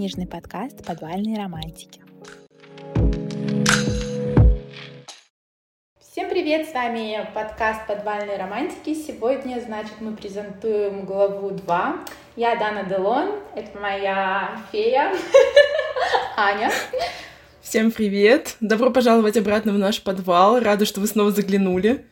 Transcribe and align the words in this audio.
книжный 0.00 0.26
подкаст 0.26 0.82
«Подвальные 0.86 1.36
романтики». 1.36 2.00
Всем 6.00 6.30
привет, 6.30 6.70
с 6.70 6.72
вами 6.72 7.28
подкаст 7.34 7.86
«Подвальные 7.86 8.38
романтики». 8.38 8.94
Сегодня, 8.94 9.60
значит, 9.60 9.92
мы 10.00 10.16
презентуем 10.16 11.04
главу 11.04 11.50
2. 11.50 12.04
Я 12.36 12.56
Дана 12.56 12.84
Делон, 12.84 13.40
это 13.54 13.78
моя 13.78 14.62
фея 14.72 15.12
Аня. 16.38 16.70
Всем 17.60 17.90
привет! 17.90 18.56
Добро 18.60 18.88
пожаловать 18.90 19.36
обратно 19.36 19.74
в 19.74 19.78
наш 19.78 20.02
подвал. 20.02 20.60
Рада, 20.60 20.86
что 20.86 21.00
вы 21.00 21.08
снова 21.08 21.30
заглянули. 21.30 22.06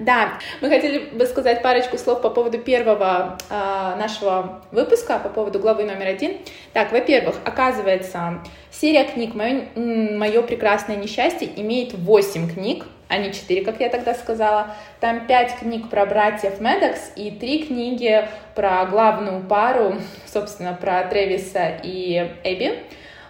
Да, 0.00 0.38
мы 0.62 0.70
хотели 0.70 1.10
бы 1.10 1.26
сказать 1.26 1.62
парочку 1.62 1.98
слов 1.98 2.22
по 2.22 2.30
поводу 2.30 2.56
первого 2.58 3.36
э, 3.50 3.96
нашего 3.98 4.62
выпуска, 4.72 5.18
по 5.18 5.28
поводу 5.28 5.58
главы 5.58 5.84
номер 5.84 6.06
один. 6.06 6.38
Так, 6.72 6.90
во-первых, 6.90 7.36
оказывается, 7.44 8.38
серия 8.70 9.04
книг 9.04 9.34
«Мое, 9.34 9.66
«Мое 9.74 10.40
прекрасное 10.40 10.96
несчастье» 10.96 11.50
имеет 11.54 11.92
8 11.92 12.50
книг, 12.50 12.86
а 13.08 13.18
не 13.18 13.30
4, 13.30 13.62
как 13.62 13.78
я 13.80 13.90
тогда 13.90 14.14
сказала. 14.14 14.68
Там 15.00 15.26
5 15.26 15.56
книг 15.58 15.90
про 15.90 16.06
братьев 16.06 16.60
Медокс 16.60 17.12
и 17.14 17.30
3 17.30 17.64
книги 17.64 18.26
про 18.54 18.86
главную 18.86 19.42
пару, 19.42 19.96
собственно, 20.24 20.72
про 20.72 21.04
Тревиса 21.04 21.78
и 21.82 22.26
Эбби. 22.42 22.78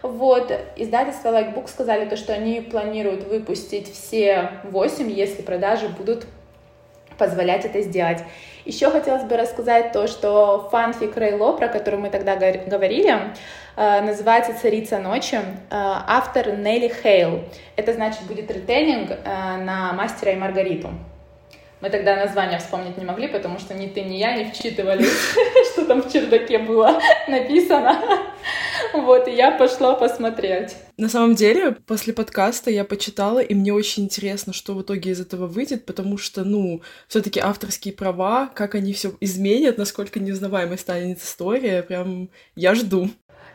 Вот, 0.02 0.52
издательство 0.76 1.30
Likebook 1.30 1.68
сказали 1.68 2.08
то, 2.08 2.16
что 2.16 2.32
они 2.32 2.60
планируют 2.60 3.24
выпустить 3.24 3.92
все 3.92 4.52
8, 4.64 5.10
если 5.10 5.42
продажи 5.42 5.88
будут 5.88 6.26
позволять 7.20 7.64
это 7.64 7.82
сделать. 7.82 8.18
Еще 8.64 8.90
хотелось 8.90 9.24
бы 9.24 9.36
рассказать 9.36 9.92
то, 9.92 10.08
что 10.08 10.68
фанфик 10.72 11.16
Рейло, 11.16 11.52
про 11.52 11.68
который 11.68 12.00
мы 12.00 12.10
тогда 12.10 12.34
говорили, 12.34 13.14
э, 13.76 14.00
называется 14.00 14.54
«Царица 14.60 14.98
ночи», 14.98 15.36
э, 15.36 15.40
автор 15.70 16.56
Нелли 16.56 16.88
Хейл. 16.88 17.44
Это 17.76 17.92
значит 17.92 18.22
будет 18.22 18.50
ретейлинг 18.50 19.10
э, 19.10 19.16
на 19.24 19.92
«Мастера 19.92 20.32
и 20.32 20.36
Маргариту». 20.36 20.88
Мы 21.80 21.88
тогда 21.88 22.14
название 22.16 22.58
вспомнить 22.58 22.98
не 22.98 23.06
могли, 23.06 23.26
потому 23.26 23.58
что 23.58 23.72
ни 23.72 23.86
ты, 23.86 24.02
ни 24.02 24.16
я 24.16 24.36
не 24.36 24.50
вчитывались, 24.50 25.34
что 25.72 25.86
там 25.86 26.02
в 26.02 26.12
чердаке 26.12 26.58
было 26.58 27.00
написано. 27.28 27.98
Вот, 28.92 29.28
и 29.28 29.32
я 29.32 29.52
пошла 29.52 29.94
посмотреть. 29.94 30.76
На 30.98 31.08
самом 31.08 31.34
деле, 31.34 31.72
после 31.72 32.12
подкаста 32.12 32.70
я 32.70 32.84
почитала, 32.84 33.38
и 33.38 33.54
мне 33.54 33.72
очень 33.72 34.04
интересно, 34.04 34.52
что 34.52 34.74
в 34.74 34.82
итоге 34.82 35.12
из 35.12 35.20
этого 35.20 35.46
выйдет, 35.46 35.86
потому 35.86 36.18
что, 36.18 36.44
ну, 36.44 36.82
все 37.08 37.22
таки 37.22 37.40
авторские 37.40 37.94
права, 37.94 38.50
как 38.54 38.74
они 38.74 38.92
все 38.92 39.14
изменят, 39.20 39.78
насколько 39.78 40.20
неузнаваемой 40.20 40.76
станет 40.76 41.22
история, 41.22 41.82
прям 41.82 42.28
я 42.56 42.74
жду. 42.74 43.08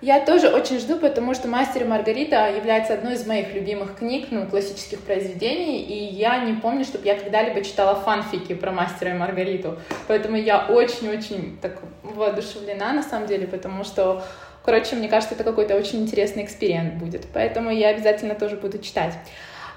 Я 0.06 0.24
тоже 0.24 0.50
очень 0.50 0.78
жду, 0.80 0.98
потому 0.98 1.34
что 1.34 1.48
«Мастер 1.48 1.82
и 1.82 1.86
Маргарита» 1.88 2.48
является 2.56 2.94
одной 2.94 3.16
из 3.16 3.26
моих 3.26 3.56
любимых 3.56 3.96
книг, 3.98 4.28
ну, 4.30 4.46
классических 4.46 5.00
произведений, 5.00 5.82
и 5.82 6.14
я 6.14 6.46
не 6.46 6.54
помню, 6.54 6.86
чтобы 6.86 7.08
я 7.08 7.16
когда-либо 7.16 7.64
читала 7.64 7.96
фанфики 7.96 8.54
про 8.54 8.72
«Мастера 8.72 9.10
и 9.10 9.18
Маргариту», 9.18 9.80
поэтому 10.08 10.38
я 10.38 10.68
очень-очень 10.68 11.58
так 11.60 11.82
воодушевлена, 12.04 12.94
на 12.94 13.02
самом 13.02 13.26
деле, 13.28 13.48
потому 13.48 13.84
что 13.84 14.24
Короче, 14.64 14.96
мне 14.96 15.08
кажется, 15.08 15.36
это 15.36 15.44
какой-то 15.44 15.76
очень 15.76 16.02
интересный 16.02 16.44
эксперимент 16.44 16.96
будет, 16.96 17.26
поэтому 17.34 17.72
я 17.72 17.90
обязательно 17.90 18.36
тоже 18.36 18.58
буду 18.58 18.78
читать. 18.80 19.14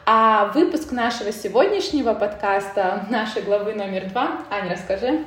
А 0.05 0.51
выпуск 0.55 0.93
нашего 0.93 1.33
сегодняшнего 1.33 2.13
подкаста, 2.13 3.07
нашей 3.11 3.43
главы 3.43 3.75
номер 3.75 4.11
два, 4.11 4.43
Аня, 4.51 4.73
расскажи. 4.73 5.25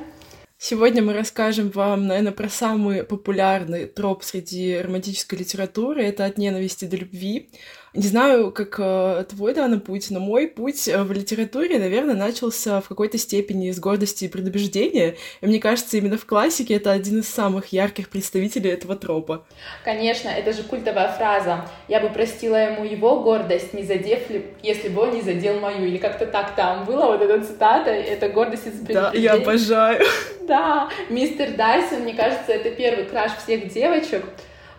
Сегодня 0.64 1.02
мы 1.02 1.12
расскажем 1.12 1.70
вам, 1.70 2.06
наверное, 2.06 2.30
про 2.30 2.48
самый 2.48 3.02
популярный 3.02 3.86
троп 3.86 4.22
среди 4.22 4.78
романтической 4.78 5.36
литературы. 5.36 6.04
Это 6.04 6.24
«От 6.24 6.38
ненависти 6.38 6.84
до 6.84 6.98
любви». 6.98 7.50
Не 7.94 8.08
знаю, 8.08 8.52
как 8.52 8.76
э, 8.78 9.24
твой, 9.28 9.52
Дана, 9.52 9.78
путь, 9.78 10.10
но 10.10 10.18
мой 10.18 10.48
путь 10.48 10.88
э, 10.88 11.02
в 11.02 11.12
литературе, 11.12 11.78
наверное, 11.78 12.14
начался 12.14 12.80
в 12.80 12.88
какой-то 12.88 13.18
степени 13.18 13.70
с 13.70 13.78
гордости 13.78 14.24
и 14.24 14.28
предубеждения. 14.28 15.16
И 15.42 15.46
мне 15.46 15.60
кажется, 15.60 15.98
именно 15.98 16.16
в 16.16 16.24
классике 16.24 16.76
это 16.76 16.90
один 16.90 17.20
из 17.20 17.28
самых 17.28 17.66
ярких 17.66 18.08
представителей 18.08 18.70
этого 18.70 18.96
тропа. 18.96 19.44
Конечно, 19.84 20.30
это 20.30 20.54
же 20.54 20.62
культовая 20.62 21.12
фраза. 21.12 21.66
Я 21.86 22.00
бы 22.00 22.08
простила 22.08 22.56
ему 22.56 22.84
его 22.84 23.20
гордость, 23.20 23.74
не 23.74 23.82
задев 23.82 24.30
ли, 24.30 24.46
если 24.62 24.88
бы 24.88 25.02
он 25.02 25.14
не 25.14 25.20
задел 25.20 25.60
мою. 25.60 25.84
Или 25.84 25.98
как-то 25.98 26.24
так 26.24 26.54
там 26.54 26.86
было, 26.86 27.08
вот 27.08 27.20
эта 27.20 27.44
цитата, 27.44 27.90
это 27.90 28.30
гордость 28.30 28.68
из 28.68 28.72
предубеждения. 28.72 29.10
Да, 29.10 29.18
я 29.18 29.34
обожаю. 29.34 30.02
Да, 30.48 30.88
мистер 31.10 31.52
Дайсон, 31.56 32.00
мне 32.00 32.14
кажется, 32.14 32.52
это 32.52 32.70
первый 32.70 33.04
краш 33.04 33.32
всех 33.36 33.72
девочек 33.72 34.24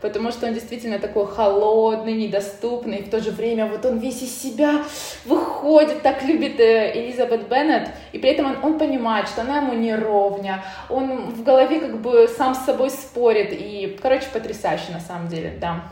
потому 0.04 0.32
что 0.32 0.48
он 0.48 0.54
действительно 0.54 1.00
такой 1.00 1.26
холодный, 1.26 2.14
недоступный, 2.14 2.98
и 2.98 3.04
в 3.04 3.10
то 3.10 3.22
же 3.22 3.32
время 3.32 3.68
вот 3.68 3.86
он 3.86 4.00
весь 4.00 4.22
из 4.22 4.38
себя 4.38 4.84
выходит, 5.24 6.02
так 6.02 6.24
любит 6.24 6.60
э, 6.60 6.92
Элизабет 6.94 7.48
Беннет, 7.48 7.90
и 8.12 8.20
при 8.20 8.32
этом 8.32 8.48
он, 8.48 8.58
он 8.64 8.78
понимает, 8.78 9.30
что 9.30 9.42
она 9.42 9.60
ему 9.60 9.74
не 9.74 9.96
ровня, 9.96 10.62
он 10.90 11.32
в 11.32 11.44
голове 11.44 11.80
как 11.80 12.02
бы 12.02 12.28
сам 12.28 12.54
с 12.54 12.66
собой 12.66 12.90
спорит, 12.90 13.54
и, 13.54 13.98
короче, 14.02 14.26
потрясающе 14.34 14.92
на 14.92 15.00
самом 15.00 15.30
деле, 15.30 15.58
да. 15.60 15.86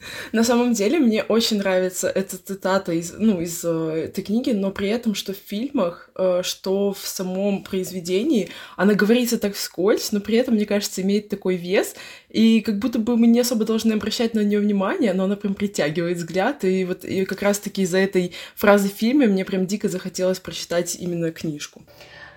На 0.32 0.44
самом 0.44 0.72
деле 0.72 0.98
мне 0.98 1.22
очень 1.22 1.58
нравится 1.58 2.08
эта 2.08 2.38
цитата 2.38 2.92
из, 2.92 3.12
ну, 3.16 3.40
из 3.40 3.64
э, 3.64 4.04
этой 4.06 4.22
книги, 4.22 4.50
но 4.50 4.70
при 4.70 4.88
этом, 4.88 5.14
что 5.14 5.32
в 5.32 5.36
фильмах, 5.36 6.10
э, 6.16 6.42
что 6.42 6.92
в 6.92 7.06
самом 7.06 7.62
произведении, 7.62 8.48
она 8.76 8.94
говорится 8.94 9.38
так 9.38 9.54
вскользь, 9.54 10.12
но 10.12 10.20
при 10.20 10.36
этом, 10.36 10.54
мне 10.54 10.66
кажется, 10.66 11.02
имеет 11.02 11.28
такой 11.28 11.56
вес, 11.56 11.94
и 12.28 12.60
как 12.60 12.78
будто 12.78 12.98
бы 12.98 13.16
мы 13.16 13.26
не 13.26 13.40
особо 13.40 13.64
должны 13.64 13.92
обращать 13.92 14.34
на 14.34 14.40
нее 14.40 14.60
внимание, 14.60 15.12
но 15.12 15.24
она 15.24 15.36
прям 15.36 15.54
притягивает 15.54 16.16
взгляд, 16.16 16.64
и 16.64 16.84
вот 16.84 17.04
и 17.04 17.24
как 17.24 17.42
раз-таки 17.42 17.82
из-за 17.82 17.98
этой 17.98 18.32
фразы 18.54 18.88
в 18.88 18.92
фильме 18.92 19.26
мне 19.26 19.44
прям 19.44 19.66
дико 19.66 19.88
захотелось 19.88 20.38
прочитать 20.38 20.96
именно 20.96 21.30
книжку. 21.32 21.82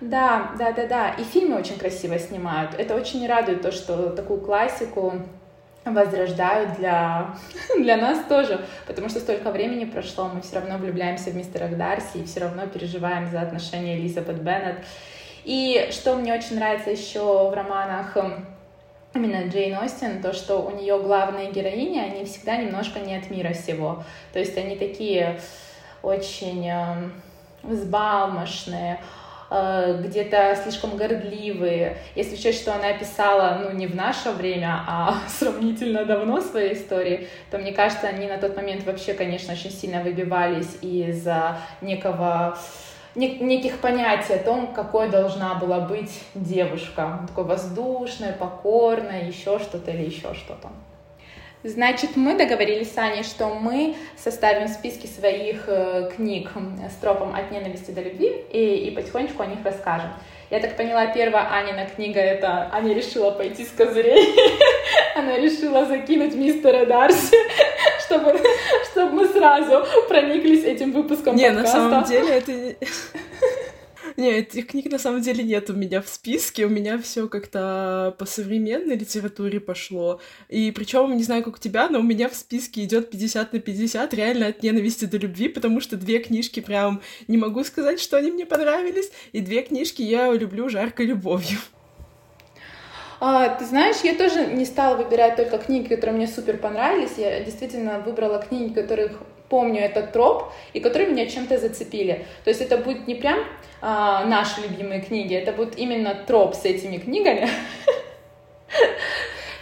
Да, 0.00 0.52
да, 0.58 0.72
да, 0.72 0.86
да. 0.86 1.10
И 1.10 1.24
фильмы 1.24 1.56
очень 1.56 1.78
красиво 1.78 2.18
снимают. 2.18 2.74
Это 2.76 2.94
очень 2.94 3.26
радует 3.26 3.62
то, 3.62 3.72
что 3.72 4.10
такую 4.10 4.40
классику 4.40 5.14
возрождают 5.84 6.76
для, 6.78 7.34
для 7.78 7.96
нас 7.96 8.18
тоже, 8.28 8.64
потому 8.86 9.08
что 9.08 9.20
столько 9.20 9.50
времени 9.50 9.84
прошло, 9.84 10.28
мы 10.28 10.40
все 10.40 10.56
равно 10.56 10.78
влюбляемся 10.78 11.30
в 11.30 11.36
мистера 11.36 11.68
Дарси 11.68 12.18
и 12.18 12.24
все 12.24 12.40
равно 12.40 12.66
переживаем 12.66 13.30
за 13.30 13.40
отношения 13.40 13.98
Элизабет 13.98 14.42
Беннет. 14.42 14.76
И 15.44 15.88
что 15.90 16.16
мне 16.16 16.32
очень 16.32 16.56
нравится 16.56 16.90
еще 16.90 17.50
в 17.50 17.52
романах 17.52 18.16
эм, 18.16 18.46
именно 19.14 19.46
Джейн 19.48 19.76
Остин, 19.76 20.22
то, 20.22 20.32
что 20.32 20.58
у 20.58 20.70
нее 20.70 20.98
главные 20.98 21.52
героини, 21.52 21.98
они 21.98 22.24
всегда 22.24 22.56
немножко 22.56 23.00
не 23.00 23.14
от 23.14 23.28
мира 23.30 23.52
всего. 23.52 24.02
То 24.32 24.38
есть 24.38 24.56
они 24.56 24.76
такие 24.76 25.38
очень 26.02 26.66
э, 26.66 27.10
взбалмошные, 27.62 29.00
где-то 29.50 30.56
слишком 30.62 30.96
гордливые. 30.96 31.98
Если 32.14 32.34
учесть, 32.34 32.62
что 32.62 32.74
она 32.74 32.92
писала, 32.94 33.60
ну, 33.62 33.76
не 33.76 33.86
в 33.86 33.94
наше 33.94 34.30
время, 34.30 34.84
а 34.88 35.16
сравнительно 35.28 36.04
давно 36.04 36.40
своей 36.40 36.74
истории, 36.74 37.28
то, 37.50 37.58
мне 37.58 37.72
кажется, 37.72 38.08
они 38.08 38.26
на 38.26 38.38
тот 38.38 38.56
момент 38.56 38.84
вообще, 38.84 39.14
конечно, 39.14 39.52
очень 39.52 39.70
сильно 39.70 40.02
выбивались 40.02 40.78
из 40.82 41.26
некого 41.80 42.56
неких 43.14 43.78
понятий 43.78 44.34
о 44.34 44.42
том, 44.42 44.72
какой 44.74 45.08
должна 45.08 45.54
была 45.54 45.80
быть 45.80 46.22
девушка. 46.34 47.20
Такой 47.28 47.44
воздушная, 47.44 48.32
покорная, 48.32 49.26
еще 49.26 49.58
что-то 49.58 49.90
или 49.92 50.06
еще 50.06 50.34
что-то. 50.34 50.68
Значит, 51.64 52.10
мы 52.16 52.36
договорились 52.36 52.92
с 52.92 52.98
Аней, 52.98 53.22
что 53.22 53.48
мы 53.48 53.96
составим 54.18 54.68
списки 54.68 55.06
своих 55.06 55.64
э, 55.66 56.10
книг 56.14 56.50
с 56.90 57.00
тропом 57.00 57.34
от 57.34 57.50
ненависти 57.50 57.90
до 57.90 58.02
любви 58.02 58.44
и, 58.52 58.86
и 58.86 58.90
потихонечку 58.90 59.42
о 59.42 59.46
них 59.46 59.60
расскажем. 59.64 60.10
Я 60.50 60.60
так 60.60 60.76
поняла, 60.76 61.06
первая 61.06 61.48
Анина 61.50 61.86
книга— 61.86 62.20
это 62.20 62.68
Аня 62.70 62.94
решила 62.94 63.30
пойти 63.30 63.64
с 63.64 63.70
козырей. 63.70 64.36
Она 65.16 65.38
решила 65.38 65.86
закинуть 65.86 66.34
мистера 66.34 66.84
Дарси, 66.84 67.36
чтобы, 68.06 68.38
чтобы 68.92 69.12
мы 69.12 69.26
сразу 69.28 69.86
прониклись 70.06 70.64
этим 70.64 70.92
выпуском 70.92 71.34
Не, 71.34 71.50
подкаста. 71.50 71.78
на 71.78 71.90
самом 71.90 72.04
деле 72.04 72.34
это... 72.34 72.86
Нет, 74.16 74.54
этих 74.54 74.68
книг 74.68 74.92
на 74.92 74.98
самом 74.98 75.22
деле 75.22 75.42
нет 75.42 75.68
у 75.70 75.72
меня 75.72 76.00
в 76.00 76.08
списке. 76.08 76.66
У 76.66 76.68
меня 76.68 76.98
все 76.98 77.28
как-то 77.28 78.14
по 78.18 78.26
современной 78.26 78.96
литературе 78.96 79.58
пошло. 79.58 80.20
И 80.48 80.70
причем, 80.70 81.16
не 81.16 81.24
знаю, 81.24 81.42
как 81.42 81.56
у 81.56 81.58
тебя, 81.58 81.88
но 81.88 81.98
у 81.98 82.02
меня 82.02 82.28
в 82.28 82.34
списке 82.34 82.84
идет 82.84 83.10
50 83.10 83.52
на 83.52 83.58
50, 83.58 84.14
реально 84.14 84.46
от 84.48 84.62
ненависти 84.62 85.06
до 85.06 85.16
любви, 85.16 85.48
потому 85.48 85.80
что 85.80 85.96
две 85.96 86.20
книжки 86.20 86.60
прям 86.60 87.02
не 87.26 87.38
могу 87.38 87.64
сказать, 87.64 88.00
что 88.00 88.16
они 88.16 88.30
мне 88.30 88.46
понравились, 88.46 89.10
и 89.32 89.40
две 89.40 89.62
книжки 89.62 90.02
я 90.02 90.32
люблю 90.32 90.68
жаркой 90.68 91.06
любовью. 91.06 91.58
А, 93.20 93.48
ты 93.48 93.64
знаешь, 93.64 93.96
я 94.04 94.14
тоже 94.14 94.46
не 94.46 94.64
стала 94.64 94.96
выбирать 94.96 95.36
только 95.36 95.58
книги, 95.58 95.88
которые 95.88 96.16
мне 96.16 96.28
супер 96.28 96.58
понравились. 96.58 97.12
Я 97.16 97.40
действительно 97.40 97.98
выбрала 98.00 98.38
книги, 98.38 98.72
которых 98.74 99.12
помню 99.48 99.80
этот 99.80 100.12
троп, 100.12 100.52
и 100.72 100.80
которые 100.80 101.08
меня 101.10 101.26
чем-то 101.26 101.58
зацепили. 101.58 102.26
То 102.44 102.50
есть 102.50 102.60
это 102.60 102.78
будет 102.78 103.06
не 103.06 103.14
прям 103.14 103.38
а, 103.80 104.24
наши 104.24 104.62
любимые 104.62 105.00
книги, 105.00 105.34
это 105.34 105.52
будет 105.52 105.78
именно 105.78 106.14
троп 106.14 106.54
с 106.54 106.64
этими 106.64 106.98
книгами. 106.98 107.48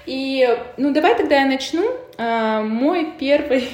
И, 0.06 0.49
ну, 0.76 0.93
давай 0.93 1.17
тогда 1.17 1.40
я 1.40 1.46
начну. 1.46 1.90
А, 2.19 2.62
мой 2.62 3.12
первый, 3.19 3.69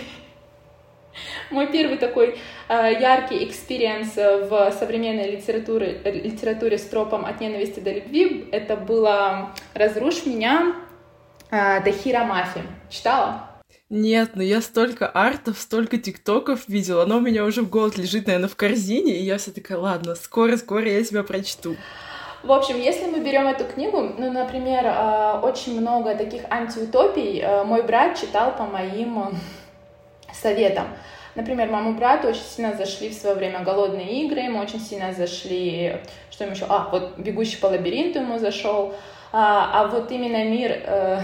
мой 1.51 1.67
первый 1.67 1.99
такой 1.99 2.39
а, 2.69 2.89
яркий 2.89 3.45
experience 3.45 4.17
в 4.17 4.73
современной 4.79 5.31
литературе, 5.31 6.01
литературе 6.05 6.79
с 6.79 6.85
тропом 6.85 7.25
от 7.25 7.41
ненависти 7.41 7.81
до 7.81 7.93
любви, 7.93 8.49
это 8.53 8.77
было 8.77 9.55
«Разрушь 9.75 10.27
меня» 10.27 10.75
Тахиры 11.51 12.25
Мафи. 12.25 12.61
Читала? 12.91 13.58
Нет, 13.91 14.33
но 14.35 14.43
я 14.43 14.61
столько 14.61 15.09
артов, 15.09 15.59
столько 15.59 15.97
тиктоков 15.97 16.69
видела, 16.69 17.05
оно 17.05 17.17
у 17.17 17.21
меня 17.21 17.45
уже 17.45 17.63
в 17.63 17.71
год 17.71 17.97
лежит, 17.97 18.27
наверное, 18.27 18.51
в 18.51 18.57
корзине, 18.57 19.17
и 19.17 19.23
я 19.23 19.39
вся 19.39 19.51
такая, 19.51 19.79
ладно, 19.79 20.15
скоро-скоро 20.15 20.87
я 20.87 21.03
тебя 21.03 21.23
прочту. 21.23 21.75
В 22.43 22.53
общем, 22.53 22.79
если 22.79 23.07
мы 23.07 23.21
берем 23.21 23.47
эту 23.47 23.65
книгу, 23.65 24.01
ну, 24.19 24.31
например, 24.31 24.85
э, 24.85 25.41
очень 25.43 25.81
много 25.81 26.15
таких 26.15 26.43
антиутопий 26.51 27.41
э, 27.41 27.65
мой 27.65 27.83
брат 27.83 28.21
читал 28.21 28.55
по 28.55 28.65
моим 28.65 29.19
э, 29.21 29.33
советам. 30.35 30.89
Например, 31.35 31.71
маму 31.71 31.95
брату 31.95 32.29
очень 32.29 32.43
сильно 32.43 32.77
зашли 32.77 33.09
в 33.09 33.15
свое 33.15 33.37
время 33.37 33.61
голодные 33.61 34.25
игры, 34.25 34.41
ему 34.41 34.59
очень 34.59 34.81
сильно 34.81 35.15
зашли, 35.15 35.97
что 36.31 36.45
ему 36.45 36.55
еще, 36.55 36.67
а, 36.69 36.89
вот 36.93 37.19
бегущий 37.19 37.57
по 37.57 37.67
лабиринту 37.67 38.21
ему 38.21 38.39
зашел, 38.39 38.95
а, 39.33 39.71
а 39.73 39.89
вот 39.89 40.11
именно 40.13 40.45
мир 40.45 40.73
э, 40.73 41.21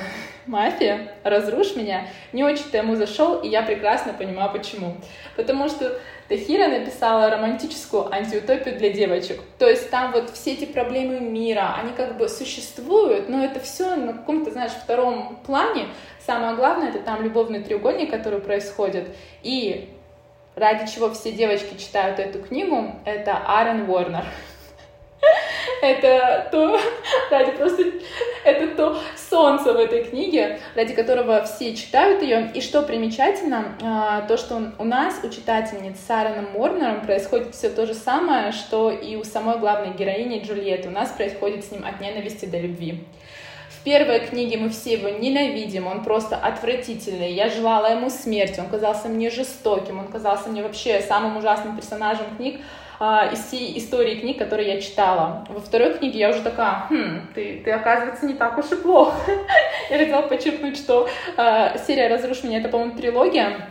мафия, 0.46 1.12
разрушь 1.22 1.76
меня, 1.76 2.06
не 2.32 2.44
очень-то 2.44 2.78
ему 2.78 2.96
зашел, 2.96 3.40
и 3.40 3.48
я 3.48 3.62
прекрасно 3.62 4.12
понимаю, 4.12 4.50
почему. 4.52 4.96
Потому 5.36 5.68
что 5.68 5.98
Тахира 6.28 6.68
написала 6.68 7.28
романтическую 7.28 8.12
антиутопию 8.12 8.78
для 8.78 8.90
девочек. 8.90 9.40
То 9.58 9.68
есть 9.68 9.90
там 9.90 10.12
вот 10.12 10.30
все 10.30 10.54
эти 10.54 10.64
проблемы 10.64 11.20
мира, 11.20 11.74
они 11.78 11.92
как 11.92 12.16
бы 12.16 12.28
существуют, 12.28 13.28
но 13.28 13.44
это 13.44 13.60
все 13.60 13.94
на 13.96 14.14
каком-то, 14.14 14.50
знаешь, 14.50 14.72
втором 14.72 15.38
плане. 15.46 15.88
Самое 16.24 16.56
главное, 16.56 16.88
это 16.88 17.00
там 17.00 17.22
любовный 17.22 17.62
треугольник, 17.62 18.10
который 18.10 18.40
происходит. 18.40 19.14
И 19.42 19.90
ради 20.56 20.90
чего 20.90 21.10
все 21.12 21.32
девочки 21.32 21.76
читают 21.76 22.18
эту 22.18 22.38
книгу, 22.40 22.92
это 23.04 23.36
Аарон 23.36 23.88
Уорнер. 23.88 24.24
Это 25.82 26.48
то, 26.50 26.80
ради 27.30 27.52
просто, 27.52 27.84
это 28.44 28.76
то 28.76 28.98
солнце 29.16 29.72
в 29.72 29.76
этой 29.76 30.04
книге, 30.04 30.60
ради 30.74 30.94
которого 30.94 31.44
все 31.44 31.74
читают 31.74 32.22
ее. 32.22 32.50
И 32.54 32.60
что 32.60 32.82
примечательно, 32.82 33.76
а, 33.82 34.22
то, 34.22 34.36
что 34.36 34.72
у 34.78 34.84
нас, 34.84 35.20
у 35.22 35.28
читательниц 35.28 35.98
с 35.98 36.10
Аароном 36.10 36.52
Морнером, 36.52 37.02
происходит 37.02 37.54
все 37.54 37.68
то 37.68 37.86
же 37.86 37.94
самое, 37.94 38.52
что 38.52 38.90
и 38.90 39.16
у 39.16 39.24
самой 39.24 39.58
главной 39.58 39.94
героини 39.94 40.42
Джульетты. 40.42 40.88
У 40.88 40.92
нас 40.92 41.10
происходит 41.10 41.64
с 41.64 41.70
ним 41.70 41.84
от 41.84 42.00
ненависти 42.00 42.46
до 42.46 42.58
любви. 42.58 43.04
Первой 43.84 44.20
книге 44.20 44.56
мы 44.56 44.70
все 44.70 44.94
его 44.94 45.10
ненавидим, 45.10 45.86
он 45.86 46.02
просто 46.02 46.36
отвратительный. 46.36 47.32
Я 47.32 47.50
желала 47.50 47.88
ему 47.92 48.08
смерти, 48.08 48.58
он 48.58 48.68
казался 48.68 49.08
мне 49.08 49.28
жестоким, 49.28 49.98
он 49.98 50.08
казался 50.08 50.48
мне 50.48 50.62
вообще 50.62 51.00
самым 51.02 51.36
ужасным 51.36 51.76
персонажем 51.76 52.34
книг 52.36 52.62
а, 52.98 53.28
из 53.30 53.44
всей 53.44 53.76
истории 53.78 54.20
книг, 54.20 54.38
которые 54.38 54.72
я 54.76 54.80
читала. 54.80 55.44
Во 55.50 55.60
второй 55.60 55.98
книге 55.98 56.18
я 56.18 56.30
уже 56.30 56.40
такая, 56.40 56.86
хм, 56.88 57.28
ты, 57.34 57.60
ты 57.62 57.70
оказывается, 57.72 58.24
не 58.24 58.32
так 58.32 58.56
уж 58.56 58.72
и 58.72 58.76
плохо. 58.76 59.16
я 59.90 59.98
хотела 59.98 60.22
подчеркнуть, 60.22 60.78
что 60.78 61.06
а, 61.36 61.76
серия 61.76 62.08
«Разрушь 62.08 62.42
меня»— 62.42 62.58
это, 62.60 62.70
по-моему, 62.70 62.96
трилогия, 62.96 63.68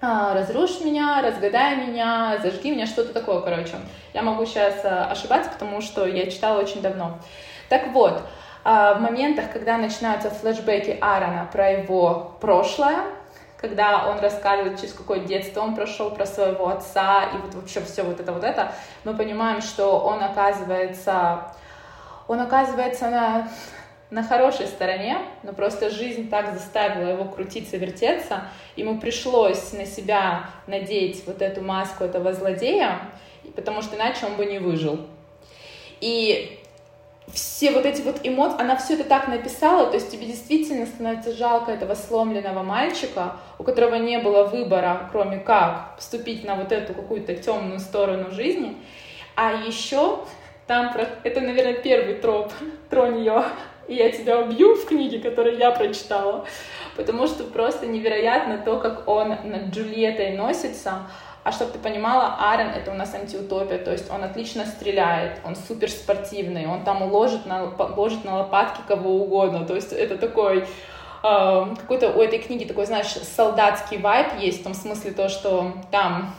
а, 0.00 0.34
разрушь 0.34 0.80
меня, 0.80 1.22
разгадай 1.22 1.76
меня, 1.76 2.40
зажги 2.42 2.72
меня, 2.72 2.86
что-то 2.86 3.12
такое, 3.12 3.40
короче. 3.42 3.74
Я 4.12 4.22
могу 4.22 4.44
сейчас 4.44 4.84
ошибаться, 4.84 5.52
потому 5.52 5.80
что 5.80 6.04
я 6.04 6.28
читала 6.28 6.60
очень 6.60 6.82
давно. 6.82 7.20
Так 7.68 7.92
вот, 7.92 8.22
в 8.64 8.98
моментах, 9.00 9.52
когда 9.52 9.76
начинаются 9.76 10.30
флешбеки 10.30 10.96
Аарона 11.00 11.48
про 11.52 11.70
его 11.70 12.36
прошлое, 12.40 12.98
когда 13.62 14.08
он 14.08 14.18
рассказывает, 14.18 14.80
через 14.80 14.92
какое 14.92 15.20
детство 15.20 15.60
он 15.60 15.74
прошел, 15.74 16.10
про 16.10 16.26
своего 16.26 16.68
отца, 16.68 17.30
и 17.32 17.36
вот 17.38 17.54
вообще 17.54 17.80
все 17.80 18.02
вот 18.02 18.20
это 18.20 18.32
вот 18.32 18.42
это, 18.42 18.72
мы 19.04 19.16
понимаем, 19.16 19.62
что 19.62 20.00
он 20.00 20.22
оказывается, 20.22 21.54
он 22.26 22.40
оказывается 22.40 23.08
на, 23.08 23.48
на 24.10 24.24
хорошей 24.24 24.66
стороне, 24.66 25.18
но 25.44 25.52
просто 25.52 25.90
жизнь 25.90 26.28
так 26.28 26.52
заставила 26.52 27.10
его 27.10 27.24
крутиться, 27.24 27.76
вертеться, 27.76 28.42
ему 28.74 28.98
пришлось 28.98 29.72
на 29.72 29.86
себя 29.86 30.46
надеть 30.66 31.24
вот 31.26 31.40
эту 31.40 31.62
маску 31.62 32.02
этого 32.02 32.32
злодея, 32.32 32.98
потому 33.54 33.80
что 33.80 33.94
иначе 33.96 34.26
он 34.26 34.34
бы 34.34 34.44
не 34.44 34.58
выжил. 34.58 35.06
И 36.00 36.61
все 37.28 37.70
вот 37.70 37.86
эти 37.86 38.02
вот 38.02 38.20
эмоции, 38.24 38.60
она 38.60 38.76
все 38.76 38.94
это 38.94 39.04
так 39.04 39.28
написала, 39.28 39.86
то 39.86 39.94
есть 39.94 40.10
тебе 40.10 40.26
действительно 40.26 40.86
становится 40.86 41.32
жалко 41.32 41.70
этого 41.70 41.94
сломленного 41.94 42.62
мальчика, 42.62 43.36
у 43.58 43.64
которого 43.64 43.94
не 43.94 44.18
было 44.18 44.44
выбора, 44.44 45.08
кроме 45.12 45.38
как 45.38 45.94
вступить 45.98 46.44
на 46.44 46.56
вот 46.56 46.72
эту 46.72 46.94
какую-то 46.94 47.34
темную 47.34 47.78
сторону 47.78 48.30
жизни. 48.32 48.76
А 49.34 49.52
еще 49.52 50.20
там, 50.66 50.92
про... 50.92 51.06
это, 51.22 51.40
наверное, 51.40 51.74
первый 51.74 52.14
троп, 52.14 52.52
тронь 52.90 53.18
ее, 53.18 53.44
и 53.88 53.94
я 53.94 54.10
тебя 54.10 54.40
убью 54.40 54.74
в 54.74 54.86
книге, 54.86 55.18
которую 55.18 55.58
я 55.58 55.70
прочитала, 55.70 56.44
потому 56.96 57.26
что 57.26 57.44
просто 57.44 57.86
невероятно 57.86 58.58
то, 58.58 58.78
как 58.78 59.08
он 59.08 59.28
над 59.44 59.70
Джульеттой 59.72 60.36
носится, 60.36 61.08
а 61.44 61.50
чтобы 61.50 61.72
ты 61.72 61.78
понимала, 61.78 62.36
Арен— 62.38 62.68
это 62.76 62.92
у 62.92 62.94
нас 62.94 63.14
антиутопия, 63.14 63.78
то 63.78 63.90
есть 63.90 64.10
он 64.10 64.22
отлично 64.22 64.64
стреляет, 64.64 65.40
он 65.44 65.56
супер 65.56 65.90
спортивный, 65.90 66.66
он 66.66 66.84
там 66.84 67.02
ложит 67.02 67.46
на, 67.46 67.64
ложит 67.96 68.24
на 68.24 68.38
лопатки 68.38 68.80
кого 68.86 69.22
угодно, 69.22 69.66
то 69.66 69.74
есть 69.74 69.92
это 69.92 70.16
такой 70.18 70.60
э, 70.60 70.64
какой-то 71.22 72.10
у 72.10 72.22
этой 72.22 72.38
книги 72.38 72.64
такой, 72.64 72.86
знаешь, 72.86 73.12
солдатский 73.36 73.98
вайп 73.98 74.38
есть, 74.38 74.60
в 74.60 74.64
том 74.64 74.74
смысле 74.74 75.10
то, 75.12 75.28
что 75.28 75.72
там 75.90 76.34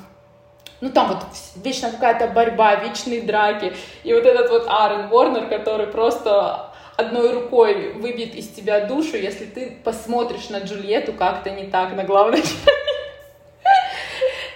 ну 0.80 0.90
там 0.90 1.08
вот 1.08 1.20
вечно 1.64 1.92
какая-то 1.92 2.28
борьба, 2.28 2.76
вечные 2.76 3.22
драки, 3.22 3.74
и 4.04 4.14
вот 4.14 4.26
этот 4.26 4.50
вот 4.50 4.68
Аарон 4.68 5.12
Уорнер, 5.12 5.48
который 5.48 5.88
просто 5.88 6.72
одной 6.98 7.34
рукой 7.34 7.94
выбьет 7.94 8.36
из 8.36 8.50
тебя 8.50 8.86
душу, 8.86 9.18
если 9.18 9.46
ты 9.46 9.78
посмотришь 9.84 10.50
на 10.50 10.60
Джульетту 10.60 11.14
как-то 11.14 11.50
не 11.50 11.68
так 11.68 11.94
на 11.96 12.04
главной 12.04 12.44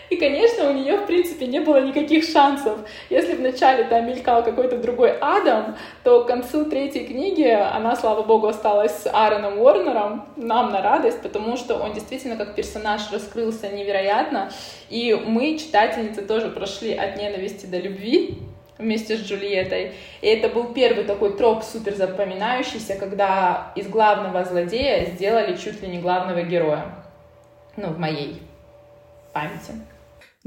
и, 0.10 0.16
конечно, 0.16 0.70
у 0.70 0.74
нее, 0.74 0.98
в 0.98 1.06
принципе, 1.06 1.48
не 1.48 1.60
было 1.60 1.82
никаких 1.82 2.24
шансов. 2.24 2.80
Если 3.10 3.36
вначале 3.36 3.84
там 3.84 4.08
мелькал 4.08 4.44
какой-то 4.44 4.78
другой 4.78 5.18
Адам, 5.20 5.76
то 6.04 6.24
к 6.24 6.28
концу 6.28 6.66
третьей 6.66 7.06
книги 7.06 7.48
она, 7.48 7.96
слава 7.96 8.24
богу, 8.24 8.48
осталась 8.48 8.94
с 8.94 9.08
Аароном 9.08 9.60
Уорнером, 9.60 10.26
нам 10.38 10.72
на 10.72 10.82
радость, 10.82 11.22
потому 11.22 11.58
что 11.58 11.76
он 11.78 11.94
действительно 11.94 12.38
как 12.38 12.56
персонаж 12.56 13.12
раскрылся 13.12 13.68
невероятно. 13.70 14.50
И 14.90 15.14
мы, 15.14 15.58
читательницы, 15.58 16.22
тоже 16.22 16.50
прошли 16.50 16.94
от 16.94 17.18
ненависти 17.18 17.66
до 17.66 17.78
любви 17.78 18.38
вместе 18.78 19.18
с 19.18 19.22
Джульеттой. 19.22 19.94
И 20.22 20.28
это 20.28 20.48
был 20.50 20.74
первый 20.74 21.04
такой 21.04 21.36
троп 21.36 21.64
супер 21.64 21.96
запоминающийся, 21.96 22.96
когда 22.96 23.72
из 23.76 23.88
главного 23.88 24.46
злодея 24.46 25.06
сделали 25.06 25.58
чуть 25.58 25.82
ли 25.82 25.88
не 25.88 26.00
главного 26.00 26.44
героя. 26.44 26.96
Ну, 27.76 27.90
в 27.90 28.00
моей 28.00 28.42
памяти. 29.34 29.74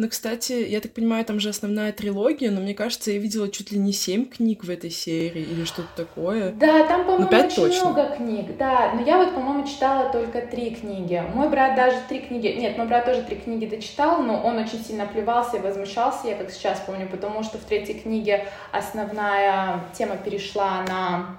Ну, 0.01 0.09
кстати, 0.09 0.53
я 0.53 0.81
так 0.81 0.95
понимаю, 0.95 1.27
там 1.27 1.41
же 1.41 1.51
основная 1.51 1.93
трилогия, 1.93 2.51
но 2.51 2.63
мне 2.63 2.73
кажется, 2.73 3.11
я 3.11 3.19
видела 3.19 3.51
чуть 3.51 3.71
ли 3.71 3.79
не 3.79 3.93
семь 3.93 4.25
книг 4.25 4.65
в 4.65 4.71
этой 4.71 4.89
серии 4.89 5.43
или 5.43 5.67
что-то 5.67 5.89
такое. 5.95 6.53
Да, 6.53 6.87
там, 6.87 7.05
по-моему, 7.05 7.29
ну, 7.31 7.39
очень 7.39 7.55
точно. 7.55 7.91
много 7.91 8.17
книг, 8.17 8.57
да. 8.57 8.93
Но 8.95 9.03
я 9.03 9.19
вот, 9.19 9.35
по-моему, 9.35 9.67
читала 9.67 10.11
только 10.11 10.41
три 10.41 10.71
книги. 10.71 11.23
Мой 11.35 11.51
брат 11.51 11.77
даже 11.77 11.99
три 12.09 12.21
книги... 12.21 12.47
Нет, 12.47 12.79
мой 12.79 12.87
брат 12.87 13.05
тоже 13.05 13.21
три 13.25 13.37
книги 13.37 13.67
дочитал, 13.67 14.23
но 14.23 14.41
он 14.43 14.57
очень 14.57 14.83
сильно 14.83 15.05
плевался 15.05 15.59
и 15.59 15.61
возмущался, 15.61 16.29
я 16.29 16.35
как 16.35 16.51
сейчас 16.51 16.81
помню, 16.87 17.07
потому 17.07 17.43
что 17.43 17.59
в 17.59 17.65
третьей 17.65 18.01
книге 18.01 18.49
основная 18.73 19.85
тема 19.93 20.17
перешла 20.17 20.83
на 20.89 21.37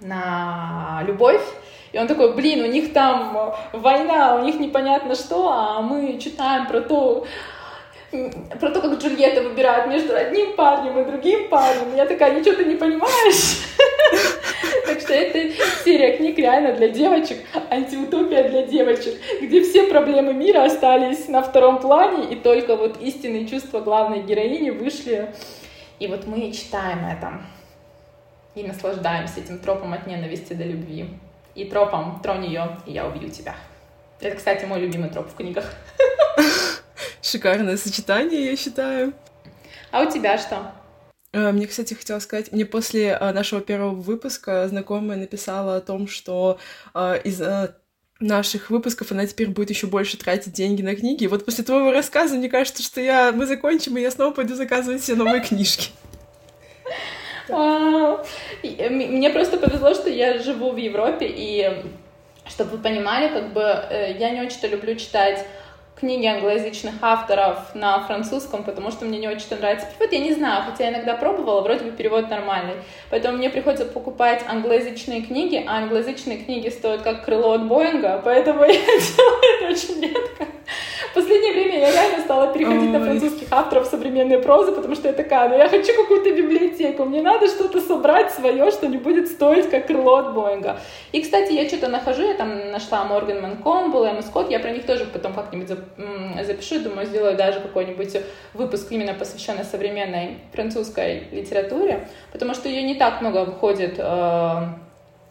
на 0.00 1.02
любовь, 1.06 1.40
и 1.92 1.98
он 1.98 2.08
такой, 2.08 2.34
блин, 2.34 2.62
у 2.64 2.66
них 2.66 2.92
там 2.92 3.54
война, 3.72 4.34
у 4.34 4.44
них 4.44 4.58
непонятно 4.58 5.14
что, 5.14 5.48
а 5.50 5.80
мы 5.80 6.18
читаем 6.18 6.66
про 6.66 6.80
то, 6.80 7.24
про 8.60 8.70
то, 8.70 8.80
как 8.80 8.98
Джульетта 8.98 9.42
выбирает 9.42 9.88
между 9.88 10.14
одним 10.14 10.54
парнем 10.54 10.98
и 10.98 11.04
другим 11.04 11.48
парнем. 11.48 11.96
Я 11.96 12.06
такая, 12.06 12.38
ничего 12.38 12.56
ты 12.56 12.64
не 12.64 12.76
понимаешь. 12.76 13.62
Так 14.86 15.00
что 15.00 15.14
это 15.14 15.54
серия 15.82 16.16
книг 16.16 16.36
реально 16.36 16.74
для 16.74 16.88
девочек, 16.88 17.38
антиутопия 17.70 18.48
для 18.48 18.62
девочек, 18.66 19.14
где 19.40 19.62
все 19.62 19.84
проблемы 19.84 20.34
мира 20.34 20.62
остались 20.64 21.26
на 21.28 21.42
втором 21.42 21.80
плане, 21.80 22.30
и 22.30 22.36
только 22.36 22.76
вот 22.76 23.00
истинные 23.00 23.48
чувства 23.48 23.80
главной 23.80 24.22
героини 24.22 24.70
вышли. 24.70 25.34
И 25.98 26.06
вот 26.06 26.26
мы 26.26 26.52
читаем 26.52 26.98
это 27.06 27.40
и 28.54 28.62
наслаждаемся 28.62 29.40
этим 29.40 29.58
тропом 29.58 29.92
от 29.94 30.06
ненависти 30.06 30.52
до 30.52 30.64
любви. 30.64 31.08
И 31.54 31.64
тропом 31.64 32.20
«Тронь 32.22 32.46
ее, 32.46 32.78
и 32.86 32.92
я 32.92 33.06
убью 33.06 33.30
тебя». 33.30 33.54
Это, 34.20 34.36
кстати, 34.36 34.64
мой 34.64 34.80
любимый 34.80 35.10
троп 35.10 35.28
в 35.28 35.34
книгах. 35.34 35.74
Шикарное 37.24 37.78
сочетание, 37.78 38.44
я 38.44 38.54
считаю. 38.54 39.14
А 39.90 40.02
у 40.02 40.10
тебя 40.10 40.36
что? 40.36 40.72
Э, 41.32 41.52
мне, 41.52 41.66
кстати, 41.66 41.94
хотела 41.94 42.18
сказать, 42.18 42.52
мне 42.52 42.66
после 42.66 43.16
э, 43.18 43.32
нашего 43.32 43.62
первого 43.62 43.94
выпуска 43.94 44.68
знакомая 44.68 45.16
написала 45.16 45.76
о 45.76 45.80
том, 45.80 46.06
что 46.06 46.58
э, 46.94 47.20
из-за 47.24 47.78
наших 48.20 48.68
выпусков 48.68 49.10
она 49.10 49.26
теперь 49.26 49.48
будет 49.48 49.70
еще 49.70 49.86
больше 49.86 50.18
тратить 50.18 50.52
деньги 50.52 50.82
на 50.82 50.94
книги. 50.94 51.24
И 51.24 51.26
вот 51.26 51.46
после 51.46 51.64
твоего 51.64 51.92
рассказа 51.92 52.36
мне 52.36 52.50
кажется, 52.50 52.82
что 52.82 53.00
я 53.00 53.32
мы 53.32 53.46
закончим, 53.46 53.96
и 53.96 54.02
я 54.02 54.10
снова 54.10 54.34
пойду 54.34 54.54
заказывать 54.54 55.02
себе 55.02 55.16
новые 55.16 55.42
книжки. 55.42 55.92
Мне 57.48 59.30
просто 59.30 59.56
повезло, 59.56 59.94
что 59.94 60.10
я 60.10 60.42
живу 60.42 60.72
в 60.72 60.76
Европе, 60.76 61.26
и 61.28 61.84
чтобы 62.48 62.72
вы 62.76 62.78
понимали, 62.82 63.28
как 63.28 63.54
бы 63.54 63.60
я 63.62 64.30
не 64.30 64.42
очень-то 64.42 64.66
люблю 64.66 64.94
читать 64.96 65.46
книги 65.96 66.26
англоязычных 66.26 66.94
авторов 67.02 67.74
на 67.74 68.00
французском, 68.00 68.64
потому 68.64 68.90
что 68.90 69.04
мне 69.04 69.18
не 69.18 69.28
очень 69.28 69.56
нравится 69.56 69.86
перевод. 69.86 70.12
Я 70.12 70.18
не 70.18 70.34
знаю, 70.34 70.64
хотя 70.64 70.84
я 70.84 70.90
иногда 70.90 71.14
пробовала, 71.14 71.60
вроде 71.60 71.84
бы 71.84 71.92
перевод 71.92 72.28
нормальный. 72.28 72.74
Поэтому 73.10 73.38
мне 73.38 73.48
приходится 73.48 73.86
покупать 73.86 74.44
англоязычные 74.46 75.22
книги, 75.22 75.64
а 75.66 75.78
англоязычные 75.78 76.38
книги 76.38 76.68
стоят 76.68 77.02
как 77.02 77.24
крыло 77.24 77.52
от 77.52 77.66
Боинга, 77.66 78.20
поэтому 78.24 78.64
я 78.64 78.74
делаю 78.74 79.40
это 79.60 79.72
очень 79.72 80.02
редко. 80.02 80.46
В 81.14 81.16
последнее 81.16 81.52
время 81.52 81.78
я 81.78 81.92
реально 81.92 82.24
стала 82.24 82.52
переходить 82.52 82.90
Ой. 82.92 82.98
на 82.98 82.98
французских 82.98 83.46
авторов 83.52 83.86
современной 83.86 84.40
прозы, 84.40 84.72
потому 84.72 84.96
что 84.96 85.06
я 85.06 85.14
такая, 85.14 85.48
ну 85.48 85.56
я 85.56 85.68
хочу 85.68 85.94
какую-то 85.94 86.32
библиотеку, 86.32 87.04
мне 87.04 87.22
надо 87.22 87.46
что-то 87.46 87.80
собрать 87.80 88.32
свое, 88.32 88.68
что 88.72 88.88
не 88.88 88.96
будет 88.96 89.28
стоить 89.28 89.70
как 89.70 89.86
крыло 89.86 90.16
от 90.16 90.34
Боинга. 90.34 90.80
И, 91.12 91.22
кстати, 91.22 91.52
я 91.52 91.68
что-то 91.68 91.86
нахожу, 91.86 92.22
я 92.26 92.34
там 92.34 92.72
нашла 92.72 93.04
Морган 93.04 93.42
Манкомбл, 93.42 94.02
Эмма 94.02 94.22
Скотт, 94.22 94.50
я 94.50 94.58
про 94.58 94.72
них 94.72 94.86
тоже 94.86 95.04
потом 95.04 95.34
как-нибудь 95.34 95.68
запишу, 95.68 96.80
думаю, 96.80 97.06
сделаю 97.06 97.36
даже 97.36 97.60
какой-нибудь 97.60 98.16
выпуск 98.52 98.90
именно 98.90 99.14
посвященный 99.14 99.64
современной 99.64 100.38
французской 100.52 101.28
литературе, 101.30 102.08
потому 102.32 102.54
что 102.54 102.68
ее 102.68 102.82
не 102.82 102.96
так 102.96 103.20
много 103.20 103.44
выходит 103.44 103.94
э, 103.98 104.62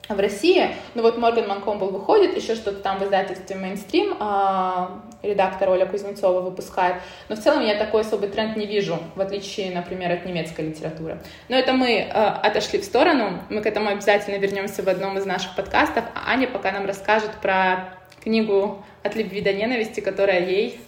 в 0.09 0.19
России. 0.19 0.69
Ну 0.95 1.01
вот 1.01 1.17
Морган 1.17 1.47
Манкомбл 1.47 1.89
выходит, 1.89 2.35
еще 2.35 2.55
что-то 2.55 2.79
там 2.79 2.99
в 2.99 3.03
издательстве 3.03 3.55
Mainstream, 3.55 4.17
а, 4.19 5.01
редактор 5.21 5.69
Оля 5.69 5.85
Кузнецова 5.85 6.41
выпускает. 6.41 6.97
Но 7.29 7.35
в 7.35 7.39
целом 7.39 7.65
я 7.65 7.75
такой 7.75 8.01
особый 8.01 8.29
тренд 8.29 8.57
не 8.57 8.65
вижу, 8.65 8.99
в 9.15 9.21
отличие, 9.21 9.71
например, 9.71 10.11
от 10.11 10.25
немецкой 10.25 10.67
литературы. 10.67 11.19
Но 11.47 11.55
это 11.55 11.73
мы 11.73 12.01
а, 12.01 12.39
отошли 12.43 12.79
в 12.79 12.83
сторону, 12.83 13.41
мы 13.49 13.61
к 13.61 13.65
этому 13.65 13.89
обязательно 13.89 14.37
вернемся 14.37 14.83
в 14.83 14.89
одном 14.89 15.17
из 15.17 15.25
наших 15.25 15.55
подкастов. 15.55 16.03
А 16.15 16.31
Аня 16.31 16.47
пока 16.47 16.71
нам 16.71 16.85
расскажет 16.85 17.31
про 17.41 17.93
книгу 18.21 18.83
«От 19.03 19.15
любви 19.15 19.41
до 19.41 19.53
ненависти», 19.53 20.01
которая 20.01 20.45
ей 20.45 20.79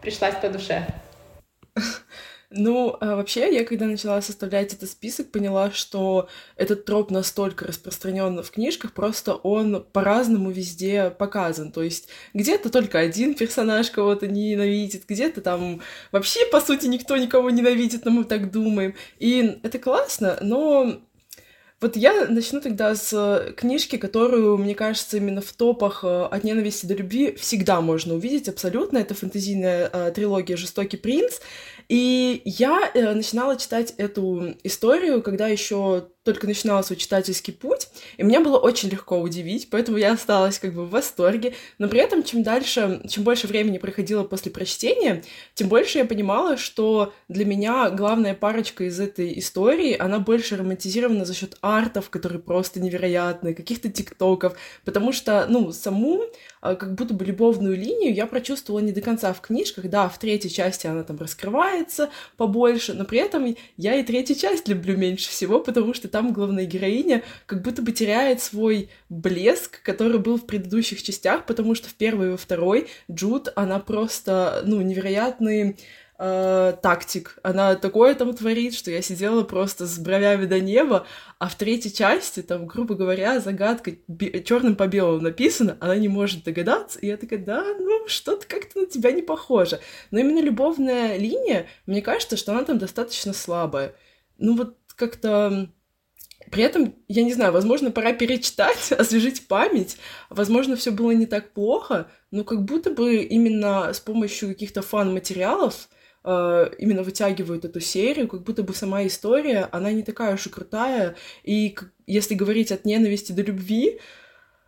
пришлась 0.00 0.34
по 0.34 0.48
душе. 0.48 0.84
Ну, 2.50 2.96
а 3.00 3.16
вообще, 3.16 3.54
я 3.54 3.62
когда 3.62 3.84
начала 3.84 4.22
составлять 4.22 4.72
этот 4.72 4.88
список, 4.88 5.30
поняла, 5.30 5.70
что 5.70 6.30
этот 6.56 6.86
троп 6.86 7.10
настолько 7.10 7.66
распространен 7.66 8.42
в 8.42 8.50
книжках, 8.50 8.94
просто 8.94 9.34
он 9.34 9.84
по-разному 9.92 10.50
везде 10.50 11.10
показан. 11.10 11.72
То 11.72 11.82
есть 11.82 12.08
где-то 12.32 12.70
только 12.70 13.00
один 13.00 13.34
персонаж 13.34 13.90
кого-то 13.90 14.26
ненавидит, 14.28 15.04
где-то 15.06 15.42
там 15.42 15.82
вообще, 16.10 16.46
по 16.46 16.62
сути, 16.62 16.86
никто 16.86 17.18
никого 17.18 17.50
ненавидит, 17.50 18.06
но 18.06 18.12
мы 18.12 18.24
так 18.24 18.50
думаем. 18.50 18.94
И 19.18 19.60
это 19.62 19.78
классно, 19.78 20.38
но 20.40 21.02
вот 21.80 21.96
я 21.96 22.26
начну 22.26 22.60
тогда 22.60 22.94
с 22.94 23.52
книжки, 23.56 23.96
которую, 23.96 24.58
мне 24.58 24.74
кажется, 24.74 25.16
именно 25.16 25.40
в 25.40 25.52
топах 25.52 26.02
э, 26.02 26.24
«От 26.24 26.42
ненависти 26.42 26.86
до 26.86 26.94
любви» 26.94 27.36
всегда 27.36 27.80
можно 27.80 28.14
увидеть 28.14 28.48
абсолютно. 28.48 28.98
Это 28.98 29.14
фэнтезийная 29.14 29.88
э, 29.92 30.10
трилогия 30.12 30.56
«Жестокий 30.56 30.96
принц». 30.96 31.38
И 31.88 32.42
я 32.44 32.90
э, 32.92 33.14
начинала 33.14 33.56
читать 33.56 33.94
эту 33.96 34.56
историю, 34.64 35.22
когда 35.22 35.46
еще 35.46 36.08
только 36.24 36.46
начинала 36.46 36.82
свой 36.82 36.96
читательский 36.96 37.52
путь, 37.52 37.88
и 38.16 38.22
мне 38.22 38.40
было 38.40 38.58
очень 38.58 38.90
легко 38.90 39.18
удивить, 39.18 39.70
поэтому 39.70 39.98
я 39.98 40.12
осталась 40.12 40.58
как 40.58 40.74
бы 40.74 40.84
в 40.84 40.90
восторге. 40.90 41.54
Но 41.78 41.88
при 41.88 42.00
этом, 42.00 42.22
чем 42.22 42.42
дальше, 42.42 43.00
чем 43.08 43.24
больше 43.24 43.46
времени 43.46 43.78
проходило 43.78 44.24
после 44.24 44.52
прочтения, 44.52 45.22
тем 45.54 45.68
больше 45.68 45.98
я 45.98 46.04
понимала, 46.04 46.56
что 46.56 47.12
для 47.28 47.44
меня 47.44 47.90
главная 47.90 48.34
парочка 48.34 48.84
из 48.84 49.00
этой 49.00 49.38
истории, 49.38 49.96
она 49.98 50.18
больше 50.18 50.56
романтизирована 50.56 51.24
за 51.24 51.34
счет 51.34 51.56
артов, 51.62 52.10
которые 52.10 52.40
просто 52.40 52.80
невероятные, 52.80 53.54
каких-то 53.54 53.88
тиктоков, 53.88 54.56
потому 54.84 55.12
что, 55.12 55.46
ну, 55.48 55.72
саму 55.72 56.24
как 56.60 56.94
будто 56.94 57.14
бы 57.14 57.24
любовную 57.24 57.76
линию 57.76 58.14
я 58.14 58.26
прочувствовала 58.26 58.80
не 58.80 58.92
до 58.92 59.00
конца 59.00 59.32
в 59.32 59.40
книжках. 59.40 59.88
Да, 59.88 60.08
в 60.08 60.18
третьей 60.18 60.50
части 60.50 60.86
она 60.86 61.02
там 61.04 61.18
раскрывается 61.18 62.10
побольше, 62.36 62.94
но 62.94 63.04
при 63.04 63.18
этом 63.18 63.56
я 63.76 63.94
и 63.94 64.02
третью 64.02 64.36
часть 64.36 64.68
люблю 64.68 64.96
меньше 64.96 65.28
всего, 65.28 65.60
потому 65.60 65.94
что 65.94 66.08
там 66.08 66.32
главная 66.32 66.64
героиня 66.64 67.22
как 67.46 67.62
будто 67.62 67.82
бы 67.82 67.92
теряет 67.92 68.40
свой 68.40 68.90
блеск, 69.08 69.82
который 69.82 70.18
был 70.18 70.38
в 70.38 70.46
предыдущих 70.46 71.02
частях, 71.02 71.46
потому 71.46 71.74
что 71.74 71.88
в 71.88 71.94
первой 71.94 72.28
и 72.28 72.30
во 72.30 72.36
второй 72.36 72.88
Джуд, 73.10 73.48
она 73.56 73.78
просто, 73.78 74.62
ну, 74.64 74.80
невероятный 74.80 75.76
э, 76.18 76.74
тактик. 76.82 77.38
Она 77.42 77.76
такое 77.76 78.14
там 78.14 78.34
творит, 78.34 78.74
что 78.74 78.90
я 78.90 79.02
сидела 79.02 79.44
просто 79.44 79.86
с 79.86 79.98
бровями 79.98 80.46
до 80.46 80.60
неба, 80.60 81.06
а 81.38 81.48
в 81.48 81.54
третьей 81.54 81.92
части, 81.92 82.42
там, 82.42 82.66
грубо 82.66 82.94
говоря, 82.94 83.40
загадка 83.40 83.92
черным 84.44 84.76
по 84.76 84.86
белому 84.86 85.20
написана, 85.20 85.76
она 85.80 85.96
не 85.96 86.08
может 86.08 86.44
догадаться, 86.44 86.98
и 86.98 87.06
я 87.06 87.16
такая, 87.16 87.38
да, 87.38 87.64
ну, 87.78 88.08
что-то 88.08 88.46
как-то 88.46 88.80
на 88.80 88.86
тебя 88.86 89.12
не 89.12 89.22
похоже. 89.22 89.80
Но 90.10 90.18
именно 90.18 90.40
любовная 90.40 91.16
линия, 91.16 91.66
мне 91.86 92.02
кажется, 92.02 92.36
что 92.36 92.52
она 92.52 92.64
там 92.64 92.78
достаточно 92.78 93.32
слабая. 93.32 93.94
Ну, 94.38 94.56
вот 94.56 94.76
как-то... 94.96 95.70
При 96.50 96.62
этом, 96.62 96.94
я 97.08 97.24
не 97.24 97.34
знаю, 97.34 97.52
возможно, 97.52 97.90
пора 97.90 98.14
перечитать, 98.14 98.92
освежить 98.98 99.46
память. 99.48 99.98
Возможно, 100.30 100.76
все 100.76 100.90
было 100.90 101.10
не 101.10 101.26
так 101.26 101.52
плохо, 101.52 102.10
но 102.30 102.42
как 102.42 102.64
будто 102.64 102.90
бы 102.90 103.16
именно 103.16 103.92
с 103.92 104.00
помощью 104.00 104.48
каких-то 104.48 104.80
фан-материалов 104.80 105.88
э, 106.28 106.70
именно 106.78 107.02
вытягивают 107.02 107.64
эту 107.64 107.80
серию, 107.80 108.28
как 108.28 108.42
будто 108.42 108.62
бы 108.62 108.74
сама 108.74 109.06
история, 109.06 109.68
она 109.72 109.92
не 109.92 110.02
такая 110.02 110.34
уж 110.34 110.46
и 110.46 110.50
крутая. 110.50 111.16
И 111.42 111.74
если 112.06 112.34
говорить 112.34 112.70
от 112.70 112.84
ненависти 112.84 113.32
до 113.32 113.42
любви, 113.42 113.98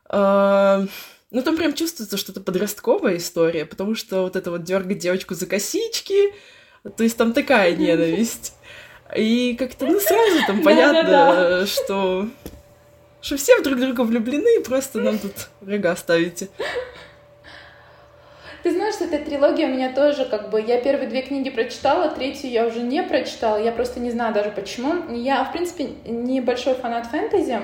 э, 0.09 0.87
ну 1.31 1.43
там 1.43 1.57
прям 1.57 1.75
чувствуется 1.75 2.17
что-то 2.17 2.41
подростковая 2.41 3.19
история, 3.19 3.67
потому 3.67 3.95
что 3.95 4.23
вот 4.23 4.37
это 4.37 4.51
вот 4.51 4.65
дергать 4.65 4.99
девочку 4.99 5.35
за 5.35 5.47
косички, 5.47 6.33
то 6.97 7.03
есть 7.03 7.19
там 7.19 7.35
такая 7.35 7.77
ненависть. 7.77 8.55
И 9.15 9.57
как-то, 9.59 9.87
ну, 9.87 10.01
сразу 10.01 10.47
там 10.47 10.63
понятно, 10.63 11.67
что 11.67 12.29
что 13.21 13.37
все 13.37 13.61
друг 13.61 13.79
друга 13.79 14.01
влюблены, 14.01 14.61
и 14.61 14.65
просто 14.65 14.99
нам 15.01 15.19
тут 15.19 15.51
рога 15.61 15.95
ставите. 15.97 16.49
Ты 18.63 18.73
знаешь, 18.73 18.97
эта 19.01 19.19
трилогия 19.25 19.67
у 19.67 19.71
меня 19.71 19.93
тоже 19.93 20.27
как 20.27 20.51
бы... 20.51 20.61
Я 20.61 20.81
первые 20.81 21.09
две 21.09 21.23
книги 21.23 21.49
прочитала, 21.49 22.11
третью 22.11 22.51
я 22.51 22.67
уже 22.67 22.81
не 22.81 23.03
прочитала, 23.03 23.57
я 23.57 23.73
просто 23.73 24.01
не 24.01 24.11
знаю 24.11 24.35
даже 24.35 24.51
почему. 24.51 25.11
Я, 25.15 25.45
в 25.45 25.53
принципе, 25.53 25.89
небольшой 26.05 26.75
фанат 26.75 27.07
фэнтези, 27.07 27.61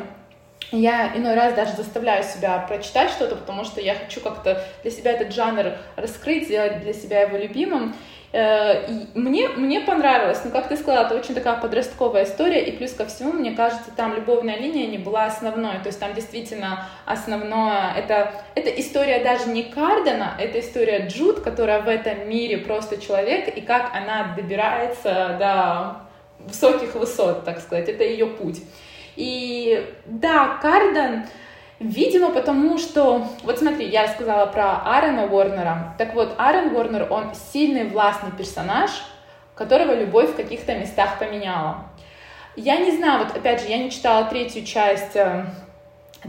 я 0.72 1.12
иной 1.14 1.34
раз 1.34 1.54
даже 1.54 1.76
заставляю 1.76 2.24
себя 2.24 2.58
прочитать 2.66 3.10
что-то, 3.10 3.36
потому 3.36 3.64
что 3.64 3.80
я 3.80 3.94
хочу 3.94 4.20
как-то 4.20 4.64
для 4.82 4.90
себя 4.90 5.12
этот 5.12 5.32
жанр 5.32 5.74
раскрыть, 5.96 6.46
сделать 6.46 6.80
для 6.80 6.92
себя 6.92 7.20
его 7.22 7.36
любимым. 7.36 7.94
Э, 8.32 8.88
мне, 9.14 9.48
мне 9.48 9.80
понравилось, 9.80 10.40
но, 10.44 10.50
как 10.50 10.68
ты 10.68 10.76
сказала, 10.76 11.06
это 11.06 11.14
очень 11.14 11.34
такая 11.34 11.58
подростковая 11.60 12.24
история, 12.24 12.64
и 12.64 12.72
плюс 12.72 12.92
ко 12.92 13.06
всему, 13.06 13.32
мне 13.32 13.52
кажется, 13.52 13.90
там 13.96 14.14
любовная 14.14 14.58
линия 14.58 14.86
не 14.86 14.98
была 14.98 15.26
основной, 15.26 15.78
то 15.78 15.86
есть 15.86 16.00
там 16.00 16.12
действительно 16.14 16.86
основное, 17.04 17.92
это, 17.96 18.32
это 18.54 18.68
история 18.70 19.22
даже 19.22 19.48
не 19.48 19.62
Кардена, 19.62 20.34
это 20.38 20.60
история 20.60 21.06
Джуд, 21.06 21.40
которая 21.40 21.82
в 21.82 21.88
этом 21.88 22.28
мире 22.28 22.58
просто 22.58 23.00
человек, 23.00 23.56
и 23.56 23.60
как 23.60 23.94
она 23.94 24.34
добирается 24.36 25.36
до 25.38 26.06
высоких 26.46 26.94
высот, 26.94 27.44
так 27.44 27.60
сказать, 27.60 27.88
это 27.88 28.04
ее 28.04 28.26
путь. 28.26 28.62
И 29.14 29.86
да, 30.04 30.58
Карден, 30.60 31.24
Видимо, 31.78 32.30
потому 32.30 32.78
что, 32.78 33.26
вот 33.42 33.58
смотри, 33.58 33.86
я 33.88 34.08
сказала 34.08 34.46
про 34.46 34.78
Аарона 34.78 35.26
Уорнера. 35.26 35.94
Так 35.98 36.14
вот, 36.14 36.34
Аарон 36.38 36.74
Уорнер, 36.74 37.06
он 37.10 37.34
сильный, 37.52 37.84
властный 37.84 38.32
персонаж, 38.32 38.90
которого 39.54 39.94
любовь 39.94 40.30
в 40.30 40.36
каких-то 40.36 40.74
местах 40.74 41.18
поменяла. 41.18 41.84
Я 42.56 42.78
не 42.78 42.92
знаю, 42.92 43.24
вот 43.24 43.36
опять 43.36 43.60
же, 43.60 43.68
я 43.68 43.76
не 43.76 43.90
читала 43.90 44.24
третью 44.24 44.64
часть 44.64 45.14
э, 45.16 45.44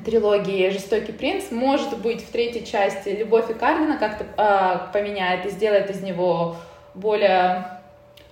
трилогии 0.03 0.69
«Жестокий 0.69 1.13
принц». 1.13 1.49
Может 1.51 1.97
быть, 1.99 2.21
в 2.21 2.31
третьей 2.31 2.65
части 2.65 3.09
любовь 3.09 3.49
и 3.49 3.53
Кардина 3.53 3.97
как-то 3.97 4.25
э, 4.25 4.91
поменяет 4.91 5.45
и 5.45 5.49
сделает 5.49 5.89
из 5.89 6.01
него 6.01 6.57
более 6.93 7.76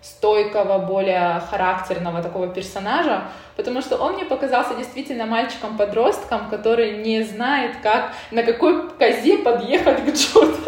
стойкого, 0.05 0.77
более 0.79 1.41
характерного 1.49 2.21
такого 2.21 2.47
персонажа, 2.47 3.23
потому 3.55 3.81
что 3.81 3.97
он 3.97 4.13
мне 4.13 4.25
показался 4.25 4.75
действительно 4.75 5.25
мальчиком-подростком, 5.25 6.49
который 6.49 6.97
не 6.97 7.23
знает, 7.23 7.71
как, 7.81 8.13
на 8.31 8.43
какой 8.43 8.89
козе 8.99 9.39
подъехать 9.39 10.05
к 10.05 10.09
Джуд. 10.13 10.55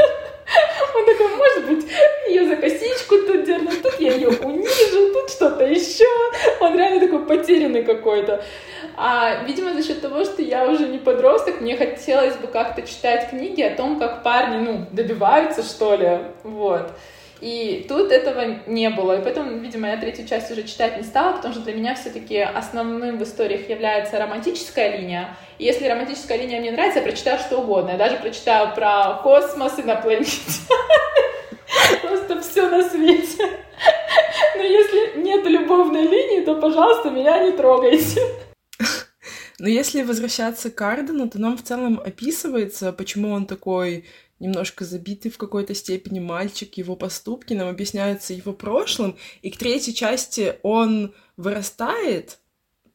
Он 0.96 1.06
такой, 1.06 1.36
может 1.36 1.67
быть, 1.67 1.86
ее 2.29 2.48
за 2.48 2.56
косичку 2.56 3.15
тут 3.27 3.44
дернуть, 3.46 3.84
тут 3.84 3.98
тут 3.98 4.01
я 4.01 4.13
ее 4.13 4.29
унижу, 4.29 5.13
тут 5.13 5.29
что-то 5.29 5.65
еще. 5.65 6.06
Он 6.60 6.75
реально 6.75 7.00
такой 7.00 7.25
потерянный 7.25 7.84
какой-то. 7.84 8.44
А, 8.96 9.44
видимо, 9.46 9.74
за 9.74 9.84
счет 9.84 10.01
того, 10.01 10.24
что 10.24 10.41
я 10.41 10.67
уже 10.67 10.88
не 10.88 10.98
подросток, 10.98 11.62
мне 11.62 11.77
хотелось 11.77 12.36
бы 12.36 12.48
как-то 12.48 12.82
читать 12.82 13.29
книги 13.29 13.62
о 13.62 13.75
том, 13.75 14.00
как 14.00 14.24
парни, 14.24 14.58
ну, 14.58 14.86
добиваются, 14.91 15.63
что 15.63 15.96
ли, 15.96 16.20
вот. 16.44 16.91
И 17.39 17.86
тут 17.88 18.12
этого 18.12 18.62
не 18.65 18.89
было. 18.89 19.20
И 19.20 19.24
поэтому, 19.24 19.60
видимо, 19.60 19.89
я 19.89 19.98
третью 19.98 20.27
часть 20.27 20.50
уже 20.51 20.63
читать 20.63 20.98
не 20.98 21.03
стала, 21.03 21.36
потому 21.36 21.53
что 21.53 21.63
для 21.63 21.74
меня 21.74 21.94
все-таки 21.96 22.39
основным 22.39 23.20
в 23.20 23.24
историях 23.24 23.70
является 23.70 24.17
романтическая 24.17 24.98
линия. 24.98 25.38
И 25.60 25.65
если 25.65 25.88
романтическая 25.88 26.38
линия 26.38 26.60
мне 26.60 26.72
нравится, 26.72 27.00
я 27.00 27.06
прочитаю 27.06 27.39
что 27.39 27.60
угодно. 27.60 27.91
Я 27.91 27.98
даже 27.98 28.17
прочитаю 28.17 28.74
про 28.74 29.20
космос, 29.22 29.77
инопланетян. 29.77 30.53
Просто 32.01 32.41
все 32.41 32.70
на 32.70 32.88
свете. 32.89 33.44
Но 34.56 34.63
если 34.63 35.22
нет 35.22 35.46
любовной 35.46 36.03
линии, 36.03 36.44
то, 36.44 36.56
пожалуйста, 36.56 37.12
меня 37.12 37.46
не 37.46 37.51
трогайте. 37.51 38.22
Но 39.60 39.67
если 39.67 40.01
возвращаться 40.01 40.72
к 40.72 40.82
Ардену, 40.82 41.29
то 41.29 41.39
нам 41.39 41.58
в 41.58 41.63
целом 41.63 42.00
описывается, 42.03 42.91
почему 42.94 43.32
он 43.32 43.46
такой 43.46 44.06
немножко 44.39 44.86
забитый 44.86 45.32
в 45.32 45.38
какой-то 45.38 45.74
степени 45.74 46.20
мальчик, 46.20 46.75
его 46.75 46.96
поступки 46.96 47.53
нам 47.53 47.67
объясняются 47.67 48.34
его 48.34 48.53
прошлым, 48.53 49.17
и 49.41 49.50
к 49.50 49.58
третьей 49.58 49.94
части 49.94 50.60
он 50.63 51.13
вырастает 51.38 52.39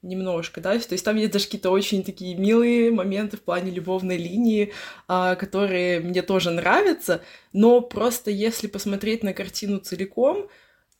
немножко, 0.02 0.60
да, 0.60 0.76
то 0.78 0.92
есть 0.92 1.04
там 1.04 1.16
есть 1.16 1.32
даже 1.32 1.44
какие-то 1.44 1.70
очень 1.70 2.02
такие 2.02 2.34
милые 2.36 2.90
моменты 2.90 3.36
в 3.36 3.42
плане 3.42 3.70
любовной 3.70 4.16
линии, 4.16 4.72
а, 5.06 5.36
которые 5.36 6.00
мне 6.00 6.22
тоже 6.22 6.50
нравятся, 6.50 7.22
но 7.52 7.80
просто 7.80 8.30
если 8.30 8.66
посмотреть 8.66 9.22
на 9.22 9.32
картину 9.32 9.78
целиком, 9.78 10.48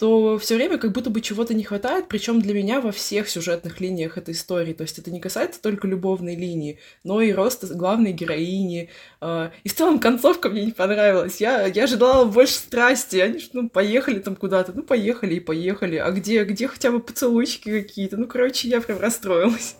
то 0.03 0.37
все 0.37 0.57
время 0.57 0.79
как 0.79 0.91
будто 0.91 1.11
бы 1.11 1.21
чего-то 1.21 1.55
не 1.55 1.63
хватает, 1.63 2.09
причем 2.09 2.43
для 2.43 2.55
меня 2.55 2.81
во 2.81 2.91
всех 2.91 3.29
сюжетных 3.29 3.81
линиях 3.81 4.19
этой 4.19 4.35
истории. 4.35 4.73
То 4.73 4.83
есть 4.83 4.99
это 4.99 5.13
не 5.13 5.21
касается 5.21 5.63
только 5.63 5.87
любовной 5.87 6.35
линии, 6.35 6.81
но 7.05 7.21
и 7.21 7.31
роста 7.31 7.69
главной 7.69 8.11
героини. 8.11 8.91
А, 9.21 9.53
и 9.63 9.69
в 9.69 9.77
целом 9.77 10.01
концовка 10.01 10.49
мне 10.49 10.65
не 10.65 10.73
понравилась. 10.73 11.41
Я, 11.41 11.67
я 11.67 11.85
ожидала 11.85 12.25
больше 12.25 12.55
страсти. 12.55 13.19
Они 13.19 13.39
ну, 13.53 13.69
поехали 13.69 14.19
там 14.19 14.35
куда-то. 14.35 14.73
Ну, 14.75 14.83
поехали 14.83 15.37
и 15.37 15.41
поехали. 15.41 15.99
А 15.99 16.11
где, 16.11 16.43
где 16.43 16.67
хотя 16.67 16.91
бы 16.91 16.99
поцелуйчики 16.99 17.71
какие-то? 17.71 18.17
Ну, 18.17 18.27
короче, 18.27 18.67
я 18.67 18.81
прям 18.81 18.99
расстроилась. 18.99 19.77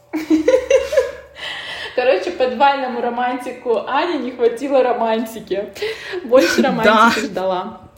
Короче, 1.97 2.31
подвальному 2.31 3.01
романтику 3.01 3.85
Ани 3.89 4.19
не 4.19 4.31
хватило 4.31 4.85
романтики. 4.85 5.73
Больше 6.23 6.63
романтики 6.63 7.27
ждала. 7.27 7.91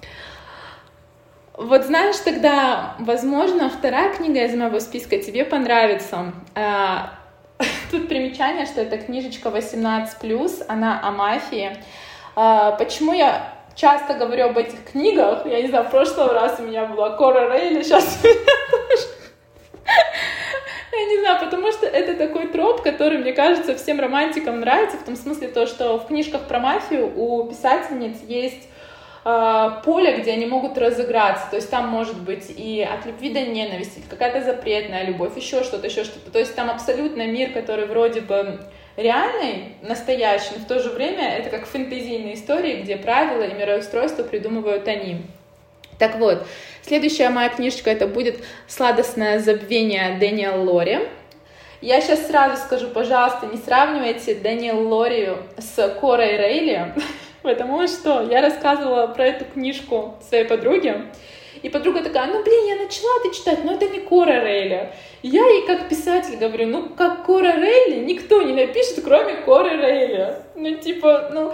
Вот 1.56 1.84
знаешь, 1.84 2.16
тогда, 2.16 2.96
возможно, 2.98 3.70
вторая 3.70 4.12
книга 4.12 4.44
из 4.44 4.54
моего 4.56 4.80
списка 4.80 5.18
тебе 5.18 5.44
понравится. 5.44 6.32
А, 6.56 7.12
тут 7.92 8.08
примечание, 8.08 8.66
что 8.66 8.80
это 8.80 8.98
книжечка 8.98 9.50
18+, 9.50 10.64
она 10.66 11.00
о 11.00 11.12
мафии. 11.12 11.76
А, 12.34 12.72
почему 12.72 13.12
я 13.12 13.54
часто 13.76 14.14
говорю 14.14 14.46
об 14.46 14.58
этих 14.58 14.84
книгах? 14.90 15.46
Я 15.46 15.62
не 15.62 15.68
знаю, 15.68 15.84
в 15.84 15.90
прошлый 15.90 16.32
раз 16.32 16.58
у 16.58 16.64
меня 16.64 16.86
была 16.86 17.16
Кора 17.16 17.48
Рейли, 17.48 17.84
сейчас 17.84 18.18
у 18.22 18.26
меня 18.26 18.40
тоже. 18.70 19.02
Я 20.92 21.04
не 21.06 21.20
знаю, 21.20 21.44
потому 21.44 21.72
что 21.72 21.86
это 21.86 22.14
такой 22.14 22.48
троп, 22.48 22.82
который, 22.82 23.18
мне 23.18 23.32
кажется, 23.32 23.74
всем 23.74 24.00
романтикам 24.00 24.60
нравится, 24.60 24.96
в 24.96 25.04
том 25.04 25.16
смысле 25.16 25.48
то, 25.48 25.66
что 25.66 25.98
в 25.98 26.06
книжках 26.06 26.42
про 26.48 26.60
мафию 26.60 27.12
у 27.16 27.44
писательниц 27.48 28.18
есть 28.26 28.68
э, 29.24 29.70
поле, 29.84 30.16
где 30.18 30.32
они 30.32 30.46
могут 30.46 30.76
разыграться. 30.78 31.46
То 31.50 31.56
есть 31.56 31.70
там 31.70 31.88
может 31.88 32.20
быть 32.20 32.52
и 32.56 32.82
от 32.82 33.06
любви 33.06 33.32
до 33.32 33.40
ненависти, 33.40 34.02
какая-то 34.08 34.44
запретная 34.44 35.04
любовь, 35.04 35.36
еще 35.36 35.64
что-то, 35.64 35.86
еще 35.86 36.04
что-то. 36.04 36.30
То 36.30 36.38
есть 36.38 36.54
там 36.54 36.70
абсолютно 36.70 37.26
мир, 37.26 37.52
который 37.52 37.86
вроде 37.86 38.20
бы 38.20 38.60
реальный, 38.96 39.76
настоящий, 39.82 40.54
но 40.56 40.64
в 40.64 40.68
то 40.68 40.80
же 40.80 40.90
время 40.90 41.36
это 41.36 41.50
как 41.50 41.66
фэнтезийные 41.66 42.34
истории, 42.34 42.82
где 42.82 42.96
правила 42.96 43.42
и 43.42 43.54
мироустройство 43.54 44.22
придумывают 44.22 44.86
они. 44.88 45.22
Так 45.98 46.16
вот, 46.16 46.46
следующая 46.82 47.30
моя 47.30 47.48
книжечка 47.48 47.90
это 47.90 48.06
будет 48.06 48.42
«Сладостное 48.66 49.38
забвение» 49.38 50.16
Дэниел 50.18 50.68
Лори. 50.68 51.00
Я 51.80 52.00
сейчас 52.00 52.26
сразу 52.26 52.56
скажу, 52.56 52.88
пожалуйста, 52.88 53.46
не 53.46 53.58
сравнивайте 53.58 54.34
Дэниел 54.34 54.88
Лори 54.88 55.32
с 55.58 55.88
Корой 56.00 56.36
Рейли, 56.36 56.94
потому 57.44 57.86
что 57.86 58.22
я 58.22 58.40
рассказывала 58.40 59.06
про 59.06 59.26
эту 59.26 59.44
книжку 59.44 60.14
своей 60.26 60.44
подруге, 60.44 61.12
и 61.62 61.68
подруга 61.68 62.02
такая, 62.02 62.26
ну, 62.26 62.42
блин, 62.42 62.66
я 62.66 62.76
начала 62.76 63.10
это 63.20 63.34
читать, 63.34 63.64
но 63.64 63.74
это 63.74 63.86
не 63.86 64.00
Кора 64.00 64.40
Рейли. 64.40 64.92
я 65.22 65.46
ей 65.46 65.66
как 65.66 65.88
писатель 65.88 66.36
говорю, 66.36 66.66
ну, 66.66 66.88
как 66.88 67.24
Кора 67.24 67.52
Рейли 67.56 68.04
никто 68.04 68.42
не 68.42 68.52
напишет, 68.52 69.00
кроме 69.04 69.34
Коры 69.34 69.76
Рейли. 69.76 70.36
Ну, 70.56 70.74
типа, 70.76 71.30
ну, 71.32 71.52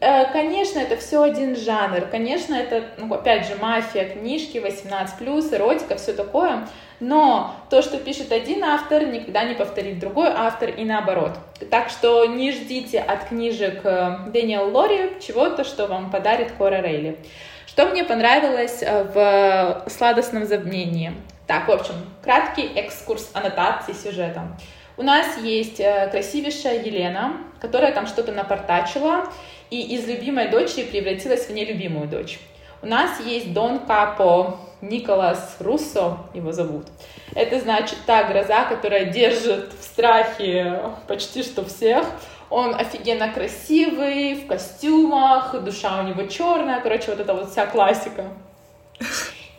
э, 0.00 0.32
Конечно, 0.32 0.78
это 0.78 0.96
все 0.96 1.22
один 1.22 1.54
жанр. 1.54 2.06
Конечно, 2.10 2.54
это, 2.54 2.84
ну, 2.98 3.12
опять 3.12 3.46
же, 3.46 3.56
мафия, 3.60 4.08
книжки, 4.08 4.58
18+, 4.58 5.54
эротика, 5.54 5.96
все 5.96 6.12
такое. 6.12 6.66
Но 7.00 7.54
то, 7.68 7.82
что 7.82 7.98
пишет 7.98 8.32
один 8.32 8.64
автор, 8.64 9.04
никогда 9.04 9.44
не 9.44 9.54
повторит 9.54 9.98
другой 9.98 10.28
автор 10.28 10.70
и 10.70 10.84
наоборот. 10.84 11.32
Так 11.70 11.90
что 11.90 12.24
не 12.24 12.52
ждите 12.52 13.00
от 13.00 13.24
книжек 13.28 13.80
э, 13.84 14.18
Дэниел 14.28 14.70
Лори 14.74 15.12
чего-то, 15.20 15.64
что 15.64 15.86
вам 15.86 16.10
подарит 16.10 16.52
Кора 16.52 16.80
Рейли. 16.80 17.18
Что 17.66 17.86
мне 17.86 18.04
понравилось 18.04 18.82
э, 18.82 19.04
в 19.04 19.90
«Сладостном 19.90 20.46
забвении»? 20.46 21.12
Так, 21.46 21.68
в 21.68 21.72
общем, 21.72 21.94
краткий 22.22 22.66
экскурс 22.74 23.30
аннотации 23.34 23.92
сюжета. 23.92 24.56
У 24.96 25.02
нас 25.02 25.36
есть 25.36 25.78
э, 25.78 26.08
красивейшая 26.10 26.82
Елена, 26.82 27.36
которая 27.60 27.92
там 27.92 28.06
что-то 28.06 28.32
напортачила, 28.32 29.30
и 29.68 29.94
из 29.94 30.08
любимой 30.08 30.48
дочери 30.48 30.84
превратилась 30.84 31.46
в 31.46 31.52
нелюбимую 31.52 32.08
дочь. 32.08 32.38
У 32.82 32.86
нас 32.86 33.20
есть 33.20 33.52
Дон 33.52 33.80
Капо, 33.80 34.58
Николас 34.82 35.56
Руссо 35.60 36.18
его 36.34 36.52
зовут. 36.52 36.86
Это 37.34 37.58
значит 37.58 37.98
та 38.06 38.24
гроза, 38.24 38.64
которая 38.64 39.06
держит 39.06 39.72
в 39.72 39.82
страхе 39.82 40.82
почти 41.08 41.42
что 41.42 41.64
всех. 41.64 42.04
Он 42.50 42.74
офигенно 42.74 43.32
красивый, 43.32 44.34
в 44.34 44.46
костюмах, 44.46 45.58
душа 45.62 46.00
у 46.00 46.06
него 46.06 46.24
черная, 46.28 46.80
короче, 46.80 47.10
вот 47.10 47.20
это 47.20 47.34
вот 47.34 47.50
вся 47.50 47.66
классика. 47.66 48.26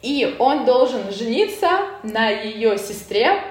И 0.01 0.35
он 0.39 0.65
должен 0.65 1.11
жениться 1.11 1.69
на 2.03 2.29
ее 2.29 2.77
сестре. 2.77 3.41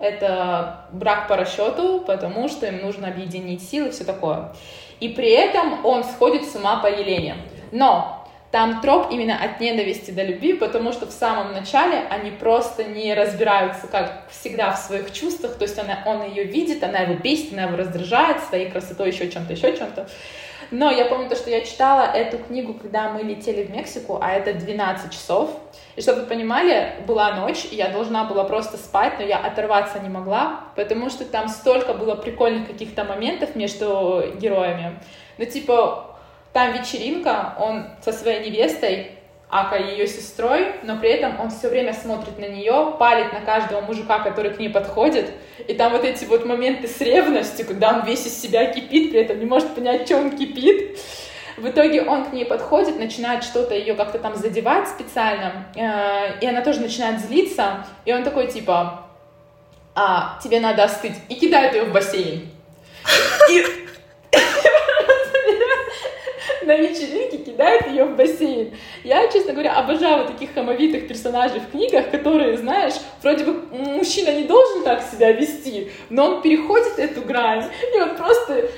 Это 0.00 0.86
брак 0.92 1.28
по 1.28 1.36
расчету, 1.36 2.02
потому 2.06 2.48
что 2.48 2.66
им 2.66 2.80
нужно 2.80 3.08
объединить 3.08 3.62
силы 3.62 3.90
все 3.90 4.04
такое. 4.04 4.52
И 4.98 5.10
при 5.10 5.30
этом 5.30 5.84
он 5.84 6.04
сходит 6.04 6.50
с 6.50 6.56
ума 6.56 6.80
по 6.80 6.86
Елене. 6.86 7.36
Но 7.70 8.19
там 8.50 8.80
троп 8.80 9.08
именно 9.12 9.36
от 9.36 9.60
ненависти 9.60 10.10
до 10.10 10.24
любви, 10.24 10.54
потому 10.54 10.92
что 10.92 11.06
в 11.06 11.12
самом 11.12 11.52
начале 11.52 12.02
они 12.10 12.32
просто 12.32 12.84
не 12.84 13.14
разбираются, 13.14 13.86
как 13.86 14.24
всегда, 14.30 14.72
в 14.72 14.78
своих 14.78 15.12
чувствах, 15.12 15.54
то 15.56 15.62
есть 15.62 15.78
она, 15.78 16.02
он 16.04 16.24
ее 16.24 16.44
видит, 16.44 16.82
она 16.82 17.00
его 17.00 17.14
бесит, 17.14 17.52
она 17.52 17.64
его 17.64 17.76
раздражает 17.76 18.42
своей 18.42 18.68
красотой, 18.70 19.10
еще 19.10 19.30
чем-то, 19.30 19.52
еще 19.52 19.76
чем-то. 19.76 20.08
Но 20.72 20.90
я 20.90 21.06
помню 21.06 21.28
то, 21.28 21.34
что 21.34 21.50
я 21.50 21.62
читала 21.62 22.02
эту 22.02 22.38
книгу, 22.38 22.74
когда 22.74 23.10
мы 23.10 23.22
летели 23.22 23.64
в 23.64 23.70
Мексику, 23.70 24.18
а 24.22 24.32
это 24.32 24.52
12 24.54 25.12
часов. 25.12 25.50
И 25.96 26.00
чтобы 26.00 26.20
вы 26.20 26.26
понимали, 26.26 26.94
была 27.08 27.34
ночь, 27.34 27.66
и 27.70 27.74
я 27.74 27.88
должна 27.88 28.24
была 28.24 28.44
просто 28.44 28.76
спать, 28.76 29.14
но 29.18 29.24
я 29.24 29.38
оторваться 29.38 29.98
не 29.98 30.08
могла, 30.08 30.60
потому 30.76 31.10
что 31.10 31.24
там 31.24 31.48
столько 31.48 31.92
было 31.92 32.14
прикольных 32.14 32.68
каких-то 32.68 33.02
моментов 33.04 33.56
между 33.56 34.22
героями. 34.40 35.00
Ну, 35.38 35.44
типа, 35.44 36.09
там 36.52 36.72
вечеринка, 36.72 37.54
он 37.58 37.86
со 38.02 38.12
своей 38.12 38.48
невестой, 38.48 39.12
Ака 39.52 39.76
ее 39.76 40.06
сестрой, 40.06 40.76
но 40.84 40.96
при 40.96 41.10
этом 41.10 41.40
он 41.40 41.50
все 41.50 41.68
время 41.68 41.92
смотрит 41.92 42.38
на 42.38 42.44
нее, 42.44 42.94
палит 43.00 43.32
на 43.32 43.40
каждого 43.40 43.80
мужика, 43.80 44.20
который 44.20 44.52
к 44.52 44.60
ней 44.60 44.68
подходит. 44.68 45.32
И 45.66 45.74
там 45.74 45.90
вот 45.90 46.04
эти 46.04 46.24
вот 46.24 46.46
моменты 46.46 46.86
с 46.86 47.00
ревностью, 47.00 47.66
когда 47.66 47.88
он 47.88 48.04
весь 48.06 48.24
из 48.26 48.40
себя 48.40 48.66
кипит, 48.66 49.10
при 49.10 49.20
этом 49.22 49.40
не 49.40 49.46
может 49.46 49.74
понять, 49.74 50.06
что 50.06 50.18
он 50.18 50.36
кипит. 50.36 51.00
В 51.56 51.68
итоге 51.68 52.02
он 52.02 52.26
к 52.26 52.32
ней 52.32 52.44
подходит, 52.44 53.00
начинает 53.00 53.42
что-то 53.42 53.74
ее 53.74 53.94
как-то 53.94 54.20
там 54.20 54.36
задевать 54.36 54.88
специально, 54.88 55.66
э, 55.74 56.38
и 56.40 56.46
она 56.46 56.62
тоже 56.62 56.80
начинает 56.80 57.20
злиться, 57.20 57.84
и 58.04 58.12
он 58.12 58.22
такой 58.22 58.46
типа, 58.46 59.04
а, 59.96 60.38
тебе 60.42 60.60
надо 60.60 60.84
остыть, 60.84 61.16
и 61.28 61.34
кидает 61.34 61.74
ее 61.74 61.84
в 61.84 61.92
бассейн. 61.92 62.48
И 63.50 63.64
на 66.62 66.76
вечеринке 66.76 67.38
кидает 67.38 67.86
ее 67.88 68.04
в 68.04 68.16
бассейн. 68.16 68.74
Я, 69.04 69.28
честно 69.28 69.52
говоря, 69.52 69.74
обожаю 69.74 70.26
таких 70.26 70.54
хамовитых 70.54 71.08
персонажей 71.08 71.60
в 71.60 71.70
книгах, 71.70 72.10
которые, 72.10 72.58
знаешь, 72.58 72.94
вроде 73.22 73.44
бы 73.44 73.52
мужчина 73.72 74.32
не 74.32 74.44
должен 74.44 74.82
так 74.82 75.02
себя 75.02 75.32
вести, 75.32 75.90
но 76.08 76.26
он 76.26 76.42
переходит 76.42 76.98
эту 76.98 77.22
грань, 77.22 77.64
и 77.94 78.00
он 78.00 78.16
просто 78.16 78.68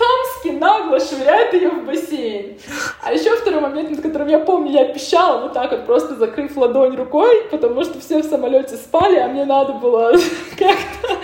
по-дурацки 0.00 0.48
нагло 0.58 1.00
швыряет 1.00 1.52
ее 1.52 1.70
в 1.70 1.84
бассейн. 1.84 2.58
А 3.02 3.12
еще 3.12 3.36
второй 3.36 3.60
момент, 3.60 3.90
над 3.90 4.00
которым 4.00 4.28
я 4.28 4.38
помню, 4.38 4.72
я 4.72 4.92
пищала 4.92 5.42
вот 5.42 5.52
так 5.52 5.70
вот, 5.70 5.86
просто 5.86 6.16
закрыв 6.16 6.56
ладонь 6.56 6.96
рукой, 6.96 7.44
потому 7.50 7.82
что 7.84 8.00
все 8.00 8.22
в 8.22 8.24
самолете 8.24 8.76
спали, 8.76 9.16
а 9.16 9.28
мне 9.28 9.44
надо 9.44 9.74
было 9.74 10.12
как-то 10.58 11.18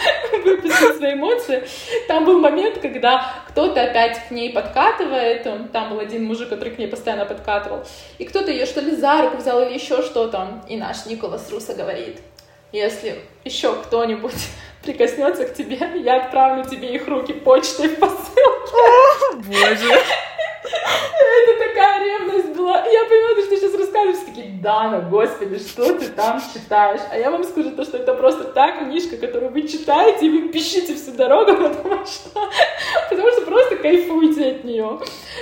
выписать 0.45 0.97
свои 0.97 1.15
эмоции. 1.15 1.67
Там 2.09 2.25
был 2.25 2.39
момент, 2.39 2.79
когда 2.79 3.35
кто-то 3.49 3.83
опять 3.83 4.29
к 4.29 4.31
ней 4.31 4.53
подкатывает, 4.53 5.47
там 5.73 5.91
был 5.91 6.01
один 6.01 6.25
мужик, 6.25 6.49
который 6.49 6.75
к 6.75 6.79
ней 6.79 6.89
постоянно 6.89 7.25
подкатывал, 7.25 7.85
и 8.19 8.25
кто-то 8.25 8.51
ее 8.51 8.67
что 8.67 8.81
ли 8.81 8.95
за 8.95 9.23
руку 9.23 9.39
взял 9.39 9.63
или 9.63 9.75
еще 9.75 10.03
что-то, 10.03 10.63
и 10.69 10.77
наш 10.77 11.07
Николас 11.07 11.51
Руса 11.51 11.75
говорит, 11.75 12.19
если 12.73 13.17
еще 13.45 13.75
кто-нибудь 13.75 14.35
прикоснется 14.87 15.45
к 15.45 15.55
тебе, 15.55 15.79
я 16.03 16.23
отправлю 16.23 16.65
тебе 16.65 16.95
их 16.95 17.07
руки 17.09 17.33
почтой 17.33 17.89
в 17.89 17.99
посылке. 17.99 18.37
Боже. 19.47 19.93
Это 20.67 21.69
такая 21.69 22.05
ревность 22.05 22.57
была. 22.57 22.85
Я 22.87 23.05
понимаю, 23.05 23.37
что 23.37 23.51
ты 23.51 23.57
сейчас 23.57 23.75
рассказываешь, 23.75 24.25
такие, 24.27 24.47
Дана, 24.63 25.01
господи, 25.01 25.59
что 25.59 25.95
ты 25.95 26.09
там 26.09 26.41
читаешь? 26.53 27.01
А 27.11 27.19
я 27.19 27.31
вам 27.31 27.45
скажу 27.45 27.71
то, 27.71 27.85
что 27.85 27.99
это 27.99 28.15
просто 28.15 28.45
та 28.45 28.73
книжка, 28.73 29.17
которую 29.17 29.53
вы 29.53 29.69
читаете, 29.69 30.27
и 30.27 30.31
вы 30.31 30.49
пишите 30.49 30.95
всю 30.95 31.13
дорогу, 31.13 31.53
потому 31.57 32.07
что, 32.07 32.31
потому 33.11 33.31
что 33.31 33.43
просто 33.43 33.77
кайфуете 33.77 34.51
от 34.51 34.65
нее. 34.65 35.01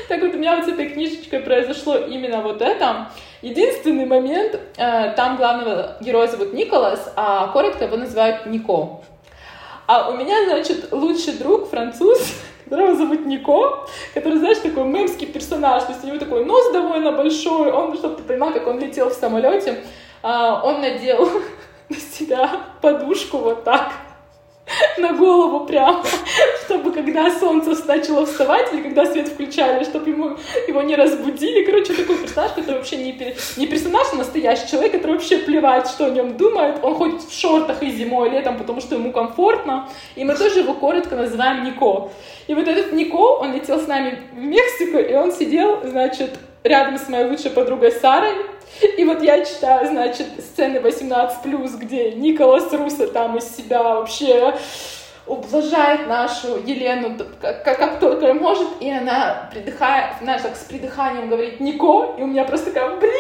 Так 0.09 0.21
вот, 0.21 0.35
у 0.35 0.39
меня 0.39 0.57
вот 0.57 0.67
с 0.67 0.69
этой 0.69 0.91
книжечкой 0.91 1.41
произошло 1.41 1.97
именно 1.97 2.41
вот 2.41 2.61
это. 2.61 3.11
Единственный 3.43 4.07
момент, 4.07 4.59
э, 4.77 5.13
там 5.17 5.37
главного 5.37 5.97
героя 6.01 6.29
зовут 6.29 6.55
Николас, 6.55 7.13
а 7.17 7.49
коротко 7.49 7.85
его 7.85 7.97
называют 7.97 8.47
Нико. 8.47 9.03
А 9.87 10.09
у 10.09 10.17
меня, 10.17 10.45
значит, 10.45 10.93
лучший 10.93 11.35
друг 11.35 11.69
француз, 11.69 12.19
которого 12.65 12.95
зовут 12.95 13.27
Нико, 13.27 13.87
который, 14.15 14.39
знаешь, 14.39 14.59
такой 14.59 14.85
мемский 14.85 15.27
персонаж, 15.27 15.85
то 15.85 15.93
есть 15.93 16.05
у 16.05 16.07
него 16.07 16.19
такой 16.19 16.45
нос 16.45 16.73
довольно 16.73 17.13
большой, 17.13 17.71
он, 17.71 17.97
чтобы 17.97 18.17
ты 18.17 18.23
понимал, 18.23 18.53
как 18.53 18.67
он 18.67 18.81
летел 18.81 19.11
в 19.11 19.15
самолете, 19.15 19.85
а, 20.23 20.63
он 20.65 20.81
надел 20.81 21.29
на 21.89 21.97
себя 21.97 22.51
подушку 22.81 23.39
вот 23.39 23.65
так, 23.65 23.93
на 24.99 25.13
голову 25.13 25.67
прямо, 25.67 26.03
чтобы 26.65 26.93
когда 26.93 27.31
солнце 27.31 27.75
начало 27.87 28.27
вставать 28.27 28.73
или 28.73 28.83
когда 28.83 29.05
свет 29.07 29.29
включали, 29.29 29.85
чтобы 29.85 30.11
ему, 30.11 30.37
его 30.67 30.83
не 30.83 30.97
разбудили. 30.97 31.65
Короче, 31.65 31.93
такой 31.95 32.19
персонаж, 32.19 32.53
который 32.53 32.77
вообще 32.77 32.97
не, 32.97 33.35
не 33.57 33.67
персонаж, 33.67 34.07
а 34.13 34.17
настоящий 34.17 34.69
человек, 34.69 34.93
который 34.93 35.13
вообще 35.13 35.39
плевать, 35.39 35.89
что 35.89 36.07
о 36.07 36.11
нем 36.11 36.37
думает. 36.37 36.77
Он 36.83 36.95
ходит 36.95 37.23
в 37.23 37.33
шортах 37.33 37.83
и 37.83 37.91
зимой, 37.91 38.29
и 38.29 38.33
летом, 38.33 38.57
потому 38.59 38.81
что 38.81 38.95
ему 38.95 39.13
комфортно. 39.13 39.89
И 40.17 40.25
мы 40.25 40.35
тоже 40.35 40.61
его 40.61 40.75
коротко 40.75 41.17
называем 41.17 41.65
Нико. 41.65 42.11
И 42.47 42.55
вот 42.55 42.67
этот 42.67 42.93
Нико, 42.93 43.41
он 43.41 43.53
летел 43.53 43.81
с 43.81 43.87
нами 43.87 44.19
в 44.33 44.39
Мексику, 44.39 44.99
и 44.99 45.15
он 45.15 45.33
сидел, 45.33 45.81
значит, 45.85 46.31
рядом 46.63 46.99
с 46.99 47.09
моей 47.09 47.27
лучшей 47.27 47.51
подругой 47.51 47.93
Сарой, 47.93 48.33
и 48.97 49.05
вот 49.05 49.23
я 49.23 49.45
читаю, 49.45 49.87
значит, 49.87 50.27
сцены 50.39 50.79
18+, 50.79 51.79
где 51.79 52.13
Николас 52.13 52.73
Руссо 52.73 53.07
там 53.07 53.37
из 53.37 53.57
себя 53.57 53.83
вообще 53.83 54.55
ублажает 55.27 56.07
нашу 56.07 56.59
Елену 56.59 57.17
как, 57.41 57.65
как 57.65 57.99
только 57.99 58.35
может, 58.35 58.69
и 58.81 58.91
она 58.91 59.49
придыхает, 59.53 60.17
знаешь, 60.21 60.43
так 60.43 60.57
с 60.57 60.65
придыханием 60.65 61.31
говорит 61.31 61.61
«Нико», 61.61 62.15
и 62.19 62.23
у 62.23 62.27
меня 62.27 62.45
просто 62.45 62.73
такая 62.73 62.97
«Блин!» 62.97 63.11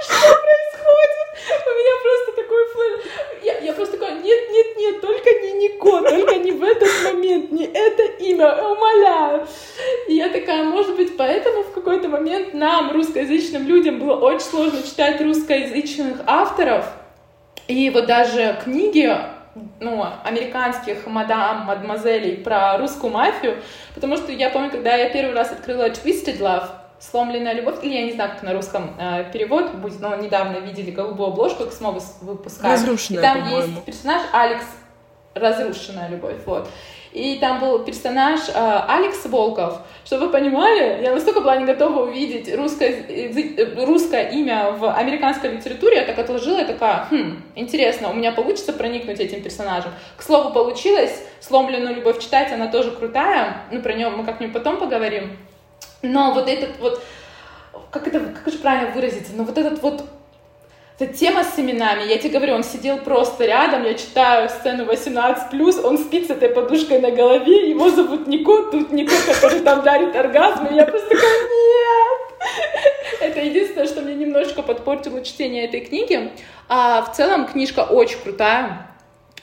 Что 0.00 0.34
происходит? 0.34 1.18
У 1.66 1.70
меня 1.70 1.94
просто 2.02 2.32
такой 2.34 2.66
flash. 2.72 3.00
Я, 3.44 3.58
я 3.58 3.72
просто 3.72 3.96
такая 3.96 4.14
«Нет, 4.16 4.50
нет, 4.50 4.66
нет, 4.76 5.00
только 5.00 5.30
не 5.30 5.52
Нико, 5.52 6.02
только 6.02 6.34
не 6.36 6.50
в 6.50 6.64
этот 6.64 7.04
момент, 7.04 7.52
не 7.52 7.66
это 7.66 8.02
имя, 8.18 8.56
умоляю!» 8.56 8.87
Я 10.28 10.40
такая, 10.40 10.64
может 10.64 10.96
быть, 10.96 11.16
поэтому 11.16 11.62
в 11.62 11.72
какой-то 11.72 12.08
момент 12.08 12.52
нам, 12.52 12.90
русскоязычным 12.92 13.66
людям, 13.66 13.98
было 13.98 14.14
очень 14.16 14.46
сложно 14.46 14.82
читать 14.82 15.20
русскоязычных 15.20 16.18
авторов, 16.26 16.86
и 17.66 17.88
вот 17.90 18.06
даже 18.06 18.58
книги 18.62 19.10
ну, 19.80 20.04
американских 20.24 21.06
мадам, 21.06 21.64
мадемуазелей 21.64 22.36
про 22.36 22.76
русскую 22.76 23.12
мафию, 23.12 23.56
потому 23.94 24.16
что 24.18 24.30
я 24.30 24.50
помню, 24.50 24.70
когда 24.70 24.94
я 24.94 25.08
первый 25.08 25.34
раз 25.34 25.50
открыла 25.50 25.88
Twisted 25.88 26.38
Love, 26.40 26.68
сломленная 27.00 27.54
любовь, 27.54 27.76
или 27.82 27.94
я 27.94 28.02
не 28.04 28.12
знаю, 28.12 28.32
как 28.32 28.42
на 28.42 28.52
русском 28.52 28.94
э, 28.98 29.30
перевод 29.32 29.72
будет, 29.76 30.00
но 30.00 30.14
недавно 30.16 30.58
видели 30.58 30.90
голубую 30.90 31.28
обложку, 31.28 31.64
как 31.64 31.72
снова 31.72 32.02
выпускают. 32.20 32.80
Разрушенная, 32.80 33.20
И 33.20 33.22
там 33.22 33.48
есть 33.48 33.84
персонаж 33.84 34.22
Алекс 34.32 34.66
Разрушенная 35.34 36.08
любовь, 36.08 36.36
вот. 36.46 36.68
И 37.12 37.38
там 37.40 37.60
был 37.60 37.78
персонаж 37.80 38.40
э, 38.48 38.52
Алекс 38.54 39.24
Волков. 39.26 39.80
Чтобы 40.04 40.26
вы 40.26 40.32
понимали, 40.32 41.02
я 41.02 41.14
настолько 41.14 41.40
была 41.40 41.56
не 41.56 41.64
готова 41.64 42.04
увидеть 42.04 42.54
русское, 42.54 43.04
русское 43.76 44.30
имя 44.30 44.72
в 44.72 44.90
американской 44.92 45.52
литературе, 45.52 45.96
я 45.96 46.04
так 46.04 46.18
отложила 46.18 46.60
и 46.60 46.64
такая, 46.64 47.06
хм, 47.10 47.42
интересно, 47.54 48.10
у 48.10 48.14
меня 48.14 48.32
получится 48.32 48.72
проникнуть 48.72 49.20
этим 49.20 49.42
персонажем. 49.42 49.92
К 50.16 50.22
слову, 50.22 50.50
получилось. 50.50 51.22
Сломленную 51.40 51.96
любовь 51.96 52.20
читать, 52.20 52.52
она 52.52 52.68
тоже 52.68 52.90
крутая. 52.90 53.62
Ну, 53.70 53.80
про 53.80 53.92
нее 53.92 54.10
мы 54.10 54.24
как-нибудь 54.24 54.54
потом 54.54 54.78
поговорим. 54.78 55.36
Но 56.02 56.32
вот 56.32 56.48
этот 56.48 56.78
вот, 56.80 57.02
как 57.90 58.06
это, 58.06 58.20
как 58.20 58.52
же 58.52 58.58
правильно 58.58 58.92
выразиться, 58.92 59.32
но 59.34 59.44
вот 59.44 59.56
этот 59.56 59.82
вот 59.82 60.04
эта 60.98 61.14
тема 61.14 61.44
с 61.44 61.56
именами, 61.58 62.08
я 62.08 62.18
тебе 62.18 62.30
говорю, 62.30 62.54
он 62.54 62.64
сидел 62.64 62.98
просто 62.98 63.44
рядом, 63.44 63.84
я 63.84 63.94
читаю 63.94 64.48
сцену 64.48 64.84
18+, 64.84 65.80
он 65.84 65.98
спит 65.98 66.26
с 66.26 66.30
этой 66.30 66.48
подушкой 66.48 66.98
на 66.98 67.12
голове, 67.12 67.70
его 67.70 67.88
зовут 67.88 68.26
Нико, 68.26 68.64
тут 68.70 68.90
Нико, 68.90 69.14
который 69.32 69.60
там 69.60 69.82
дарит 69.82 70.16
оргазм, 70.16 70.66
и 70.66 70.74
я 70.74 70.84
просто 70.86 71.08
такая, 71.08 71.40
нет! 71.42 72.18
Это 73.20 73.40
единственное, 73.40 73.86
что 73.86 74.00
мне 74.00 74.14
немножечко 74.14 74.62
подпортило 74.62 75.22
чтение 75.24 75.66
этой 75.66 75.80
книги. 75.80 76.32
А 76.68 77.02
в 77.02 77.14
целом 77.14 77.46
книжка 77.46 77.80
очень 77.80 78.18
крутая, 78.20 78.88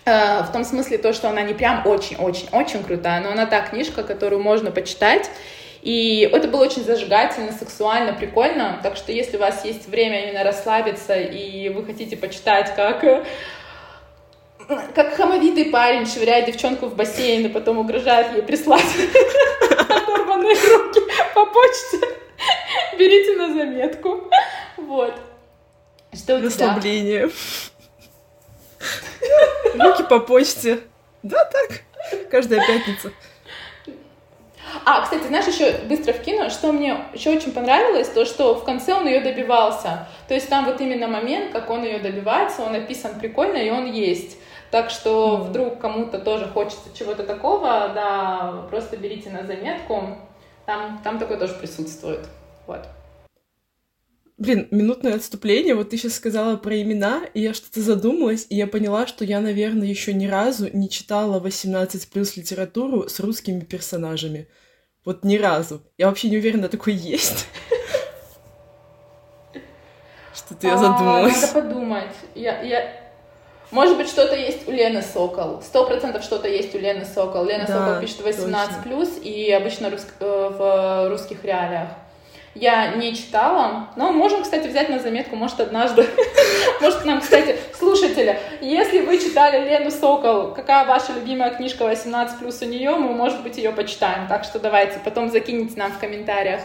э, 0.06 0.44
в 0.44 0.52
том 0.52 0.66
смысле 0.66 0.98
то, 0.98 1.14
что 1.14 1.30
она 1.30 1.42
не 1.42 1.54
прям 1.54 1.86
очень-очень-очень 1.86 2.84
крутая, 2.84 3.22
но 3.22 3.32
она 3.32 3.46
та 3.46 3.62
книжка, 3.62 4.04
которую 4.04 4.42
можно 4.42 4.72
почитать, 4.72 5.30
и 5.86 6.28
это 6.34 6.48
было 6.48 6.64
очень 6.64 6.84
зажигательно, 6.84 7.52
сексуально, 7.52 8.14
прикольно. 8.14 8.80
Так 8.82 8.98
что 8.98 9.12
если 9.12 9.38
у 9.38 9.40
вас 9.40 9.64
есть 9.64 9.88
время 9.88 10.24
именно 10.24 10.44
расслабиться, 10.44 11.14
и 11.14 11.70
вы 11.70 11.86
хотите 11.86 12.18
почитать, 12.18 12.76
как 12.76 13.06
как 14.96 15.14
хамовитый 15.14 15.66
парень 15.66 16.08
швыряет 16.08 16.48
девчонку 16.48 16.88
в 16.88 16.96
бассейн 16.96 17.46
и 17.46 17.50
потом 17.50 17.78
угрожает 17.78 18.34
ей 18.34 18.42
прислать 18.42 18.82
оторванные 19.70 20.56
руки 20.56 21.02
по 21.36 21.46
почте, 21.46 22.00
берите 22.98 23.38
на 23.38 23.54
заметку. 23.54 24.28
Вот. 24.78 25.14
Что 26.12 26.38
у 26.38 26.42
Расслабление. 26.42 27.30
Руки 29.76 30.04
по 30.10 30.20
почте. 30.20 30.80
Да, 31.22 31.46
так. 31.46 32.30
Каждая 32.32 32.66
пятница. 32.66 33.12
А, 34.88 35.02
кстати, 35.02 35.26
знаешь, 35.26 35.48
еще 35.48 35.80
быстро 35.90 36.14
вкину, 36.14 36.52
что 36.52 36.72
мне 36.72 36.96
еще 37.12 37.32
очень 37.32 37.52
понравилось, 37.52 38.08
то, 38.08 38.24
что 38.24 38.54
в 38.54 38.64
конце 38.64 38.94
он 38.94 39.08
ее 39.08 39.20
добивался. 39.20 40.08
То 40.28 40.36
есть 40.36 40.48
там 40.48 40.66
вот 40.66 40.80
именно 40.80 41.08
момент, 41.08 41.52
как 41.52 41.72
он 41.72 41.84
ее 41.84 41.98
добивается, 41.98 42.62
он 42.62 42.74
написан 42.74 43.20
прикольно, 43.20 43.58
и 43.58 43.72
он 43.72 43.92
есть. 43.92 44.38
Так 44.70 44.92
что 44.92 45.38
mm. 45.38 45.50
вдруг 45.50 45.80
кому-то 45.80 46.20
тоже 46.20 46.46
хочется 46.46 46.96
чего-то 46.96 47.24
такого, 47.24 47.92
да, 47.96 48.68
просто 48.70 48.96
берите 48.96 49.32
на 49.32 49.48
заметку. 49.48 50.20
Там, 50.68 51.02
там 51.04 51.18
такое 51.18 51.38
тоже 51.38 51.56
присутствует. 51.56 52.28
Вот. 52.68 52.82
Блин, 54.38 54.68
минутное 54.70 55.16
отступление. 55.16 55.74
Вот 55.74 55.90
ты 55.90 55.98
сейчас 55.98 56.14
сказала 56.14 56.58
про 56.58 56.80
имена, 56.80 57.24
и 57.34 57.42
я 57.42 57.56
что-то 57.56 57.82
задумалась, 57.82 58.46
и 58.50 58.56
я 58.56 58.68
поняла, 58.68 59.08
что 59.08 59.26
я, 59.26 59.40
наверное, 59.40 59.88
еще 59.88 60.14
ни 60.14 60.28
разу 60.28 60.70
не 60.74 60.90
читала 60.90 61.40
18 61.40 62.10
плюс 62.10 62.36
литературу 62.36 63.08
с 63.08 63.20
русскими 63.20 63.62
персонажами. 63.62 64.48
Вот 65.06 65.24
ни 65.24 65.38
разу. 65.38 65.82
Я 66.00 66.08
вообще 66.08 66.30
не 66.30 66.38
уверена, 66.38 66.68
такой 66.68 66.94
есть. 66.94 67.48
Что-то 70.34 70.68
я 70.68 70.78
задумалась. 70.78 71.42
Надо 71.42 71.54
подумать. 71.54 72.16
Я, 72.34 72.62
я... 72.62 72.92
Может 73.72 73.98
быть, 73.98 74.08
что-то 74.08 74.36
есть 74.36 74.68
у 74.68 74.72
Лены 74.72 75.02
Сокол. 75.02 75.62
Сто 75.62 75.86
процентов 75.86 76.24
что-то 76.24 76.48
есть 76.48 76.74
у 76.76 76.80
Лены 76.80 77.06
Сокол. 77.06 77.46
Лена 77.46 77.66
да, 77.68 77.86
Сокол 77.86 78.02
пишет 78.02 78.22
18 78.22 78.84
плюс 78.84 79.18
и 79.22 79.52
обычно 79.52 79.92
рус... 79.92 80.06
Э, 80.20 80.50
в 80.50 81.10
русских 81.10 81.44
реалиях 81.46 81.90
я 82.56 82.96
не 82.96 83.14
читала, 83.14 83.90
но 83.98 84.12
можем, 84.14 84.44
кстати, 84.44 84.68
взять 84.68 84.90
на 84.90 85.00
заметку, 85.00 85.36
может, 85.36 85.60
однажды, 85.60 86.08
может, 86.82 87.04
нам, 87.06 87.20
кстати, 87.20 87.58
слушатели, 87.78 88.40
если 88.62 89.02
вы 89.02 89.20
читали 89.20 89.68
Лену 89.68 89.92
Сокол, 89.92 90.54
какая 90.54 90.86
ваша 90.86 91.12
любимая 91.14 91.54
книжка 91.54 91.84
18 91.86 92.40
плюс 92.40 92.62
у 92.62 92.66
нее, 92.66 92.92
мы, 92.92 93.14
может 93.14 93.44
быть, 93.44 93.58
ее 93.58 93.72
почитаем, 93.72 94.28
так 94.28 94.46
что 94.46 94.60
давайте, 94.60 95.00
потом 95.04 95.30
закиньте 95.30 95.78
нам 95.78 95.92
в 95.92 96.00
комментариях. 96.00 96.62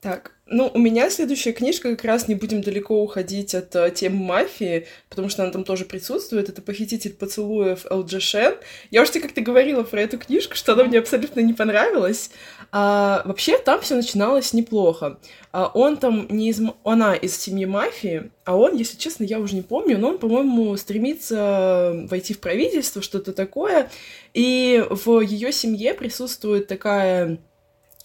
Так, 0.00 0.32
ну, 0.46 0.70
у 0.74 0.78
меня 0.78 1.08
следующая 1.08 1.52
книжка, 1.52 1.96
как 1.96 2.04
раз 2.04 2.28
не 2.28 2.34
будем 2.34 2.60
далеко 2.60 3.02
уходить 3.02 3.54
от 3.54 3.74
uh, 3.74 3.90
темы 3.90 4.22
мафии, 4.22 4.86
потому 5.08 5.30
что 5.30 5.42
она 5.42 5.50
там 5.50 5.64
тоже 5.64 5.86
присутствует. 5.86 6.50
Это 6.50 6.60
«Похититель 6.60 7.14
поцелуев» 7.14 7.86
Элджи 7.90 8.20
Шен. 8.20 8.54
Я 8.90 9.00
уже 9.00 9.12
тебе 9.12 9.22
как-то 9.22 9.40
говорила 9.40 9.82
про 9.82 10.02
эту 10.02 10.18
книжку, 10.18 10.54
что 10.54 10.74
она 10.74 10.84
мне 10.84 10.98
абсолютно 10.98 11.40
не 11.40 11.54
понравилась. 11.54 12.30
А, 12.76 13.22
вообще, 13.24 13.56
там 13.58 13.80
все 13.82 13.94
начиналось 13.94 14.52
неплохо. 14.52 15.20
А, 15.52 15.70
он 15.74 15.96
там 15.96 16.26
не 16.28 16.48
из... 16.48 16.60
Она 16.82 17.14
из 17.14 17.36
семьи 17.36 17.66
мафии, 17.66 18.32
а 18.44 18.56
он, 18.56 18.74
если 18.74 18.98
честно, 18.98 19.22
я 19.22 19.38
уже 19.38 19.54
не 19.54 19.62
помню, 19.62 19.96
но 19.96 20.08
он, 20.08 20.18
по-моему, 20.18 20.76
стремится 20.76 21.92
войти 22.10 22.34
в 22.34 22.40
правительство, 22.40 23.00
что-то 23.00 23.32
такое. 23.32 23.92
И 24.32 24.84
в 24.90 25.20
ее 25.20 25.52
семье 25.52 25.94
присутствует 25.94 26.66
такая 26.66 27.38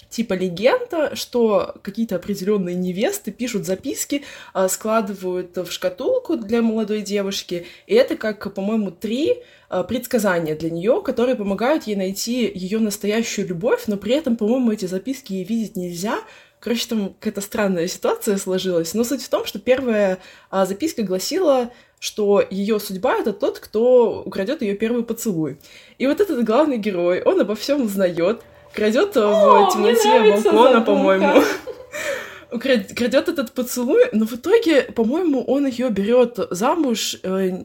типа 0.10 0.34
легенда, 0.34 1.16
что 1.16 1.76
какие-то 1.82 2.16
определенные 2.16 2.76
невесты 2.76 3.32
пишут 3.32 3.66
записки, 3.66 4.24
а, 4.54 4.68
складывают 4.68 5.56
в 5.56 5.72
шкатулку 5.72 6.36
для 6.36 6.62
молодой 6.62 7.02
девушки, 7.02 7.66
и 7.88 7.94
это 7.94 8.16
как, 8.16 8.54
по-моему, 8.54 8.92
три 8.92 9.44
а, 9.70 9.84
предсказания 9.84 10.56
для 10.56 10.70
нее, 10.70 11.02
которые 11.04 11.36
помогают 11.36 11.86
ей 11.86 11.96
найти 11.96 12.52
ее 12.54 12.80
настоящую 12.80 13.48
любовь, 13.48 13.84
но 13.88 13.98
при 13.98 14.14
этом, 14.16 14.36
по-моему, 14.36 14.72
эти 14.72 14.86
записки 14.86 15.34
ей 15.34 15.44
видеть 15.44 15.76
нельзя, 15.76 16.20
Короче, 16.60 16.90
там 16.90 17.14
какая-то 17.14 17.40
странная 17.40 17.88
ситуация 17.88 18.36
сложилась. 18.36 18.94
Но 18.94 19.06
суть 19.06 19.24
в 19.24 19.30
том, 19.30 19.46
что 19.46 19.60
первая 19.60 20.20
а, 20.50 20.66
записка 20.66 21.04
гласила, 21.04 21.72
что 22.00 22.44
ее 22.50 22.82
судьба 22.82 23.16
это 23.16 23.32
тот, 23.32 23.60
кто 23.60 24.24
украдет 24.26 24.62
ее 24.62 24.76
первый 24.76 25.04
поцелуй. 25.04 25.58
И 25.98 26.06
вот 26.06 26.20
этот 26.20 26.44
главный 26.44 26.78
герой, 26.78 27.22
он 27.22 27.40
обо 27.40 27.56
всем 27.56 27.84
узнает, 27.84 28.42
крадет 28.74 29.16
э, 29.18 29.20
в 29.20 29.70
темноте 29.74 30.42
балкона, 30.44 30.82
по-моему. 30.82 31.44
Крадет 32.60 33.30
этот 33.30 33.52
поцелуй, 33.52 34.06
но 34.12 34.26
в 34.26 34.34
итоге, 34.34 34.82
по-моему, 34.82 35.44
он 35.44 35.68
ее 35.68 35.90
берет 35.90 36.40
замуж, 36.50 37.18
э, 37.22 37.64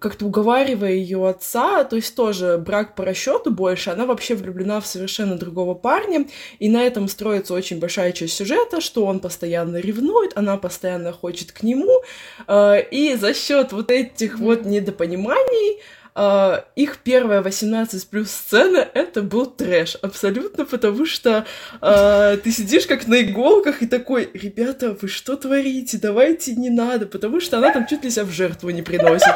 как-то 0.00 0.26
уговаривая 0.26 0.92
ее 0.92 1.28
отца, 1.28 1.84
то 1.84 1.94
есть 1.94 2.16
тоже 2.16 2.58
брак 2.58 2.96
по 2.96 3.04
расчету 3.04 3.50
больше, 3.50 3.90
она 3.90 4.06
вообще 4.06 4.34
влюблена 4.34 4.80
в 4.80 4.86
совершенно 4.86 5.36
другого 5.36 5.74
парня, 5.74 6.26
и 6.58 6.68
на 6.68 6.82
этом 6.82 7.06
строится 7.06 7.54
очень 7.54 7.78
большая 7.78 8.12
часть 8.12 8.34
сюжета, 8.34 8.80
что 8.80 9.04
он 9.04 9.20
постоянно 9.20 9.76
ревнует, 9.76 10.32
она 10.36 10.56
постоянно 10.56 11.12
хочет 11.12 11.52
к 11.52 11.62
нему, 11.62 12.02
э, 12.48 12.82
и 12.90 13.14
за 13.14 13.34
счет 13.34 13.72
вот 13.72 13.90
этих 13.90 14.38
вот 14.38 14.64
недопониманий 14.64 15.80
Uh, 16.12 16.64
их 16.74 16.98
первая 16.98 17.40
18 17.40 18.10
плюс 18.10 18.30
сцена 18.30 18.86
это 18.94 19.22
был 19.22 19.46
трэш, 19.46 19.96
абсолютно, 20.02 20.64
потому 20.64 21.06
что 21.06 21.46
uh, 21.80 22.36
ты 22.36 22.50
сидишь 22.50 22.86
как 22.86 23.06
на 23.06 23.22
иголках 23.22 23.80
и 23.82 23.86
такой, 23.86 24.28
ребята, 24.34 24.96
вы 25.00 25.06
что 25.06 25.36
творите, 25.36 25.98
давайте 26.02 26.56
не 26.56 26.68
надо, 26.68 27.06
потому 27.06 27.40
что 27.40 27.58
она 27.58 27.72
там 27.72 27.86
чуть 27.86 28.02
ли 28.02 28.10
себя 28.10 28.24
в 28.24 28.30
жертву 28.30 28.70
не 28.70 28.82
приносит. 28.82 29.34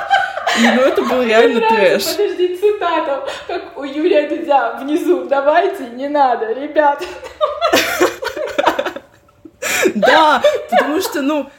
И, 0.58 0.62
ну, 0.62 0.82
это 0.82 1.02
был 1.02 1.22
реально 1.22 1.60
трэш. 1.60 2.04
Подожди, 2.04 2.56
цитата, 2.56 3.24
как 3.46 3.78
у 3.78 3.84
Юрия 3.84 4.28
Дудя 4.28 4.76
внизу, 4.80 5.24
давайте 5.24 5.86
не 5.90 6.08
надо, 6.08 6.52
ребят. 6.52 7.02
Да, 9.94 10.42
потому 10.70 11.00
что, 11.00 11.22
ну, 11.22 11.50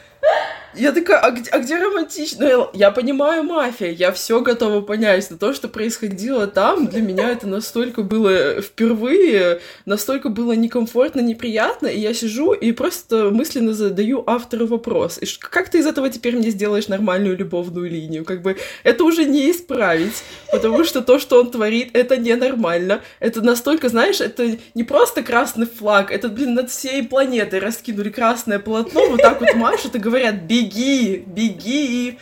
я 0.76 0.92
такая, 0.92 1.18
а 1.20 1.30
где, 1.30 1.50
а 1.50 1.58
где 1.58 1.76
романтично? 1.76 2.68
Я 2.72 2.90
понимаю 2.90 3.42
мафия, 3.42 3.90
я 3.90 4.12
все 4.12 4.40
готова 4.40 4.80
понять, 4.80 5.26
но 5.30 5.36
то, 5.36 5.52
что 5.52 5.68
происходило 5.68 6.46
там, 6.46 6.86
для 6.86 7.00
меня 7.00 7.30
это 7.30 7.46
настолько 7.46 8.02
было 8.02 8.60
впервые, 8.60 9.60
настолько 9.84 10.28
было 10.28 10.52
некомфортно, 10.52 11.20
неприятно, 11.20 11.86
и 11.86 11.98
я 11.98 12.14
сижу 12.14 12.52
и 12.52 12.72
просто 12.72 13.30
мысленно 13.30 13.74
задаю 13.74 14.22
автору 14.26 14.66
вопрос. 14.66 15.18
Как 15.40 15.70
ты 15.70 15.78
из 15.78 15.86
этого 15.86 16.10
теперь 16.10 16.36
мне 16.36 16.50
сделаешь 16.50 16.88
нормальную 16.88 17.36
любовную 17.36 17.90
линию? 17.90 18.24
Как 18.24 18.42
бы 18.42 18.56
это 18.82 19.04
уже 19.04 19.24
не 19.24 19.50
исправить, 19.50 20.22
потому 20.56 20.84
что 20.84 21.02
то, 21.02 21.18
что 21.18 21.40
он 21.40 21.50
творит, 21.50 21.90
это 21.94 22.16
ненормально. 22.16 23.02
Это 23.20 23.42
настолько, 23.42 23.88
знаешь, 23.88 24.20
это 24.20 24.56
не 24.74 24.84
просто 24.84 25.22
красный 25.22 25.66
флаг, 25.66 26.10
это, 26.10 26.28
блин, 26.28 26.54
над 26.54 26.70
всей 26.70 27.02
планетой 27.02 27.60
раскинули 27.60 28.10
красное 28.10 28.58
полотно, 28.58 29.08
вот 29.08 29.20
так 29.20 29.40
вот 29.40 29.54
машут 29.54 29.94
и 29.94 29.98
говорят, 29.98 30.34
беги 30.34 31.24
беги. 31.26 32.18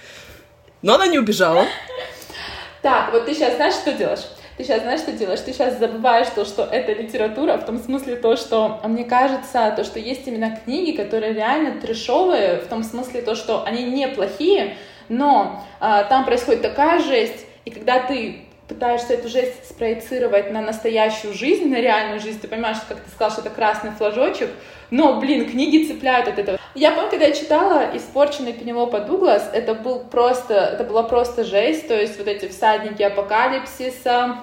Но 0.82 0.94
она 0.94 1.06
не 1.06 1.18
убежала. 1.18 1.66
Так, 2.82 3.12
вот 3.12 3.24
ты 3.26 3.34
сейчас 3.34 3.56
знаешь, 3.56 3.74
что 3.74 3.92
делаешь? 3.92 4.20
Ты 4.56 4.62
сейчас 4.62 4.82
знаешь, 4.82 5.00
что 5.00 5.12
делаешь? 5.12 5.40
Ты 5.40 5.52
сейчас 5.52 5.78
забываешь 5.78 6.28
то, 6.34 6.44
что 6.44 6.62
это 6.62 6.92
литература, 6.92 7.56
в 7.56 7.66
том 7.66 7.78
смысле 7.78 8.16
то, 8.16 8.36
что, 8.36 8.80
а 8.82 8.88
мне 8.88 9.04
кажется, 9.04 9.72
то, 9.74 9.82
что 9.82 9.98
есть 9.98 10.26
именно 10.26 10.56
книги, 10.64 10.96
которые 10.96 11.32
реально 11.32 11.80
трешовые, 11.80 12.58
в 12.58 12.68
том 12.68 12.84
смысле 12.84 13.22
то, 13.22 13.34
что 13.34 13.64
они 13.64 13.84
неплохие, 13.84 14.76
но 15.08 15.64
а, 15.80 16.04
там 16.04 16.24
происходит 16.24 16.62
такая 16.62 17.00
жесть, 17.00 17.46
и 17.64 17.70
когда 17.70 18.00
ты 18.00 18.40
пытаешься 18.68 19.14
эту 19.14 19.28
жесть 19.28 19.68
спроецировать 19.68 20.50
на 20.50 20.60
настоящую 20.60 21.34
жизнь, 21.34 21.68
на 21.68 21.80
реальную 21.80 22.20
жизнь, 22.20 22.40
ты 22.40 22.48
понимаешь, 22.48 22.78
как 22.88 22.98
ты 23.00 23.10
сказал, 23.10 23.30
что 23.30 23.40
это 23.42 23.50
красный 23.50 23.90
флажочек, 23.90 24.50
но, 24.90 25.20
блин, 25.20 25.50
книги 25.50 25.86
цепляют 25.86 26.28
от 26.28 26.38
этого. 26.38 26.58
Я 26.74 26.92
помню, 26.92 27.10
когда 27.10 27.26
я 27.26 27.32
читала 27.32 27.90
«Испорченный 27.94 28.52
Пенелопа 28.52 29.00
Дуглас», 29.00 29.50
это 29.52 29.74
был 29.74 30.00
просто, 30.00 30.54
это 30.54 30.84
была 30.84 31.02
просто 31.02 31.44
жесть, 31.44 31.88
то 31.88 31.98
есть 31.98 32.18
вот 32.18 32.26
эти 32.26 32.48
всадники 32.48 33.02
апокалипсиса, 33.02 34.38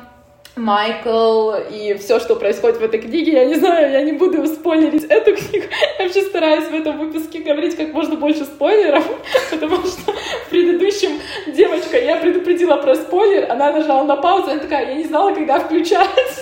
Майкл 0.56 1.54
и 1.72 1.94
все, 1.94 2.20
что 2.20 2.36
происходит 2.36 2.78
в 2.78 2.84
этой 2.84 3.00
книге. 3.00 3.34
Я 3.34 3.46
не 3.46 3.56
знаю, 3.56 3.92
я 3.92 4.02
не 4.02 4.12
буду 4.12 4.46
спойлерить 4.48 5.06
эту 5.06 5.36
книгу. 5.36 5.66
Я 6.00 6.06
вообще 6.06 6.24
стараюсь 6.24 6.68
в 6.68 6.74
этом 6.74 6.98
выпуске 6.98 7.40
говорить 7.40 7.78
как 7.78 7.94
можно 7.94 8.16
больше 8.16 8.44
спойлеров, 8.44 9.06
потому 9.50 9.78
что 9.78 10.12
в 10.12 10.50
предыдущем 10.50 11.22
девочка, 11.48 11.98
я 11.98 12.18
предупредила 12.18 12.78
про 12.78 12.96
спойлер, 12.96 13.50
она 13.50 13.72
нажала 13.72 14.04
на 14.04 14.18
паузу, 14.18 14.52
она 14.52 14.60
такая, 14.60 14.90
я 14.90 14.96
не 14.96 15.06
знала, 15.06 15.34
когда 15.34 15.60
включается. 15.60 16.42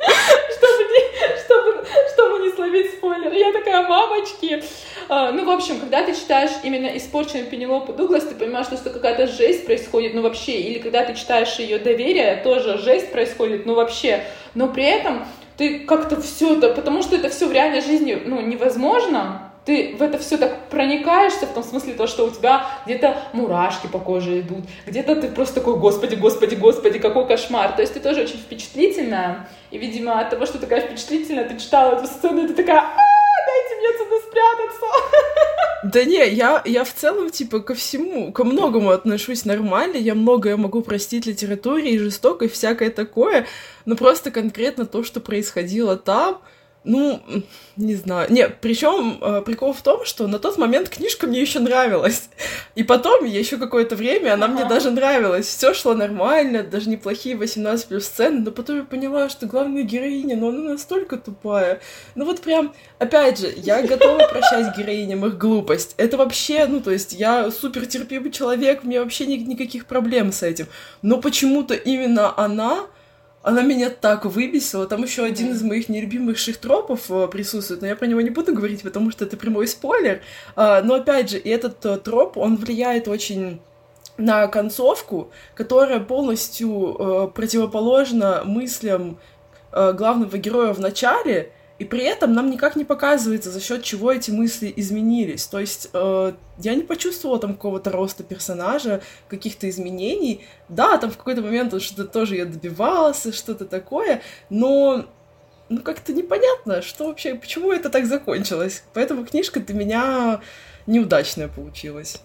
Чтобы 0.00 0.84
не, 0.84 1.38
чтобы, 1.44 1.84
словить 2.70 2.92
спойлер. 2.92 3.32
Я 3.32 3.52
такая, 3.52 3.86
мамочки. 3.88 4.62
А, 5.08 5.32
ну, 5.32 5.44
в 5.44 5.50
общем, 5.50 5.80
когда 5.80 6.02
ты 6.02 6.14
читаешь 6.14 6.50
именно 6.62 6.86
испорченную 6.96 7.46
Пенелопу 7.46 7.92
Дуглас, 7.92 8.24
ты 8.24 8.34
понимаешь, 8.34 8.66
что 8.66 8.90
какая-то 8.90 9.26
жесть 9.26 9.66
происходит, 9.66 10.14
ну, 10.14 10.22
вообще. 10.22 10.52
Или 10.52 10.78
когда 10.78 11.04
ты 11.04 11.14
читаешь 11.14 11.58
ее 11.58 11.78
доверие, 11.78 12.40
тоже 12.42 12.78
жесть 12.78 13.10
происходит, 13.12 13.66
ну, 13.66 13.74
вообще. 13.74 14.24
Но 14.54 14.68
при 14.68 14.84
этом 14.84 15.24
ты 15.56 15.80
как-то 15.80 16.20
все 16.20 16.56
это, 16.56 16.70
потому 16.72 17.02
что 17.02 17.16
это 17.16 17.28
все 17.28 17.46
в 17.46 17.52
реальной 17.52 17.82
жизни, 17.82 18.20
ну, 18.24 18.40
невозможно, 18.40 19.49
ты 19.64 19.96
в 19.98 20.02
это 20.02 20.18
все 20.18 20.36
так 20.36 20.68
проникаешься, 20.68 21.46
в 21.46 21.52
том 21.52 21.62
смысле 21.62 21.94
то, 21.94 22.06
что 22.06 22.24
у 22.26 22.30
тебя 22.30 22.66
где-то 22.86 23.16
мурашки 23.32 23.86
по 23.86 23.98
коже 23.98 24.40
идут, 24.40 24.64
где-то 24.86 25.16
ты 25.16 25.28
просто 25.28 25.56
такой, 25.56 25.76
господи, 25.76 26.14
господи, 26.14 26.54
господи, 26.54 26.98
какой 26.98 27.26
кошмар. 27.26 27.72
То 27.72 27.82
есть 27.82 27.94
ты 27.94 28.00
тоже 28.00 28.22
очень 28.22 28.38
впечатлительная, 28.38 29.48
и, 29.70 29.78
видимо, 29.78 30.20
от 30.20 30.30
того, 30.30 30.46
что 30.46 30.58
такая 30.58 30.80
впечатлительная, 30.80 31.48
ты 31.48 31.58
читала 31.58 31.96
эту 31.96 32.06
сцену, 32.06 32.44
и 32.44 32.48
ты 32.48 32.54
такая, 32.54 32.80
«А, 32.80 32.96
дайте 33.46 33.76
мне 33.76 33.88
отсюда 33.88 34.16
спрятаться. 34.28 34.86
Да 35.82 36.04
не, 36.04 36.28
я, 36.28 36.62
я 36.66 36.84
в 36.84 36.92
целом, 36.92 37.30
типа, 37.30 37.60
ко 37.60 37.74
всему, 37.74 38.32
ко 38.32 38.44
многому 38.44 38.90
отношусь 38.90 39.46
нормально, 39.46 39.96
я 39.96 40.14
многое 40.14 40.58
могу 40.58 40.82
простить 40.82 41.24
литературе 41.24 41.92
и 41.92 41.98
жестокой, 41.98 42.48
всякое 42.48 42.90
такое, 42.90 43.46
но 43.86 43.96
просто 43.96 44.30
конкретно 44.30 44.84
то, 44.84 45.02
что 45.02 45.20
происходило 45.20 45.96
там, 45.96 46.42
ну, 46.82 47.20
не 47.76 47.94
знаю. 47.94 48.32
Не, 48.32 48.48
причем 48.48 49.18
э, 49.20 49.42
прикол 49.42 49.74
в 49.74 49.82
том, 49.82 50.06
что 50.06 50.26
на 50.26 50.38
тот 50.38 50.56
момент 50.56 50.88
книжка 50.88 51.26
мне 51.26 51.40
еще 51.40 51.58
нравилась. 51.60 52.30
И 52.74 52.82
потом, 52.82 53.26
еще 53.26 53.58
какое-то 53.58 53.96
время, 53.96 54.32
она 54.32 54.46
ага. 54.46 54.54
мне 54.54 54.64
даже 54.64 54.90
нравилась. 54.90 55.46
Все 55.46 55.74
шло 55.74 55.92
нормально, 55.92 56.62
даже 56.62 56.88
неплохие 56.88 57.36
18 57.36 57.86
плюс 57.86 58.06
сцены, 58.06 58.40
но 58.40 58.50
потом 58.50 58.78
я 58.78 58.82
поняла, 58.84 59.28
что 59.28 59.46
главная 59.46 59.82
героиня, 59.82 60.36
ну 60.36 60.48
она 60.48 60.70
настолько 60.70 61.18
тупая. 61.18 61.80
Ну 62.14 62.24
вот 62.24 62.40
прям, 62.40 62.72
опять 62.98 63.38
же, 63.38 63.52
я 63.56 63.82
готова 63.82 64.26
прощать 64.28 64.74
героиням 64.76 65.26
их 65.26 65.36
глупость. 65.36 65.94
Это 65.98 66.16
вообще, 66.16 66.64
ну 66.66 66.80
то 66.80 66.90
есть 66.90 67.12
я 67.12 67.50
супер 67.50 67.84
терпимый 67.84 68.32
человек, 68.32 68.80
у 68.84 68.86
меня 68.86 69.02
вообще 69.02 69.26
ни- 69.26 69.36
никаких 69.36 69.84
проблем 69.84 70.32
с 70.32 70.42
этим. 70.42 70.66
Но 71.02 71.18
почему-то 71.18 71.74
именно 71.74 72.32
она 72.38 72.86
она 73.42 73.62
меня 73.62 73.90
так 73.90 74.26
выбесила. 74.26 74.86
Там 74.86 75.02
еще 75.02 75.24
один 75.24 75.52
из 75.52 75.62
моих 75.62 75.88
нелюбимых 75.88 76.38
тропов 76.60 77.10
э, 77.10 77.28
присутствует, 77.28 77.80
но 77.80 77.88
я 77.88 77.96
про 77.96 78.06
него 78.06 78.20
не 78.20 78.30
буду 78.30 78.54
говорить, 78.54 78.82
потому 78.82 79.10
что 79.10 79.24
это 79.24 79.36
прямой 79.36 79.66
спойлер. 79.66 80.20
А, 80.56 80.82
но 80.82 80.96
опять 80.96 81.30
же, 81.30 81.38
этот 81.38 81.84
э, 81.86 81.96
троп, 81.98 82.36
он 82.36 82.56
влияет 82.56 83.08
очень 83.08 83.60
на 84.18 84.46
концовку, 84.48 85.30
которая 85.54 86.00
полностью 86.00 86.96
э, 86.98 87.28
противоположна 87.34 88.42
мыслям 88.44 89.18
главного 89.72 90.36
героя 90.36 90.74
в 90.74 90.80
начале, 90.80 91.52
и 91.80 91.84
при 91.86 92.02
этом 92.04 92.34
нам 92.34 92.50
никак 92.50 92.76
не 92.76 92.84
показывается, 92.84 93.50
за 93.50 93.58
счет 93.58 93.82
чего 93.82 94.12
эти 94.12 94.30
мысли 94.30 94.70
изменились. 94.76 95.46
То 95.46 95.58
есть 95.58 95.88
э, 95.94 96.32
я 96.58 96.74
не 96.74 96.82
почувствовала 96.82 97.38
там 97.38 97.54
какого-то 97.54 97.90
роста 97.90 98.22
персонажа, 98.22 99.00
каких-то 99.28 99.66
изменений. 99.70 100.44
Да, 100.68 100.98
там 100.98 101.10
в 101.10 101.16
какой-то 101.16 101.40
момент 101.40 101.72
он 101.72 101.80
что-то 101.80 102.04
тоже 102.04 102.36
я 102.36 102.44
добивался, 102.44 103.32
что-то 103.32 103.64
такое, 103.64 104.20
но 104.50 105.06
ну 105.70 105.80
как-то 105.80 106.12
непонятно, 106.12 106.82
что 106.82 107.06
вообще, 107.06 107.34
почему 107.34 107.72
это 107.72 107.88
так 107.88 108.04
закончилось. 108.04 108.84
Поэтому 108.92 109.24
книжка 109.24 109.58
для 109.60 109.74
меня 109.74 110.42
неудачная 110.86 111.48
получилась. 111.48 112.20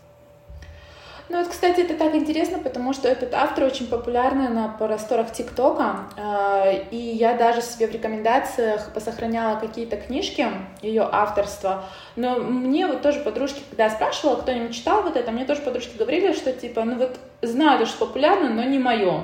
Ну 1.28 1.40
вот, 1.40 1.48
кстати, 1.48 1.82
это 1.82 1.96
так 1.96 2.14
интересно, 2.14 2.60
потому 2.60 2.94
что 2.94 3.08
этот 3.08 3.34
автор 3.34 3.64
очень 3.64 3.88
популярный 3.88 4.48
на 4.50 4.68
просторах 4.68 5.32
ТикТока, 5.32 6.02
э, 6.16 6.84
и 6.92 6.98
я 6.98 7.34
даже 7.34 7.64
себе 7.64 7.88
в 7.88 7.92
рекомендациях 7.92 8.94
посохраняла 8.94 9.60
какие-то 9.60 9.98
книжки 9.98 10.48
ее 10.84 11.10
авторства, 11.12 11.86
но 12.16 12.36
мне 12.36 12.86
вот 12.86 13.02
тоже 13.02 13.22
подружки, 13.22 13.62
когда 13.70 13.86
я 13.86 13.90
спрашивала, 13.90 14.36
кто-нибудь 14.36 14.76
читал 14.76 15.02
вот 15.02 15.16
это, 15.16 15.32
мне 15.32 15.46
тоже 15.46 15.62
подружки 15.62 15.98
говорили, 15.98 16.32
что 16.32 16.54
типа, 16.54 16.84
ну 16.84 16.96
вот 16.96 17.18
знаю, 17.42 17.88
что 17.88 18.06
популярно, 18.06 18.50
но 18.50 18.64
не 18.64 18.78
мое. 18.78 19.24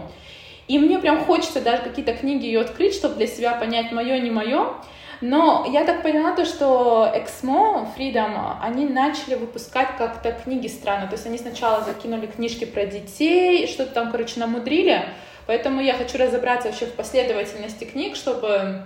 И 0.67 0.79
мне 0.79 0.97
прям 0.97 1.23
хочется 1.25 1.61
даже 1.61 1.83
какие-то 1.83 2.13
книги 2.13 2.45
ее 2.45 2.61
открыть, 2.61 2.95
чтобы 2.95 3.15
для 3.15 3.27
себя 3.27 3.53
понять, 3.53 3.91
мое, 3.91 4.19
не 4.19 4.31
мое. 4.31 4.73
Но 5.21 5.67
я 5.71 5.85
так 5.85 6.01
поняла 6.01 6.35
то, 6.35 6.45
что 6.45 7.11
Exmo, 7.15 7.87
Freedom, 7.95 8.57
они 8.59 8.85
начали 8.85 9.35
выпускать 9.35 9.95
как-то 9.97 10.31
книги 10.31 10.67
странно. 10.67 11.05
То 11.07 11.13
есть 11.13 11.27
они 11.27 11.37
сначала 11.37 11.83
закинули 11.83 12.25
книжки 12.25 12.65
про 12.65 12.85
детей, 12.87 13.67
что-то 13.67 13.91
там, 13.91 14.11
короче, 14.11 14.39
намудрили. 14.39 15.05
Поэтому 15.45 15.79
я 15.79 15.93
хочу 15.93 16.17
разобраться 16.17 16.69
вообще 16.69 16.87
в 16.87 16.93
последовательности 16.93 17.83
книг, 17.83 18.15
чтобы 18.15 18.83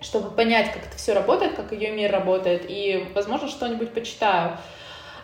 чтобы 0.00 0.30
понять, 0.30 0.72
как 0.72 0.86
это 0.86 0.96
все 0.96 1.12
работает, 1.12 1.54
как 1.54 1.72
ее 1.72 1.90
мир 1.90 2.12
работает, 2.12 2.66
и, 2.68 3.04
возможно, 3.14 3.48
что-нибудь 3.48 3.92
почитаю. 3.92 4.56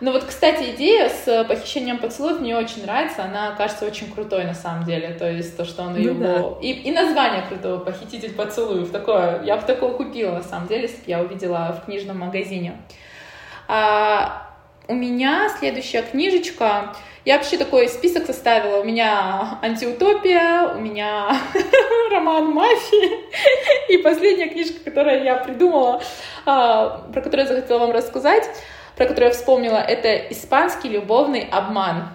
Ну 0.04 0.12
вот, 0.12 0.24
кстати, 0.24 0.74
идея 0.74 1.08
с 1.08 1.44
похищением 1.48 1.96
поцелуев 1.96 2.38
мне 2.38 2.54
очень 2.54 2.82
нравится, 2.82 3.24
она 3.24 3.52
кажется 3.52 3.86
очень 3.86 4.12
крутой 4.12 4.44
на 4.44 4.52
самом 4.52 4.84
деле, 4.84 5.14
то 5.14 5.30
есть 5.30 5.56
то, 5.56 5.64
что 5.64 5.82
он 5.82 5.96
ее... 5.96 6.12
Ну, 6.12 6.20
да. 6.20 6.56
и, 6.60 6.72
и 6.72 6.92
название 6.92 7.40
крутого, 7.48 7.78
«Похититель 7.78 8.34
поцелуев», 8.34 8.90
такое, 8.90 9.42
я 9.44 9.56
бы 9.56 9.66
такого 9.66 9.94
купила 9.96 10.32
на 10.32 10.42
самом 10.42 10.68
деле, 10.68 10.82
если 10.82 10.96
бы 10.96 11.04
я 11.06 11.22
увидела 11.22 11.80
в 11.80 11.86
книжном 11.86 12.18
магазине. 12.18 12.76
А, 13.66 14.50
у 14.88 14.94
меня 14.94 15.48
следующая 15.58 16.02
книжечка, 16.02 16.94
я 17.24 17.38
вообще 17.38 17.56
такой 17.56 17.88
список 17.88 18.26
составила. 18.26 18.82
У 18.82 18.84
меня 18.84 19.58
антиутопия, 19.62 20.74
у 20.74 20.80
меня 20.80 21.34
роман 22.10 22.50
мафии. 22.50 23.90
И 23.90 23.96
последняя 23.96 24.50
книжка, 24.50 24.84
которую 24.84 25.24
я 25.24 25.36
придумала, 25.36 26.02
а, 26.44 27.06
про 27.10 27.22
которую 27.22 27.48
я 27.48 27.54
захотела 27.54 27.78
вам 27.78 27.92
рассказать, 27.92 28.46
про 28.96 29.06
которую 29.06 29.28
я 29.28 29.34
вспомнила, 29.34 29.76
это 29.76 30.14
«Испанский 30.32 30.88
любовный 30.88 31.48
обман». 31.50 32.08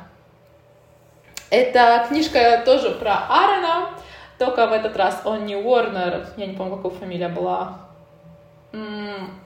Это 1.50 2.06
книжка 2.08 2.62
тоже 2.64 2.92
про 2.92 3.26
Аарона, 3.28 3.90
только 4.38 4.68
в 4.68 4.72
этот 4.72 4.96
раз 4.96 5.22
он 5.26 5.46
не 5.46 5.56
Уорнер, 5.56 6.28
я 6.38 6.46
не 6.46 6.54
помню, 6.56 6.78
какая 6.78 6.98
фамилия 6.98 7.28
была. 7.28 7.90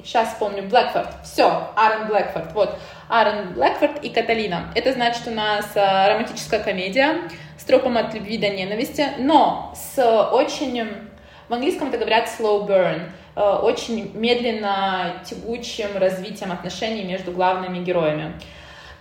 Сейчас 0.03 0.33
вспомню, 0.33 0.63
Блэкфорд. 0.63 1.07
Все, 1.23 1.69
Аарон 1.75 2.07
Блэкфорд. 2.07 2.51
Вот, 2.53 2.77
Аарон 3.07 3.53
Блэкфорд 3.53 4.03
и 4.03 4.09
Каталина. 4.09 4.71
Это 4.75 4.91
значит, 4.91 5.25
у 5.27 5.31
нас 5.31 5.71
э, 5.75 6.07
романтическая 6.09 6.61
комедия 6.61 7.21
с 7.57 7.63
тропом 7.63 7.97
от 7.97 8.13
любви 8.13 8.37
до 8.37 8.49
ненависти, 8.49 9.07
но 9.19 9.73
с 9.75 10.27
очень... 10.31 11.09
В 11.47 11.53
английском 11.53 11.89
это 11.89 11.97
говорят 11.97 12.27
slow 12.27 12.67
burn 12.67 13.11
очень 13.41 14.11
медленно 14.13 15.21
тягучим 15.25 15.97
развитием 15.97 16.51
отношений 16.51 17.03
между 17.03 17.31
главными 17.31 17.83
героями. 17.83 18.33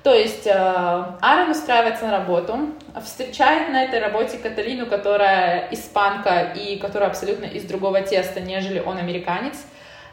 То 0.02 0.12
есть 0.12 0.48
э, 0.48 0.50
Аарон 0.52 1.50
устраивается 1.50 2.06
на 2.06 2.18
работу, 2.18 2.58
встречает 3.04 3.70
на 3.70 3.84
этой 3.84 4.00
работе 4.00 4.36
Каталину, 4.36 4.86
которая 4.86 5.68
испанка 5.70 6.52
и 6.56 6.76
которая 6.76 7.08
абсолютно 7.08 7.44
из 7.44 7.62
другого 7.64 8.00
теста, 8.00 8.40
нежели 8.40 8.80
он 8.80 8.98
американец. 8.98 9.58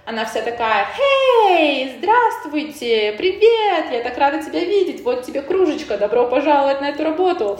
Она 0.05 0.25
вся 0.25 0.41
такая, 0.41 0.87
«Хей, 0.95 1.97
здравствуйте, 1.97 3.15
привет, 3.17 3.91
я 3.91 4.03
так 4.03 4.17
рада 4.17 4.43
тебя 4.43 4.59
видеть, 4.63 5.03
вот 5.03 5.23
тебе 5.23 5.41
кружечка, 5.41 5.97
добро 5.97 6.27
пожаловать 6.27 6.81
на 6.81 6.89
эту 6.89 7.03
работу». 7.03 7.59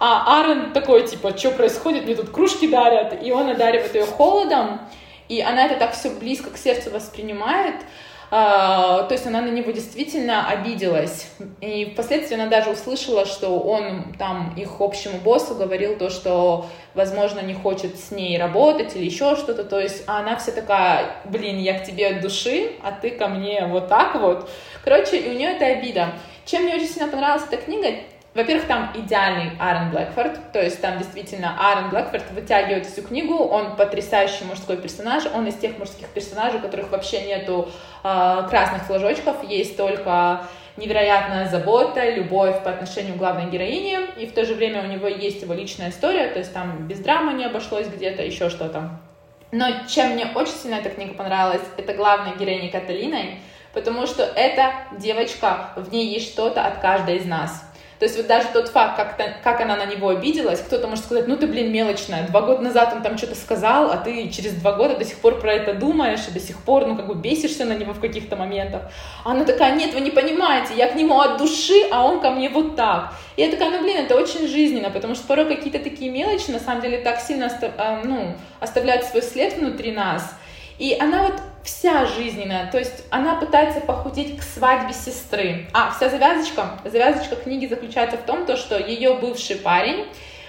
А 0.00 0.38
Аарон 0.38 0.72
такой, 0.72 1.06
типа, 1.06 1.36
что 1.36 1.50
происходит, 1.50 2.04
мне 2.04 2.14
тут 2.14 2.30
кружки 2.30 2.68
дарят, 2.68 3.20
и 3.22 3.32
он 3.32 3.50
одаривает 3.50 3.94
ее 3.94 4.06
холодом, 4.06 4.80
и 5.28 5.40
она 5.40 5.66
это 5.66 5.76
так 5.76 5.94
все 5.94 6.10
близко 6.10 6.50
к 6.50 6.58
сердцу 6.58 6.90
воспринимает, 6.90 7.76
Uh, 8.30 9.08
то 9.08 9.12
есть 9.12 9.26
она 9.26 9.40
на 9.40 9.48
него 9.48 9.70
действительно 9.70 10.46
обиделась. 10.46 11.30
И 11.62 11.86
впоследствии 11.94 12.34
она 12.34 12.46
даже 12.46 12.68
услышала, 12.68 13.24
что 13.24 13.58
он 13.58 14.12
там 14.18 14.52
их 14.54 14.82
общему 14.82 15.16
боссу 15.16 15.54
говорил 15.54 15.96
то, 15.96 16.10
что, 16.10 16.66
возможно, 16.92 17.40
не 17.40 17.54
хочет 17.54 17.98
с 17.98 18.10
ней 18.10 18.38
работать 18.38 18.94
или 18.94 19.06
еще 19.06 19.34
что-то. 19.34 19.64
То 19.64 19.80
есть 19.80 20.04
она 20.06 20.36
вся 20.36 20.52
такая, 20.52 21.22
блин, 21.24 21.58
я 21.58 21.78
к 21.78 21.86
тебе 21.86 22.08
от 22.08 22.20
души, 22.20 22.72
а 22.82 22.92
ты 22.92 23.12
ко 23.12 23.28
мне 23.28 23.64
вот 23.64 23.88
так 23.88 24.14
вот. 24.16 24.50
Короче, 24.84 25.16
и 25.16 25.30
у 25.30 25.32
нее 25.32 25.52
это 25.52 25.64
обида. 25.64 26.12
Чем 26.44 26.64
мне 26.64 26.74
очень 26.74 26.88
сильно 26.88 27.08
понравилась 27.08 27.46
эта 27.50 27.56
книга, 27.56 27.94
во-первых, 28.38 28.68
там 28.68 28.92
идеальный 28.94 29.50
Аарон 29.58 29.90
Блэкфорд, 29.90 30.52
то 30.52 30.62
есть 30.62 30.80
там 30.80 30.96
действительно 30.96 31.56
Аарон 31.58 31.90
Блэкфорд 31.90 32.30
вытягивает 32.30 32.86
всю 32.86 33.02
книгу, 33.02 33.34
он 33.34 33.74
потрясающий 33.74 34.44
мужской 34.44 34.76
персонаж, 34.76 35.24
он 35.34 35.48
из 35.48 35.56
тех 35.56 35.76
мужских 35.76 36.06
персонажей, 36.06 36.60
у 36.60 36.62
которых 36.62 36.92
вообще 36.92 37.22
нету 37.22 37.68
э, 38.04 38.46
красных 38.48 38.84
флажочков, 38.84 39.42
есть 39.42 39.76
только 39.76 40.42
невероятная 40.76 41.48
забота, 41.48 42.08
любовь 42.08 42.62
по 42.62 42.70
отношению 42.70 43.14
к 43.14 43.18
главной 43.18 43.50
героине, 43.50 44.02
и 44.16 44.26
в 44.26 44.32
то 44.32 44.44
же 44.44 44.54
время 44.54 44.84
у 44.84 44.86
него 44.86 45.08
есть 45.08 45.42
его 45.42 45.52
личная 45.52 45.90
история, 45.90 46.28
то 46.28 46.38
есть 46.38 46.54
там 46.54 46.86
без 46.86 47.00
драмы 47.00 47.32
не 47.32 47.44
обошлось 47.44 47.88
где-то, 47.88 48.22
еще 48.22 48.50
что-то. 48.50 49.00
Но 49.50 49.66
чем 49.88 50.10
мне 50.12 50.26
очень 50.32 50.52
сильно 50.52 50.76
эта 50.76 50.90
книга 50.90 51.14
понравилась, 51.14 51.62
это 51.76 51.92
главная 51.92 52.36
героиня 52.36 52.70
Каталиной, 52.70 53.40
потому 53.72 54.06
что 54.06 54.22
эта 54.22 54.74
девочка, 54.96 55.70
в 55.74 55.90
ней 55.90 56.06
есть 56.06 56.30
что-то 56.30 56.64
от 56.64 56.78
каждой 56.78 57.16
из 57.16 57.24
нас. 57.24 57.67
То 57.98 58.04
есть 58.04 58.16
вот 58.16 58.28
даже 58.28 58.48
тот 58.52 58.68
факт, 58.68 58.96
как, 58.96 59.42
как 59.42 59.60
она 59.60 59.76
на 59.76 59.84
него 59.84 60.08
обиделась, 60.10 60.60
кто-то 60.60 60.86
может 60.86 61.04
сказать, 61.04 61.26
ну 61.26 61.36
ты, 61.36 61.48
блин, 61.48 61.72
мелочная, 61.72 62.26
два 62.28 62.42
года 62.42 62.62
назад 62.62 62.92
он 62.94 63.02
там 63.02 63.18
что-то 63.18 63.34
сказал, 63.34 63.90
а 63.90 63.96
ты 63.96 64.28
через 64.28 64.52
два 64.54 64.72
года 64.72 64.96
до 64.96 65.04
сих 65.04 65.18
пор 65.18 65.40
про 65.40 65.52
это 65.52 65.74
думаешь, 65.74 66.20
и 66.28 66.30
до 66.30 66.38
сих 66.38 66.62
пор, 66.62 66.86
ну, 66.86 66.96
как 66.96 67.08
бы 67.08 67.14
бесишься 67.14 67.64
на 67.64 67.72
него 67.72 67.94
в 67.94 68.00
каких-то 68.00 68.36
моментах. 68.36 68.82
А 69.24 69.32
она 69.32 69.44
такая, 69.44 69.74
нет, 69.74 69.94
вы 69.94 70.00
не 70.00 70.10
понимаете, 70.10 70.74
я 70.76 70.86
к 70.88 70.94
нему 70.94 71.20
от 71.20 71.38
души, 71.38 71.88
а 71.90 72.04
он 72.04 72.20
ко 72.20 72.30
мне 72.30 72.48
вот 72.48 72.76
так. 72.76 73.14
И 73.36 73.42
я 73.42 73.50
такая, 73.50 73.70
ну, 73.70 73.82
блин, 73.82 73.96
это 73.96 74.16
очень 74.16 74.46
жизненно, 74.46 74.90
потому 74.90 75.16
что 75.16 75.26
порой 75.26 75.46
какие-то 75.46 75.80
такие 75.80 76.10
мелочи, 76.10 76.52
на 76.52 76.60
самом 76.60 76.82
деле, 76.82 76.98
так 76.98 77.20
сильно 77.20 77.50
а, 77.78 78.02
ну, 78.04 78.34
оставляют 78.60 79.04
свой 79.04 79.22
след 79.22 79.56
внутри 79.56 79.90
нас. 79.90 80.34
И 80.78 80.96
она 81.00 81.24
вот 81.24 81.34
вся 81.68 82.06
жизненная, 82.06 82.70
то 82.70 82.78
есть 82.78 83.04
она 83.10 83.34
пытается 83.34 83.80
похудеть 83.80 84.38
к 84.38 84.42
свадьбе 84.42 84.94
сестры. 84.94 85.66
А, 85.74 85.92
вся 85.94 86.08
завязочка, 86.08 86.80
завязочка 86.84 87.36
книги 87.36 87.66
заключается 87.66 88.16
в 88.16 88.22
том, 88.22 88.46
то, 88.46 88.56
что 88.56 88.78
ее 88.78 89.14
бывший 89.14 89.56
парень 89.56 90.06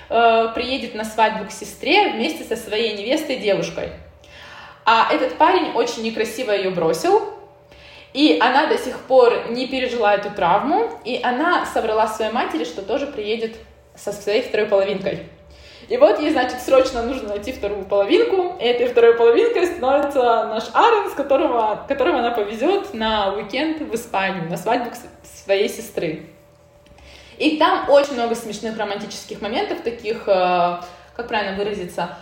э, 0.09 0.47
приедет 0.55 0.95
на 0.95 1.03
свадьбу 1.03 1.45
к 1.45 1.51
сестре 1.51 2.11
вместе 2.11 2.45
со 2.45 2.55
своей 2.55 2.97
невестой 2.97 3.35
девушкой. 3.35 3.91
А 4.85 5.11
этот 5.11 5.37
парень 5.37 5.71
очень 5.73 6.03
некрасиво 6.03 6.51
ее 6.51 6.69
бросил, 6.69 7.33
и 8.13 8.39
она 8.41 8.67
до 8.67 8.77
сих 8.77 8.97
пор 8.99 9.51
не 9.51 9.67
пережила 9.67 10.15
эту 10.15 10.31
травму, 10.31 10.89
и 11.03 11.19
она 11.21 11.65
соврала 11.65 12.07
своей 12.07 12.31
матери, 12.31 12.63
что 12.63 12.81
тоже 12.81 13.07
приедет 13.07 13.57
со 13.93 14.13
своей 14.13 14.41
второй 14.41 14.67
половинкой. 14.67 15.27
И 15.87 15.97
вот 15.97 16.19
ей, 16.19 16.31
значит, 16.31 16.61
срочно 16.61 17.01
нужно 17.01 17.29
найти 17.29 17.51
вторую 17.51 17.85
половинку. 17.85 18.55
И 18.59 18.63
этой 18.63 18.87
второй 18.87 19.15
половинкой 19.15 19.65
становится 19.65 20.21
наш 20.21 20.65
Аарон, 20.73 21.09
с 21.09 21.13
которого, 21.13 21.85
которого 21.87 22.19
она 22.19 22.31
повезет 22.31 22.93
на 22.93 23.33
уикенд 23.33 23.81
в 23.81 23.95
Испанию, 23.95 24.49
на 24.49 24.57
свадьбу 24.57 24.91
своей 25.23 25.69
сестры. 25.69 26.27
И 27.37 27.57
там 27.57 27.89
очень 27.89 28.13
много 28.13 28.35
смешных 28.35 28.77
романтических 28.77 29.41
моментов, 29.41 29.79
таких, 29.81 30.27
э, 30.27 30.79
как 31.15 31.27
правильно 31.27 31.57
выразиться, 31.57 32.17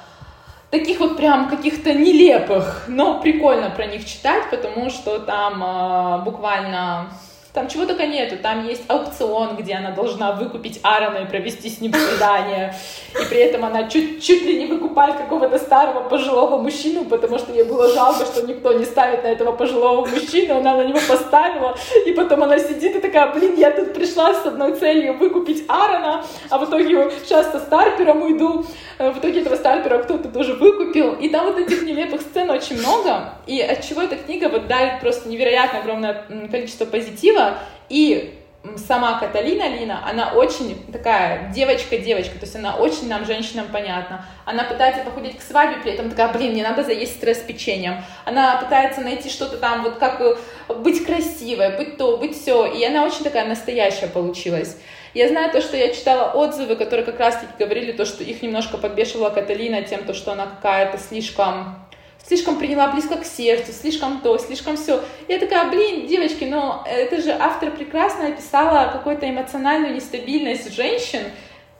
таких 0.69 0.99
вот 0.99 1.17
прям 1.17 1.49
каких-то 1.49 1.93
нелепых, 1.93 2.85
но 2.87 3.19
прикольно 3.19 3.71
про 3.71 3.87
них 3.87 4.05
читать, 4.05 4.49
потому 4.51 4.89
что 4.91 5.19
там 5.19 5.63
э, 5.63 6.23
буквально 6.23 7.11
там 7.57 7.67
чего 7.69 7.87
только 7.87 8.05
нету. 8.05 8.37
Там 8.37 8.67
есть 8.67 8.83
аукцион, 8.87 9.55
где 9.55 9.73
она 9.73 9.89
должна 9.89 10.33
выкупить 10.33 10.79
Аарона 10.83 11.23
и 11.23 11.25
провести 11.25 11.69
с 11.71 11.81
ним 11.81 11.91
свидание. 11.91 12.75
И 13.19 13.25
при 13.25 13.39
этом 13.39 13.65
она 13.65 13.89
чуть, 13.89 14.23
чуть 14.23 14.43
ли 14.43 14.59
не 14.59 14.67
выкупает 14.67 15.15
какого-то 15.15 15.57
старого 15.57 16.07
пожилого 16.07 16.61
мужчину, 16.61 17.05
потому 17.05 17.39
что 17.39 17.51
ей 17.51 17.63
было 17.63 17.91
жалко, 17.91 18.25
что 18.25 18.45
никто 18.45 18.73
не 18.73 18.85
ставит 18.85 19.23
на 19.23 19.27
этого 19.29 19.53
пожилого 19.53 20.05
мужчину. 20.05 20.57
Она 20.57 20.75
на 20.75 20.83
него 20.83 20.99
поставила. 21.09 21.75
И 22.05 22.11
потом 22.11 22.43
она 22.43 22.59
сидит 22.59 22.95
и 22.95 22.99
такая, 22.99 23.33
блин, 23.33 23.55
я 23.57 23.71
тут 23.71 23.95
пришла 23.95 24.35
с 24.35 24.45
одной 24.45 24.75
целью 24.75 25.17
выкупить 25.17 25.65
Аарона, 25.67 26.23
а 26.51 26.59
в 26.59 26.69
итоге 26.69 27.09
сейчас 27.23 27.51
со 27.51 27.59
Старпером 27.59 28.21
уйду. 28.21 28.65
Э, 28.99 29.11
в 29.11 29.19
итоге 29.19 29.41
этого 29.41 29.55
Старпера 29.55 29.99
кто-то 29.99 30.29
тоже 30.29 30.53
выкупил. 30.53 31.13
И 31.13 31.29
там 31.29 31.47
вот 31.47 31.57
этих 31.57 31.83
нелепых 31.83 32.21
сцен 32.21 32.49
очень 32.49 32.79
много. 32.79 33.33
И 33.45 33.61
от 33.61 33.83
чего 33.83 34.01
эта 34.01 34.15
книга 34.15 34.49
вот 34.49 34.67
дарит 34.67 35.01
просто 35.01 35.29
невероятно 35.29 35.79
огромное 35.79 36.25
количество 36.51 36.85
позитива, 36.85 37.46
и 37.89 38.33
сама 38.75 39.19
Каталина 39.19 39.67
Лина, 39.69 40.03
она 40.05 40.33
очень 40.33 40.91
такая 40.91 41.51
девочка-девочка, 41.53 42.37
то 42.37 42.45
есть 42.45 42.55
она 42.55 42.75
очень 42.75 43.07
нам, 43.07 43.25
женщинам, 43.25 43.67
понятна. 43.71 44.25
Она 44.45 44.63
пытается 44.63 45.03
походить 45.03 45.37
к 45.37 45.41
свадьбе, 45.41 45.81
при 45.81 45.93
этом 45.93 46.09
такая, 46.09 46.31
блин, 46.33 46.51
мне 46.51 46.63
надо 46.63 46.83
заесть 46.83 47.17
стресс 47.17 47.39
печеньем. 47.39 48.03
Она 48.25 48.57
пытается 48.57 49.01
найти 49.01 49.29
что-то 49.29 49.57
там, 49.57 49.83
вот 49.83 49.95
как 49.95 50.19
э, 50.21 50.35
быть 50.73 51.05
красивой, 51.05 51.77
быть 51.77 51.97
то, 51.97 52.17
быть 52.17 52.39
все. 52.39 52.65
И 52.65 52.83
она 52.83 53.05
очень 53.05 53.23
такая 53.23 53.47
настоящая 53.47 54.07
получилась. 54.07 54.77
Я 55.13 55.29
знаю 55.29 55.51
то, 55.51 55.61
что 55.61 55.77
я 55.77 55.93
читала 55.93 56.31
отзывы, 56.31 56.75
которые 56.75 57.05
как 57.05 57.19
раз-таки 57.19 57.53
говорили 57.57 57.91
то, 57.91 58.05
что 58.05 58.23
их 58.23 58.41
немножко 58.41 58.77
подбешивала 58.77 59.29
Каталина 59.29 59.81
тем, 59.81 60.03
то, 60.03 60.13
что 60.13 60.33
она 60.33 60.45
какая-то 60.45 60.97
слишком 60.97 61.86
слишком 62.27 62.59
приняла 62.59 62.89
близко 62.89 63.17
к 63.17 63.25
сердцу, 63.25 63.71
слишком 63.71 64.19
то, 64.21 64.37
слишком 64.37 64.75
все. 64.75 65.01
Я 65.27 65.39
такая, 65.39 65.69
блин, 65.69 66.07
девочки, 66.07 66.43
но 66.43 66.83
это 66.85 67.21
же 67.21 67.31
автор 67.31 67.71
прекрасно 67.71 68.27
описала 68.27 68.91
какую-то 68.91 69.29
эмоциональную 69.29 69.95
нестабильность 69.95 70.73
женщин, 70.75 71.21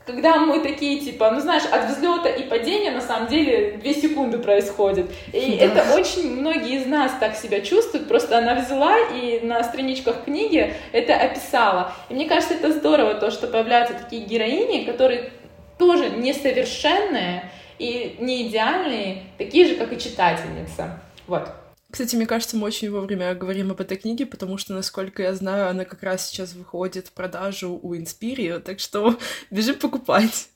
когда 0.06 0.38
мы 0.38 0.62
такие, 0.62 1.00
типа, 1.00 1.32
ну 1.32 1.42
знаешь, 1.42 1.66
от 1.70 1.90
взлета 1.90 2.30
и 2.30 2.44
падения 2.44 2.92
на 2.92 3.02
самом 3.02 3.28
деле 3.28 3.78
две 3.82 3.94
секунды 3.94 4.38
происходит. 4.38 5.12
И 5.34 5.58
да. 5.60 5.66
это 5.66 5.96
очень 5.96 6.32
многие 6.32 6.78
из 6.78 6.86
нас 6.86 7.12
так 7.20 7.36
себя 7.36 7.60
чувствуют, 7.60 8.08
просто 8.08 8.38
она 8.38 8.56
взяла 8.56 8.98
и 9.14 9.42
на 9.44 9.62
страничках 9.66 10.24
книги 10.24 10.74
это 10.94 11.14
описала. 11.14 11.92
И 12.08 12.14
мне 12.14 12.26
кажется, 12.26 12.54
это 12.54 12.72
здорово, 12.72 13.16
то, 13.16 13.32
что 13.32 13.48
появляются 13.48 13.96
такие 13.96 14.24
героини, 14.24 14.86
которые 14.86 15.30
тоже 15.78 16.10
несовершенные, 16.10 17.52
и 17.80 18.18
не 18.20 18.48
идеальные, 18.48 19.24
такие 19.38 19.68
же, 19.68 19.76
как 19.76 19.94
и 19.94 20.00
читательница. 20.00 21.00
Вот. 21.28 21.50
Кстати, 21.90 22.16
мне 22.16 22.26
кажется, 22.26 22.58
мы 22.58 22.68
очень 22.68 22.92
вовремя 22.92 23.34
говорим 23.34 23.72
об 23.72 23.80
этой 23.80 23.98
книге, 23.98 24.26
потому 24.26 24.58
что, 24.58 24.74
насколько 24.74 25.24
я 25.24 25.34
знаю, 25.34 25.70
она 25.70 25.86
как 25.86 26.04
раз 26.04 26.28
сейчас 26.28 26.54
выходит 26.54 27.08
в 27.08 27.14
продажу 27.14 27.80
у 27.82 27.96
Инспирио, 27.96 28.60
так 28.60 28.80
что 28.80 29.18
бежим 29.52 29.76
покупать. 29.76 30.50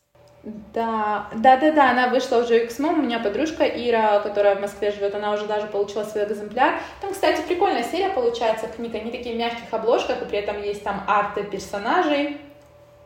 Да, 0.43 1.29
да, 1.35 1.55
да, 1.57 1.71
да, 1.71 1.91
она 1.91 2.07
вышла 2.07 2.37
уже 2.37 2.63
X 2.63 2.79
У 2.79 2.95
меня 2.95 3.19
подружка 3.19 3.63
Ира, 3.63 4.19
которая 4.21 4.55
в 4.55 4.61
Москве 4.61 4.91
живет, 4.91 5.13
она 5.13 5.33
уже 5.33 5.45
даже 5.45 5.67
получила 5.67 6.03
свой 6.03 6.25
экземпляр. 6.25 6.81
Там, 6.99 7.13
кстати, 7.13 7.43
прикольная 7.47 7.83
серия 7.83 8.09
получается 8.09 8.67
книга, 8.67 8.97
они 8.97 9.11
такие 9.11 9.35
в 9.35 9.37
мягких 9.37 9.71
обложках, 9.71 10.21
и 10.21 10.25
при 10.25 10.39
этом 10.39 10.61
есть 10.61 10.83
там 10.83 11.03
арты 11.07 11.43
персонажей. 11.43 12.37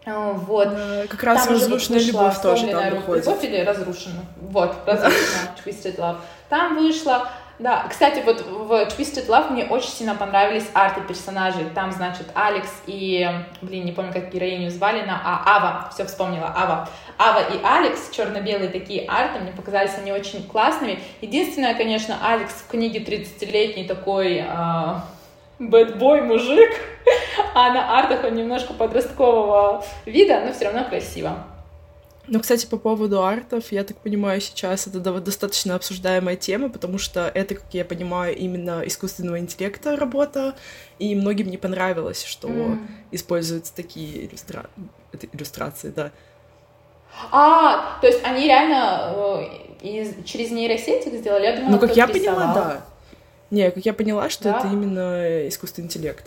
А, 0.05 0.31
вот. 0.31 0.69
Как 1.09 1.23
раз 1.23 1.45
там 1.45 1.53
разрушенная 1.53 2.01
любовь 2.01 2.41
тоже 2.41 2.67
там 2.67 2.95
выходит. 2.95 3.25
Любовь 3.25 3.43
или 3.43 3.61
разрушенная? 3.61 4.25
Вот, 4.41 4.75
разрушенная 4.85 5.55
Twisted 5.65 5.97
Love. 5.97 6.17
Там 6.49 6.75
вышла 6.75 7.27
да, 7.57 7.85
кстати, 7.89 8.21
вот 8.25 8.41
в 8.45 8.71
Twisted 8.71 9.27
Love 9.27 9.51
мне 9.51 9.63
очень 9.65 9.89
сильно 9.89 10.15
понравились 10.15 10.67
арты 10.73 10.99
персонажей. 11.01 11.65
Там, 11.73 11.93
значит, 11.93 12.27
Алекс 12.33 12.69
и, 12.85 13.29
блин, 13.61 13.85
не 13.85 13.93
помню, 13.93 14.11
как 14.11 14.29
героиню 14.29 14.69
звали, 14.69 15.05
на 15.05 15.21
а, 15.23 15.55
Ава, 15.55 15.89
все 15.93 16.03
вспомнила, 16.05 16.51
Ава. 16.53 16.89
Ава 17.17 17.39
и 17.39 17.63
Алекс, 17.63 18.09
черно-белые 18.11 18.69
такие 18.69 19.07
арты, 19.07 19.39
мне 19.39 19.53
показались 19.53 19.97
они 19.97 20.11
очень 20.11 20.45
классными. 20.45 20.99
Единственное, 21.21 21.75
конечно, 21.75 22.17
Алекс 22.21 22.53
в 22.53 22.67
книге 22.67 22.99
30-летний 22.99 23.85
такой 23.85 24.43
э, 24.45 24.95
бэтбой 25.59 26.21
мужик, 26.21 26.71
а 27.53 27.71
на 27.73 27.97
артах 27.97 28.23
он 28.23 28.35
немножко 28.35 28.73
подросткового 28.73 29.83
вида, 30.05 30.41
но 30.45 30.53
все 30.53 30.65
равно 30.65 30.83
красиво. 30.85 31.45
Ну, 32.27 32.39
кстати, 32.39 32.65
по 32.65 32.77
поводу 32.77 33.23
артов, 33.23 33.71
я 33.71 33.83
так 33.83 33.97
понимаю, 33.97 34.41
сейчас 34.41 34.87
это 34.87 34.99
достаточно 34.99 35.75
обсуждаемая 35.75 36.35
тема, 36.35 36.69
потому 36.69 36.97
что 36.97 37.31
это, 37.33 37.55
как 37.55 37.65
я 37.71 37.85
понимаю, 37.85 38.35
именно 38.35 38.81
искусственного 38.85 39.39
интеллекта 39.39 39.95
работа, 39.95 40.55
и 40.97 41.13
многим 41.13 41.49
не 41.49 41.57
понравилось, 41.57 42.23
что 42.23 42.47
mm. 42.47 42.87
используются 43.11 43.75
такие 43.75 44.25
иллюстра... 44.25 44.65
иллюстрации, 45.33 45.93
да. 45.95 46.11
А, 47.31 47.99
то 48.01 48.07
есть 48.07 48.21
они 48.23 48.45
реально 48.45 49.13
э, 49.81 49.87
из... 49.87 50.25
через 50.25 50.49
нейросеть 50.49 51.05
их 51.05 51.13
сделали? 51.19 51.45
Я 51.45 51.55
думала, 51.57 51.71
ну, 51.73 51.79
как 51.79 51.95
я 51.95 52.07
рисовал. 52.07 52.35
поняла, 52.35 52.53
да. 52.53 52.85
Не, 53.51 53.71
как 53.71 53.85
я 53.85 53.93
поняла, 53.93 54.29
что 54.29 54.45
да? 54.45 54.59
это 54.59 54.67
именно 54.67 55.47
искусственный 55.47 55.85
интеллект. 55.85 56.25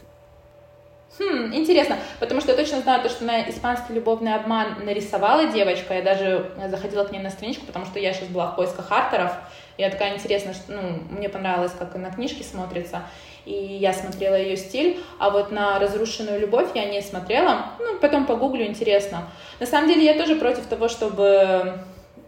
Хм, 1.19 1.53
интересно, 1.53 1.97
потому 2.21 2.41
что 2.41 2.53
я 2.53 2.57
точно 2.57 2.81
знаю 2.81 3.03
то, 3.03 3.09
что 3.09 3.25
на 3.25 3.49
испанский 3.49 3.93
любовный 3.93 4.35
обман 4.35 4.85
нарисовала 4.85 5.47
девочка, 5.47 5.95
я 5.95 6.03
даже 6.03 6.53
заходила 6.69 7.05
к 7.05 7.11
ней 7.11 7.19
на 7.19 7.31
страничку, 7.31 7.67
потому 7.67 7.87
что 7.87 7.99
я 7.99 8.13
сейчас 8.13 8.29
была 8.29 8.53
в 8.53 8.57
поисках 8.57 8.87
авторов, 8.93 9.33
я 9.79 9.91
такая 9.91 10.15
интересная, 10.15 10.55
что, 10.55 10.73
ну, 10.73 11.03
мне 11.11 11.29
понравилось, 11.29 11.73
как 11.77 11.97
на 11.97 12.11
книжке 12.11 12.45
смотрится, 12.45 13.03
и 13.47 13.53
я 13.53 13.93
смотрела 13.93 14.37
ее 14.37 14.57
стиль, 14.57 15.01
а 15.19 15.31
вот 15.31 15.51
на 15.51 15.79
разрушенную 15.81 16.39
любовь 16.39 16.69
я 16.75 16.85
не 16.85 17.01
смотрела, 17.01 17.73
ну, 17.81 17.99
потом 17.99 18.25
погуглю, 18.25 18.67
интересно. 18.67 19.29
На 19.59 19.67
самом 19.67 19.89
деле 19.89 20.05
я 20.05 20.15
тоже 20.15 20.37
против 20.37 20.67
того, 20.67 20.89
чтобы, 20.89 21.81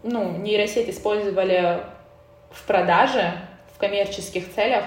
ну, 0.03 0.37
нейросеть 0.37 0.89
использовали 0.89 1.81
в 2.51 2.65
продаже, 2.65 3.33
коммерческих 3.81 4.53
целях, 4.53 4.85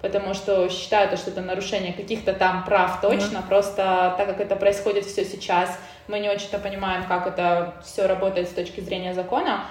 потому 0.00 0.32
что 0.32 0.70
считаю, 0.70 1.14
что 1.16 1.30
это 1.30 1.42
нарушение 1.42 1.92
каких-то 1.92 2.32
там 2.32 2.64
прав 2.64 3.00
точно, 3.02 3.38
mm-hmm. 3.38 3.48
просто 3.48 4.14
так 4.16 4.26
как 4.26 4.40
это 4.40 4.56
происходит 4.56 5.04
все 5.04 5.24
сейчас, 5.24 5.78
мы 6.08 6.20
не 6.20 6.30
очень-то 6.30 6.58
понимаем, 6.58 7.04
как 7.04 7.26
это 7.26 7.74
все 7.84 8.06
работает 8.06 8.48
с 8.48 8.52
точки 8.52 8.80
зрения 8.80 9.12
закона. 9.12 9.64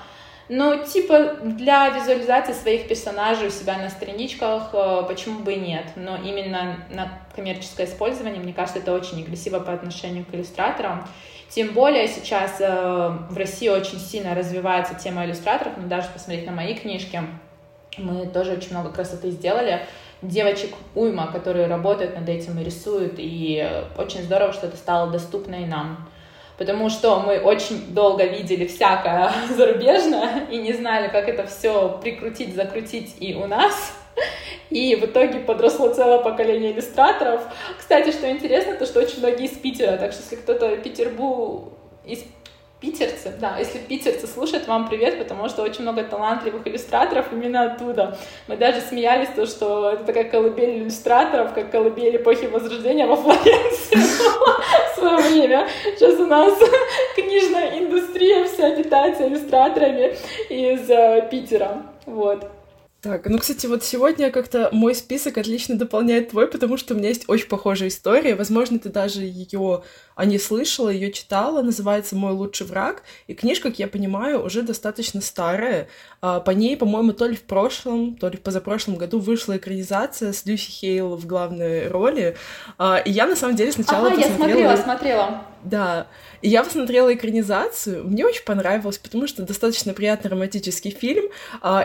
Но 0.48 0.76
типа 0.76 1.38
для 1.42 1.90
визуализации 1.90 2.54
своих 2.54 2.88
персонажей 2.88 3.48
у 3.48 3.52
себя 3.52 3.78
на 3.78 3.90
страничках 3.90 4.70
э, 4.74 5.04
почему 5.08 5.40
бы 5.40 5.54
и 5.54 5.60
нет. 5.60 5.86
Но 5.96 6.18
именно 6.18 6.86
на 6.92 7.10
коммерческое 7.36 7.88
использование, 7.88 8.40
мне 8.40 8.54
кажется, 8.54 8.80
это 8.80 8.94
очень 8.94 9.24
агрессиво 9.24 9.60
по 9.60 9.74
отношению 9.74 10.24
к 10.24 10.36
иллюстраторам. 10.36 11.08
Тем 11.50 11.70
более 11.70 12.08
сейчас 12.08 12.58
э, 12.60 13.18
в 13.30 13.36
России 13.36 13.70
очень 13.70 14.00
сильно 14.00 14.36
развивается 14.36 14.94
тема 14.94 15.26
иллюстраторов, 15.26 15.74
но 15.78 15.88
даже 15.88 16.10
посмотреть 16.10 16.46
на 16.46 16.52
мои 16.52 16.76
книжки, 16.76 17.24
мы 17.98 18.28
тоже 18.28 18.54
очень 18.54 18.72
много 18.72 18.92
красоты 18.92 19.32
сделали 19.32 19.86
девочек 20.22 20.74
уйма, 20.96 21.32
которые 21.32 21.68
работают 21.68 22.16
над 22.16 22.28
этим 22.30 22.60
и 22.60 22.64
рисуют, 22.64 23.16
и 23.18 23.68
очень 23.98 24.24
здорово, 24.24 24.54
что 24.54 24.68
это 24.68 24.78
стало 24.78 25.12
доступно 25.12 25.56
и 25.56 25.66
нам. 25.66 26.10
Потому 26.58 26.90
что 26.90 27.20
мы 27.20 27.40
очень 27.40 27.94
долго 27.94 28.26
видели 28.26 28.66
всякое 28.66 29.32
зарубежное 29.56 30.46
и 30.50 30.58
не 30.58 30.74
знали, 30.74 31.10
как 31.10 31.28
это 31.28 31.46
все 31.48 32.00
прикрутить, 32.02 32.56
закрутить 32.56 33.16
и 33.20 33.36
у 33.36 33.46
нас. 33.46 33.94
И 34.70 34.96
в 34.96 35.06
итоге 35.06 35.40
подросло 35.40 35.94
целое 35.94 36.20
поколение 36.20 36.72
иллюстраторов. 36.72 37.42
Кстати, 37.78 38.12
что 38.12 38.30
интересно, 38.32 38.76
то 38.76 38.86
что 38.86 39.00
очень 39.02 39.20
многие 39.20 39.46
из 39.46 39.58
Питера, 39.58 39.98
так 39.98 40.14
что 40.14 40.22
если 40.24 40.38
кто-то 40.38 40.78
Петербург 40.78 41.74
из 42.06 42.24
питерцы, 42.86 43.34
да, 43.40 43.58
если 43.58 43.80
питерцы 43.80 44.28
слушают, 44.28 44.68
вам 44.68 44.88
привет, 44.88 45.18
потому 45.18 45.50
что 45.50 45.64
очень 45.64 45.82
много 45.82 46.04
талантливых 46.04 46.68
иллюстраторов 46.68 47.26
именно 47.32 47.64
оттуда. 47.64 48.18
Мы 48.48 48.58
даже 48.58 48.80
смеялись, 48.82 49.30
то, 49.36 49.46
что 49.48 49.92
это 49.92 50.04
такая 50.04 50.26
колыбель 50.26 50.84
иллюстраторов, 50.84 51.54
как 51.54 51.72
колыбель 51.72 52.18
эпохи 52.18 52.46
Возрождения 52.46 53.08
во 53.08 53.16
Флоренции 53.16 53.98
в 54.94 55.00
свое 55.00 55.18
время. 55.18 55.68
Сейчас 55.96 56.20
у 56.20 56.28
нас 56.28 56.54
книжная 57.16 57.80
индустрия 57.80 58.46
вся 58.46 58.76
питается 58.76 59.28
иллюстраторами 59.28 60.16
из 60.50 60.90
э, 60.90 61.28
Питера. 61.32 61.82
Вот. 62.06 62.48
Так, 63.06 63.28
ну, 63.28 63.38
кстати, 63.38 63.68
вот 63.68 63.84
сегодня 63.84 64.32
как-то 64.32 64.70
мой 64.72 64.96
список 64.96 65.38
отлично 65.38 65.78
дополняет 65.78 66.30
твой, 66.30 66.48
потому 66.48 66.76
что 66.76 66.96
у 66.96 66.98
меня 66.98 67.10
есть 67.10 67.26
очень 67.28 67.48
похожая 67.48 67.90
история. 67.90 68.34
Возможно, 68.34 68.80
ты 68.80 68.90
даже 68.90 69.22
ее 69.22 69.84
а 70.16 70.26
не 70.26 70.40
слышала, 70.40 70.90
ее 70.90 71.12
читала. 71.12 71.62
Называется 71.62 72.16
«Мой 72.16 72.32
лучший 72.32 72.66
враг». 72.66 73.04
И 73.28 73.34
книжка, 73.34 73.70
как 73.70 73.80
я 73.80 73.88
понимаю, 73.88 74.44
уже 74.44 74.62
достаточно 74.62 75.22
старая. 75.22 75.88
А, 76.22 76.40
по 76.40 76.52
ней, 76.52 76.78
по-моему, 76.78 77.14
то 77.14 77.28
ли 77.28 77.36
в 77.36 77.44
прошлом, 77.44 78.16
то 78.16 78.30
ли 78.30 78.38
в 78.38 78.42
позапрошлом 78.42 78.96
году 78.96 79.20
вышла 79.20 79.58
экранизация 79.58 80.32
с 80.34 80.46
Люси 80.46 80.72
Хейл 80.72 81.16
в 81.16 81.26
главной 81.26 81.90
роли. 81.90 82.38
А, 82.78 82.98
и 82.98 83.12
я, 83.12 83.28
на 83.28 83.36
самом 83.36 83.56
деле, 83.56 83.72
сначала 83.72 84.08
ага, 84.08 84.22
посмотрела... 84.22 84.60
я 84.60 84.78
смотрела, 84.78 84.78
смотрела. 84.78 85.46
Да, 85.64 86.08
и 86.42 86.50
я 86.50 86.64
посмотрела 86.64 87.12
экранизацию, 87.14 88.08
мне 88.08 88.24
очень 88.24 88.44
понравилось, 88.44 89.00
потому 89.00 89.26
что 89.26 89.42
достаточно 89.42 89.94
приятный 89.94 90.30
романтический 90.30 90.92
фильм. 90.92 91.26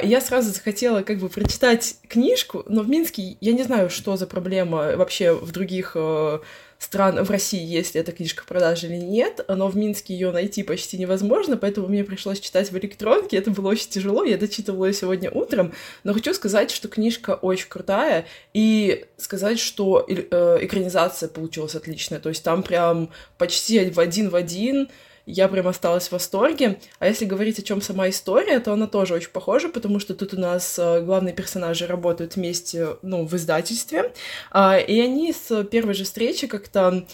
И 0.02 0.06
я 0.06 0.20
сразу 0.20 0.50
захотела 0.50 1.00
как 1.00 1.18
бы 1.18 1.30
прочитать 1.30 1.96
книжку, 2.06 2.62
но 2.68 2.82
в 2.82 2.88
Минске 2.90 3.38
я 3.40 3.52
не 3.52 3.62
знаю, 3.62 3.88
что 3.88 4.18
за 4.18 4.26
проблема 4.26 4.96
вообще 4.96 5.32
в 5.32 5.50
других 5.52 5.92
э, 5.94 6.40
стран 6.80 7.22
в 7.22 7.30
России, 7.30 7.62
если 7.62 8.00
эта 8.00 8.10
книжка 8.10 8.42
в 8.42 8.46
продаже 8.46 8.86
или 8.86 8.96
нет, 8.96 9.44
но 9.48 9.68
в 9.68 9.76
Минске 9.76 10.14
ее 10.14 10.32
найти 10.32 10.62
почти 10.62 10.96
невозможно, 10.96 11.58
поэтому 11.58 11.88
мне 11.88 12.04
пришлось 12.04 12.40
читать 12.40 12.72
в 12.72 12.78
электронке, 12.78 13.36
это 13.36 13.50
было 13.50 13.68
очень 13.68 13.90
тяжело, 13.90 14.24
я 14.24 14.38
дочитывала 14.38 14.86
ее 14.86 14.94
сегодня 14.94 15.30
утром, 15.30 15.74
но 16.04 16.14
хочу 16.14 16.32
сказать, 16.32 16.70
что 16.70 16.88
книжка 16.88 17.34
очень 17.34 17.68
крутая, 17.68 18.24
и 18.54 19.04
сказать, 19.18 19.60
что 19.60 20.06
э, 20.08 20.58
экранизация 20.62 21.28
получилась 21.28 21.74
отличная, 21.74 22.18
то 22.18 22.30
есть 22.30 22.42
там 22.42 22.62
прям 22.62 23.10
почти 23.36 23.90
в 23.90 24.00
один 24.00 24.30
в 24.30 24.34
один 24.34 24.88
я 25.30 25.48
прям 25.48 25.68
осталась 25.68 26.08
в 26.08 26.12
восторге. 26.12 26.78
А 26.98 27.06
если 27.06 27.24
говорить 27.24 27.58
о 27.58 27.62
чем 27.62 27.80
сама 27.80 28.08
история, 28.08 28.60
то 28.60 28.72
она 28.72 28.86
тоже 28.86 29.14
очень 29.14 29.30
похожа, 29.30 29.68
потому 29.68 29.98
что 30.00 30.14
тут 30.14 30.34
у 30.34 30.40
нас 30.40 30.78
э, 30.78 31.00
главные 31.02 31.34
персонажи 31.34 31.86
работают 31.86 32.36
вместе, 32.36 32.96
ну, 33.02 33.26
в 33.26 33.34
издательстве, 33.34 34.12
а, 34.50 34.78
и 34.78 35.00
они 35.00 35.32
с 35.32 35.64
первой 35.64 35.94
же 35.94 36.04
встречи 36.04 36.46
как-то 36.46 37.04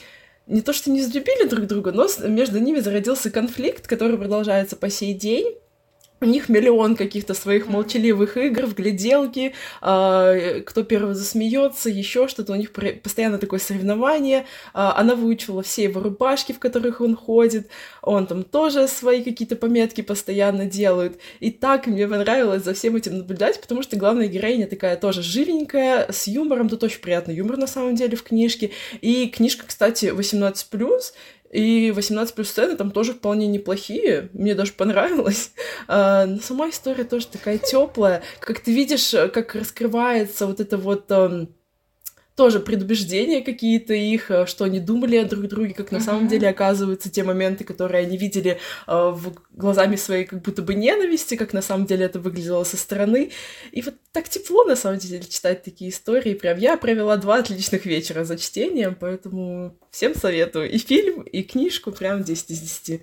не 0.47 0.63
то 0.63 0.73
что 0.73 0.91
не 0.91 1.01
взлюбили 1.01 1.49
друг 1.49 1.67
друга, 1.67 1.93
но 1.93 2.09
между 2.27 2.59
ними 2.59 2.79
зародился 2.79 3.31
конфликт, 3.31 3.87
который 3.87 4.17
продолжается 4.17 4.77
по 4.77 4.89
сей 4.91 5.13
день. 5.13 5.57
У 6.19 6.25
них 6.25 6.49
миллион 6.49 6.97
каких-то 6.97 7.35
своих 7.35 7.69
молчаливых 7.69 8.39
игр 8.39 8.65
в 8.65 8.75
гляделки, 8.75 9.53
э, 9.83 10.61
кто 10.63 10.83
первый 10.83 11.15
засмеется, 11.15 11.91
еще 11.91 12.27
что-то. 12.27 12.55
У 12.55 12.57
них 12.57 12.73
постоянно 13.03 13.37
такое 13.37 13.61
соревнование. 13.61 14.47
Э, 14.73 14.93
она 14.97 15.15
выучила 15.15 15.63
все 15.63 15.83
его 15.83 16.01
рубашки, 16.01 16.53
в 16.53 16.59
которых 16.59 17.03
он 17.03 17.17
ходит. 17.17 17.69
Он 18.01 18.27
там 18.27 18.45
тоже 18.45 18.89
свои 18.89 19.23
какие-то 19.23 19.57
пометки 19.57 20.01
постоянно 20.01 20.65
делает. 20.65 21.21
И 21.41 21.51
так 21.51 21.87
мне 21.87 22.09
понравилось 22.09 22.65
за 22.65 22.73
всем 22.73 22.97
этим 22.97 23.19
наблюдать, 23.19 23.61
потому 23.61 23.83
что 23.83 23.97
главная 23.97 24.27
героиня 24.27 24.67
такая 24.67 24.97
тоже 24.97 25.21
живенькая, 25.21 26.11
с 26.11 26.29
юмором. 26.29 26.71
Тут 26.71 26.83
очень 26.83 27.01
приятный 27.01 27.35
юмор 27.35 27.59
на 27.59 27.67
самом 27.67 27.95
деле 27.95 28.17
в 28.17 28.23
книжке. 28.23 28.71
И 29.03 29.29
книжка, 29.29 29.67
кстати, 29.67 30.07
18+, 30.07 31.13
и 31.57 31.91
18 31.91 32.35
плюс 32.35 32.51
сцены 32.51 32.77
там 32.77 32.91
тоже 32.91 33.15
вполне 33.15 33.47
неплохие. 33.47 34.29
Мне 34.33 34.55
даже 34.55 34.73
понравилось. 34.73 35.53
А, 35.89 36.27
но 36.27 36.39
сама 36.41 36.71
история 36.71 37.05
тоже 37.05 37.29
такая 37.29 37.59
теплая. 37.59 38.23
Как 38.41 38.59
ты 38.61 38.75
видишь, 38.75 39.11
как 39.33 39.55
раскрывается 39.55 40.47
вот 40.47 40.59
это 40.59 40.79
вот 40.79 41.07
тоже 42.37 42.61
предубеждения 42.61 43.41
какие-то 43.41 43.95
их, 43.95 44.31
э, 44.31 44.47
что 44.47 44.65
они 44.65 44.79
думали 44.79 45.17
о 45.17 45.25
друг 45.25 45.49
друге, 45.49 45.73
как 45.73 45.91
на 45.91 45.97
uh-huh. 45.97 46.01
самом 46.01 46.29
деле 46.29 46.49
оказываются 46.49 47.11
те 47.11 47.25
моменты, 47.25 47.65
которые 47.65 48.07
они 48.07 48.19
видели 48.19 48.59
э, 48.87 48.93
в 48.93 49.33
глазами 49.53 49.97
своей 49.97 50.27
как 50.27 50.43
будто 50.43 50.61
бы 50.61 50.75
ненависти, 50.75 51.35
как 51.37 51.55
на 51.55 51.63
самом 51.63 51.87
деле 51.87 52.05
это 52.05 52.21
выглядело 52.21 52.63
со 52.65 52.77
стороны. 52.77 53.31
И 53.73 53.81
вот 53.81 53.95
так 54.13 54.29
тепло 54.29 54.65
на 54.65 54.77
самом 54.77 54.99
деле 54.99 55.25
читать 55.25 55.63
такие 55.63 55.91
истории. 55.91 56.35
Прям 56.35 56.59
я 56.59 56.77
провела 56.77 57.17
два 57.17 57.37
отличных 57.37 57.87
вечера 57.87 58.25
за 58.25 58.37
чтением, 58.37 58.95
поэтому 59.01 59.75
всем 59.91 60.15
советую. 60.15 60.71
И 60.71 60.77
фильм, 60.77 61.23
и 61.23 61.43
книжку 61.43 61.91
прям 61.91 62.23
10 62.23 62.51
из 62.51 62.61
10. 62.61 63.01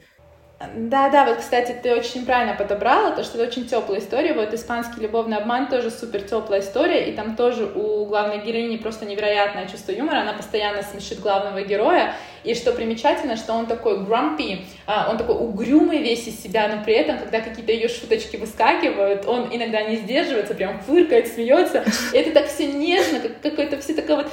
Да, 0.76 1.10
да, 1.10 1.26
вот, 1.26 1.38
кстати, 1.38 1.76
ты 1.82 1.94
очень 1.94 2.26
правильно 2.26 2.56
подобрала, 2.56 3.12
то, 3.12 3.24
что 3.24 3.38
это 3.38 3.48
очень 3.48 3.68
теплая 3.68 4.00
история. 4.00 4.34
Вот 4.34 4.54
испанский 4.54 5.02
любовный 5.02 5.38
обман 5.38 5.68
тоже 5.68 5.92
супер 5.92 6.22
теплая 6.22 6.62
история, 6.62 7.10
и 7.10 7.14
там 7.14 7.36
тоже 7.36 7.66
у 7.66 8.06
главной 8.06 8.40
героини 8.40 8.78
просто 8.78 9.06
невероятное 9.06 9.68
чувство 9.68 9.92
юмора. 9.92 10.20
Она 10.20 10.34
постоянно 10.34 10.82
смешит 10.84 11.20
главного 11.20 11.62
героя. 11.62 12.16
И 12.44 12.56
что 12.56 12.74
примечательно, 12.74 13.38
что 13.38 13.54
он 13.54 13.68
такой 13.68 14.00
grumpy, 14.00 14.62
а, 14.86 15.10
он 15.10 15.18
такой 15.18 15.36
угрюмый 15.36 16.00
весь 16.00 16.28
из 16.28 16.42
себя, 16.42 16.68
но 16.68 16.84
при 16.84 16.94
этом, 16.94 17.18
когда 17.18 17.40
какие-то 17.40 17.72
ее 17.72 17.88
шуточки 17.88 18.36
выскакивают, 18.36 19.26
он 19.26 19.48
иногда 19.52 19.82
не 19.84 19.96
сдерживается, 19.98 20.54
прям 20.54 20.80
фыркает, 20.82 21.28
смеется. 21.28 21.84
И 22.14 22.18
это 22.18 22.32
так 22.32 22.48
все 22.48 22.72
нежно, 22.72 23.20
как 23.20 23.42
какой-то 23.42 23.80
все 23.80 23.94
такое 23.94 24.18
вот. 24.18 24.32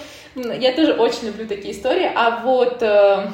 Я 0.61 0.73
тоже 0.73 0.93
очень 0.93 1.27
люблю 1.29 1.47
такие 1.47 1.73
истории. 1.75 2.11
А 2.15 2.41
вот 2.43 2.83
э, 2.83 3.27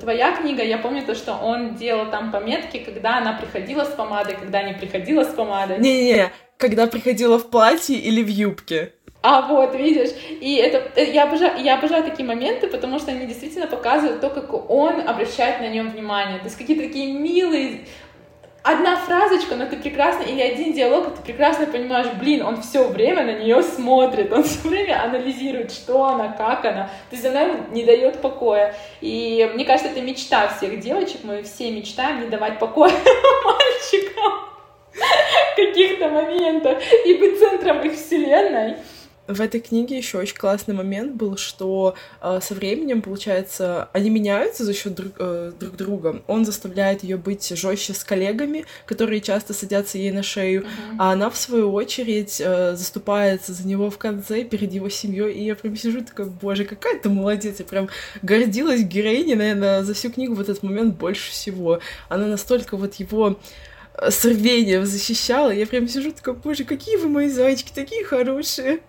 твоя 0.00 0.36
книга, 0.36 0.62
я 0.62 0.78
помню 0.78 1.04
то, 1.04 1.14
что 1.14 1.34
он 1.34 1.74
делал 1.74 2.10
там 2.10 2.30
пометки, 2.32 2.78
когда 2.78 3.18
она 3.18 3.32
приходила 3.34 3.84
с 3.84 3.90
помадой, 3.90 4.36
когда 4.36 4.62
не 4.62 4.74
приходила 4.74 5.24
с 5.24 5.34
помадой. 5.34 5.78
Не-не-не, 5.78 6.32
когда 6.56 6.86
приходила 6.86 7.38
в 7.38 7.50
платье 7.50 7.96
или 7.96 8.22
в 8.22 8.28
юбке. 8.28 8.92
А 9.22 9.42
вот, 9.42 9.76
видишь, 9.76 10.10
и 10.28 10.56
это, 10.56 10.90
э, 10.96 11.12
я 11.12 11.24
обожаю, 11.24 11.62
я 11.62 11.78
обожаю 11.78 12.02
такие 12.02 12.26
моменты, 12.26 12.66
потому 12.66 12.98
что 12.98 13.12
они 13.12 13.26
действительно 13.26 13.68
показывают 13.68 14.20
то, 14.20 14.30
как 14.30 14.52
он 14.68 15.08
обращает 15.08 15.60
на 15.60 15.68
нем 15.68 15.90
внимание. 15.90 16.38
То 16.40 16.46
есть 16.46 16.58
какие-то 16.58 16.82
такие 16.82 17.12
милые, 17.12 17.86
одна 18.62 18.96
фразочка, 18.96 19.56
но 19.56 19.66
ты 19.66 19.76
прекрасно, 19.76 20.22
или 20.22 20.40
один 20.40 20.72
диалог, 20.72 21.08
и 21.08 21.16
ты 21.16 21.22
прекрасно 21.22 21.66
понимаешь, 21.66 22.08
блин, 22.18 22.42
он 22.42 22.62
все 22.62 22.86
время 22.86 23.24
на 23.24 23.32
нее 23.32 23.62
смотрит, 23.62 24.32
он 24.32 24.44
все 24.44 24.68
время 24.68 25.02
анализирует, 25.02 25.72
что 25.72 26.04
она, 26.04 26.28
как 26.28 26.64
она, 26.64 26.90
то 27.10 27.16
есть 27.16 27.24
она 27.24 27.48
не 27.70 27.84
дает 27.84 28.20
покоя. 28.20 28.74
И 29.00 29.50
мне 29.54 29.64
кажется, 29.64 29.90
это 29.90 30.00
мечта 30.00 30.48
всех 30.48 30.80
девочек, 30.80 31.20
мы 31.24 31.42
все 31.42 31.70
мечтаем 31.70 32.20
не 32.20 32.28
давать 32.28 32.58
покоя 32.58 32.92
мальчикам 33.44 34.48
в 34.92 35.56
каких-то 35.56 36.08
моментах 36.08 36.78
и 37.04 37.14
быть 37.14 37.38
центром 37.38 37.80
их 37.80 37.94
вселенной 37.94 38.76
в 39.28 39.40
этой 39.40 39.60
книге 39.60 39.96
еще 39.96 40.18
очень 40.18 40.36
классный 40.36 40.74
момент 40.74 41.14
был, 41.14 41.36
что 41.36 41.94
э, 42.20 42.40
со 42.42 42.54
временем, 42.54 43.02
получается, 43.02 43.88
они 43.92 44.10
меняются 44.10 44.64
за 44.64 44.74
счет 44.74 44.94
друг, 44.94 45.12
э, 45.18 45.52
друг 45.58 45.76
друга. 45.76 46.22
Он 46.26 46.44
заставляет 46.44 47.04
ее 47.04 47.16
быть 47.16 47.48
жестче 47.56 47.94
с 47.94 48.02
коллегами, 48.02 48.64
которые 48.84 49.20
часто 49.20 49.54
садятся 49.54 49.98
ей 49.98 50.10
на 50.10 50.24
шею, 50.24 50.62
uh-huh. 50.62 50.96
а 50.98 51.12
она, 51.12 51.30
в 51.30 51.36
свою 51.36 51.72
очередь, 51.72 52.40
э, 52.44 52.74
заступается 52.74 53.52
за 53.52 53.66
него 53.66 53.90
в 53.90 53.98
конце 53.98 54.42
перед 54.42 54.72
его 54.72 54.88
семьей. 54.88 55.32
И 55.34 55.44
я 55.44 55.54
прям 55.54 55.76
сижу 55.76 56.02
такая, 56.02 56.26
боже, 56.26 56.64
какая 56.64 56.98
ты 56.98 57.08
молодец. 57.08 57.60
Я 57.60 57.64
прям 57.64 57.88
гордилась 58.22 58.82
героиней, 58.82 59.36
наверное, 59.36 59.84
за 59.84 59.94
всю 59.94 60.10
книгу 60.10 60.34
в 60.34 60.40
этот 60.40 60.64
момент 60.64 60.96
больше 60.96 61.30
всего. 61.30 61.78
Она 62.08 62.26
настолько 62.26 62.76
вот 62.76 62.96
его 62.96 63.38
э, 63.94 64.10
с 64.10 64.24
рвением 64.24 64.84
защищала. 64.84 65.50
Я 65.50 65.66
прям 65.66 65.86
сижу 65.86 66.10
такая, 66.10 66.34
боже, 66.34 66.64
какие 66.64 66.96
вы 66.96 67.08
мои 67.08 67.28
зайчики, 67.28 67.70
такие 67.72 68.04
хорошие. 68.04 68.80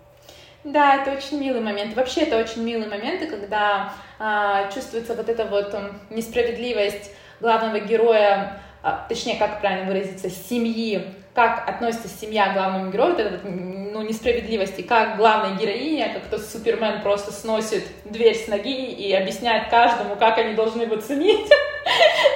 Да, 0.64 0.96
это 0.96 1.12
очень 1.12 1.38
милый 1.38 1.60
момент. 1.60 1.94
Вообще 1.94 2.22
это 2.22 2.38
очень 2.38 2.62
милые 2.62 2.88
моменты, 2.88 3.26
когда 3.26 3.92
а, 4.18 4.70
чувствуется 4.72 5.14
вот 5.14 5.28
эта 5.28 5.44
вот 5.44 5.76
несправедливость 6.08 7.10
главного 7.40 7.80
героя, 7.80 8.62
а, 8.82 9.04
точнее, 9.08 9.36
как 9.36 9.60
правильно 9.60 9.86
выразиться, 9.86 10.30
семьи, 10.30 11.04
как 11.34 11.68
относится 11.68 12.08
семья 12.08 12.50
к 12.50 12.54
главному 12.54 12.90
герою, 12.90 13.10
вот 13.10 13.20
эта 13.20 13.30
вот, 13.32 13.40
ну, 13.44 14.02
несправедливость, 14.02 14.78
и 14.78 14.82
как 14.82 15.18
главная 15.18 15.58
героиня, 15.58 16.14
как 16.14 16.22
то 16.30 16.38
Супермен 16.38 17.02
просто 17.02 17.30
сносит 17.32 17.84
дверь 18.04 18.36
с 18.36 18.48
ноги 18.48 18.86
и 18.90 19.12
объясняет 19.12 19.68
каждому, 19.68 20.16
как 20.16 20.38
они 20.38 20.54
должны 20.54 20.82
его 20.82 20.96
ценить. 20.96 21.50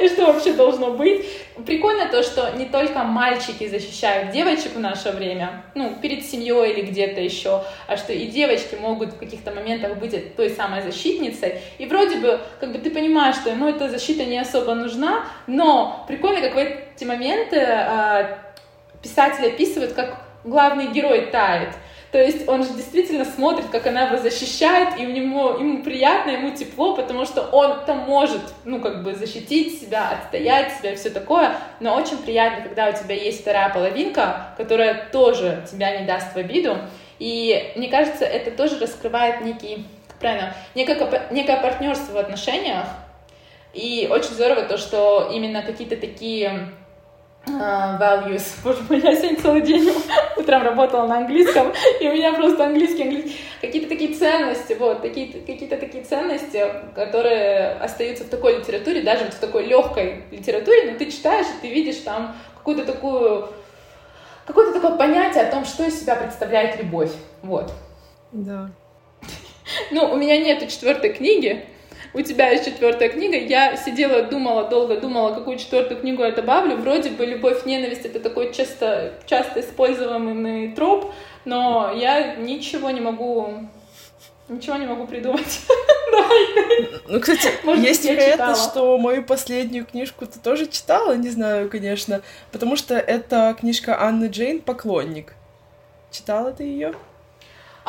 и 0.00 0.08
что 0.08 0.26
вообще 0.26 0.52
должно 0.52 0.92
быть. 0.92 1.26
Прикольно 1.66 2.08
то, 2.08 2.22
что 2.22 2.50
не 2.56 2.66
только 2.66 3.02
мальчики 3.02 3.66
защищают 3.66 4.30
девочек 4.30 4.74
в 4.74 4.80
наше 4.80 5.10
время, 5.10 5.64
ну, 5.74 5.96
перед 6.00 6.24
семьей 6.24 6.72
или 6.72 6.82
где-то 6.82 7.20
еще, 7.20 7.64
а 7.86 7.96
что 7.96 8.12
и 8.12 8.26
девочки 8.26 8.76
могут 8.76 9.14
в 9.14 9.18
каких-то 9.18 9.50
моментах 9.50 9.96
быть 9.96 10.36
той 10.36 10.50
самой 10.50 10.82
защитницей. 10.82 11.60
И 11.78 11.86
вроде 11.86 12.18
бы, 12.18 12.40
как 12.60 12.72
бы 12.72 12.78
ты 12.78 12.90
понимаешь, 12.90 13.36
что, 13.36 13.54
ну, 13.54 13.68
эта 13.68 13.88
защита 13.88 14.24
не 14.24 14.38
особо 14.38 14.74
нужна, 14.74 15.24
но 15.46 16.04
прикольно, 16.06 16.40
как 16.40 16.54
в 16.54 16.58
эти 16.58 17.04
моменты 17.04 17.56
э, 17.58 18.36
писатель 19.02 19.46
описывает, 19.46 19.94
как 19.94 20.22
главный 20.44 20.88
герой 20.88 21.26
тает. 21.26 21.70
То 22.10 22.18
есть 22.18 22.48
он 22.48 22.64
же 22.64 22.72
действительно 22.72 23.26
смотрит, 23.26 23.66
как 23.70 23.86
она 23.86 24.06
его 24.06 24.16
защищает, 24.16 24.98
и 24.98 25.06
у 25.06 25.10
него, 25.10 25.56
ему 25.58 25.82
приятно, 25.82 26.30
ему 26.30 26.54
тепло, 26.54 26.96
потому 26.96 27.26
что 27.26 27.42
он 27.42 27.84
там 27.84 27.98
может, 27.98 28.40
ну, 28.64 28.80
как 28.80 29.02
бы 29.02 29.14
защитить 29.14 29.78
себя, 29.78 30.10
отстоять 30.10 30.72
себя 30.78 30.92
и 30.92 30.96
все 30.96 31.10
такое, 31.10 31.52
но 31.80 31.94
очень 31.94 32.16
приятно, 32.16 32.64
когда 32.64 32.88
у 32.88 32.92
тебя 32.92 33.14
есть 33.14 33.42
вторая 33.42 33.68
половинка, 33.68 34.54
которая 34.56 35.08
тоже 35.12 35.66
тебя 35.70 36.00
не 36.00 36.06
даст 36.06 36.34
в 36.34 36.38
обиду, 36.38 36.78
и 37.18 37.72
мне 37.76 37.88
кажется, 37.88 38.24
это 38.24 38.52
тоже 38.52 38.78
раскрывает 38.78 39.42
некий, 39.42 39.86
правильно, 40.18 40.54
некое, 40.74 41.28
некое 41.30 41.60
партнерство 41.60 42.12
в 42.12 42.16
отношениях, 42.16 42.86
и 43.74 44.08
очень 44.10 44.30
здорово 44.30 44.62
то, 44.62 44.78
что 44.78 45.30
именно 45.30 45.60
какие-то 45.60 45.96
такие 45.98 46.70
values. 47.48 48.44
Боже 48.62 48.78
мой, 48.88 49.00
я 49.00 49.14
сегодня 49.16 49.40
целый 49.40 49.60
день 49.62 49.90
утром 50.36 50.62
работала 50.62 51.06
на 51.06 51.18
английском, 51.18 51.72
и 52.00 52.08
у 52.08 52.12
меня 52.12 52.32
просто 52.32 52.66
английский, 52.66 53.02
английский. 53.02 53.36
Какие-то 53.60 53.88
такие 53.88 54.14
ценности, 54.14 54.74
вот, 54.74 55.02
такие, 55.02 55.32
какие-то 55.32 55.76
такие 55.76 56.04
ценности, 56.04 56.64
которые 56.94 57.72
остаются 57.72 58.24
в 58.24 58.28
такой 58.28 58.58
литературе, 58.58 59.02
даже 59.02 59.24
вот 59.24 59.34
в 59.34 59.38
такой 59.38 59.64
легкой 59.64 60.24
литературе, 60.30 60.92
но 60.92 60.98
ты 60.98 61.10
читаешь, 61.10 61.46
и 61.46 61.62
ты 61.62 61.72
видишь 61.72 61.98
там 61.98 62.36
какую-то 62.56 62.84
такую 62.84 63.48
какое-то 64.46 64.80
такое 64.80 64.96
понятие 64.96 65.44
о 65.44 65.50
том, 65.50 65.64
что 65.64 65.84
из 65.84 66.00
себя 66.00 66.16
представляет 66.16 66.78
любовь. 66.82 67.12
Вот. 67.42 67.72
Да. 68.32 68.70
Ну, 69.90 70.10
у 70.10 70.16
меня 70.16 70.38
нету 70.38 70.66
четвертой 70.66 71.12
книги, 71.12 71.66
у 72.14 72.20
тебя 72.22 72.50
есть 72.50 72.64
четвертая 72.64 73.08
книга. 73.08 73.36
Я 73.36 73.76
сидела, 73.76 74.22
думала, 74.22 74.64
долго 74.68 75.00
думала, 75.00 75.34
какую 75.34 75.58
четвертую 75.58 76.00
книгу 76.00 76.22
я 76.22 76.32
добавлю. 76.32 76.76
Вроде 76.76 77.10
бы 77.10 77.26
любовь, 77.26 77.64
ненависть 77.64 78.04
это 78.04 78.20
такой 78.20 78.52
часто, 78.52 79.14
часто 79.26 79.60
используемый 79.60 80.72
троп, 80.72 81.12
но 81.44 81.92
я 81.94 82.36
ничего 82.36 82.90
не 82.90 83.00
могу 83.00 83.68
Ничего 84.48 84.76
не 84.76 84.86
могу 84.86 85.06
придумать. 85.06 85.60
Ну, 87.06 87.20
кстати, 87.20 87.50
Может, 87.64 87.84
есть 87.84 88.04
вероятность, 88.04 88.64
что 88.64 88.98
мою 88.98 89.22
последнюю 89.22 89.86
книжку 89.86 90.26
ты 90.26 90.38
тоже 90.38 90.66
читала, 90.66 91.14
не 91.16 91.28
знаю, 91.30 91.70
конечно, 91.70 92.22
потому 92.50 92.76
что 92.76 92.96
это 92.96 93.56
книжка 93.58 94.00
Анны 94.02 94.26
Джейн 94.26 94.60
«Поклонник». 94.60 95.34
Читала 96.10 96.52
ты 96.52 96.64
ее? 96.64 96.94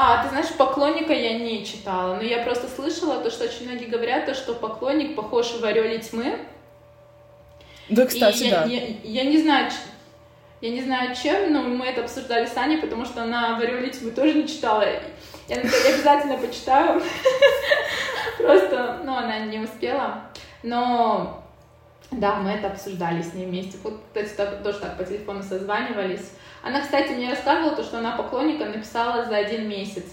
А, 0.02 0.24
ты 0.24 0.30
знаешь, 0.30 0.48
поклонника 0.58 1.12
я 1.12 1.38
не 1.38 1.66
читала, 1.66 2.16
но 2.16 2.22
я 2.22 2.42
просто 2.42 2.70
слышала 2.70 3.22
то, 3.22 3.30
что 3.30 3.44
очень 3.44 3.66
многие 3.66 3.88
говорят, 3.88 4.26
то, 4.26 4.34
что 4.34 4.54
поклонник 4.54 5.14
похож 5.14 5.52
в 5.52 5.66
Ореле 5.66 6.00
тьмы. 6.00 6.40
Да, 7.90 8.06
кстати, 8.06 8.44
и 8.44 8.50
да. 8.50 8.64
Я, 8.64 8.88
я, 8.88 8.96
я 9.04 9.24
не 9.26 9.42
знаю, 9.42 9.70
я 10.62 10.70
не 10.70 10.82
знаю 10.82 11.14
чем, 11.22 11.52
но 11.52 11.64
мы 11.64 11.86
это 11.86 12.06
обсуждали 12.06 12.46
с 12.46 12.56
Аней, 12.56 12.78
потому 12.78 13.04
что 13.04 13.24
она 13.24 13.60
в 13.60 13.62
Ореле 13.62 13.90
тьмы 13.90 14.12
тоже 14.12 14.36
не 14.36 14.48
читала. 14.48 14.84
Я, 14.84 15.02
я 15.50 15.58
обязательно 15.58 16.38
почитаю. 16.38 17.02
Просто, 18.38 19.02
ну, 19.04 19.18
она 19.18 19.40
не 19.40 19.60
успела. 19.60 20.32
Но 20.64 21.44
да, 22.10 22.36
мы 22.36 22.52
это 22.52 22.68
обсуждали 22.68 23.22
с 23.22 23.34
ней 23.34 23.48
вместе. 23.48 23.78
Вот, 23.84 24.00
кстати, 24.14 24.64
тоже 24.64 24.80
так 24.80 24.98
по 24.98 25.04
телефону 25.04 25.44
созванивались. 25.44 26.32
Она, 26.62 26.82
кстати, 26.82 27.12
мне 27.12 27.30
рассказывала 27.30 27.76
то, 27.76 27.84
что 27.84 28.00
она 28.00 28.12
поклонникам 28.12 28.72
написала 28.72 29.26
за 29.26 29.38
один 29.38 29.68
месяц. 29.68 30.06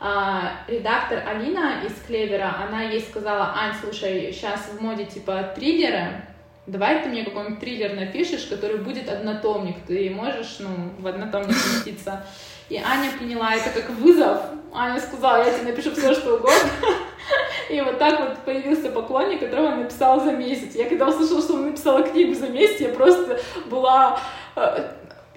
А, 0.00 0.52
редактор 0.66 1.22
Алина 1.26 1.82
из 1.86 1.94
Клевера, 2.06 2.56
она 2.66 2.82
ей 2.82 3.00
сказала, 3.00 3.54
Ань, 3.56 3.74
слушай, 3.80 4.32
сейчас 4.32 4.60
в 4.72 4.80
моде 4.80 5.04
типа 5.04 5.52
триллеры, 5.54 6.26
давай 6.66 7.02
ты 7.02 7.08
мне 7.08 7.24
какой-нибудь 7.24 7.60
триллер 7.60 7.94
напишешь, 7.94 8.44
который 8.44 8.78
будет 8.78 9.08
однотомник, 9.08 9.76
ты 9.86 10.10
можешь, 10.10 10.56
ну, 10.58 10.68
в 10.98 11.06
однотомник 11.06 11.48
поместиться. 11.48 12.24
И 12.68 12.76
Аня 12.76 13.10
приняла 13.18 13.54
это 13.54 13.70
как 13.70 13.90
вызов. 13.90 14.40
Аня 14.72 15.00
сказала, 15.00 15.44
я 15.44 15.52
тебе 15.52 15.70
напишу 15.70 15.92
все, 15.92 16.14
что 16.14 16.36
угодно. 16.36 16.70
И 17.70 17.80
вот 17.80 17.98
так 17.98 18.20
вот 18.20 18.38
появился 18.44 18.90
поклонник, 18.90 19.40
которого 19.40 19.68
он 19.68 19.80
написал 19.80 20.20
за 20.20 20.32
месяц. 20.32 20.74
Я 20.74 20.88
когда 20.88 21.08
услышала, 21.08 21.40
что 21.40 21.54
он 21.54 21.66
написала 21.66 22.02
книгу 22.02 22.34
за 22.34 22.48
месяц, 22.48 22.80
я 22.80 22.88
просто 22.88 23.38
была... 23.66 24.18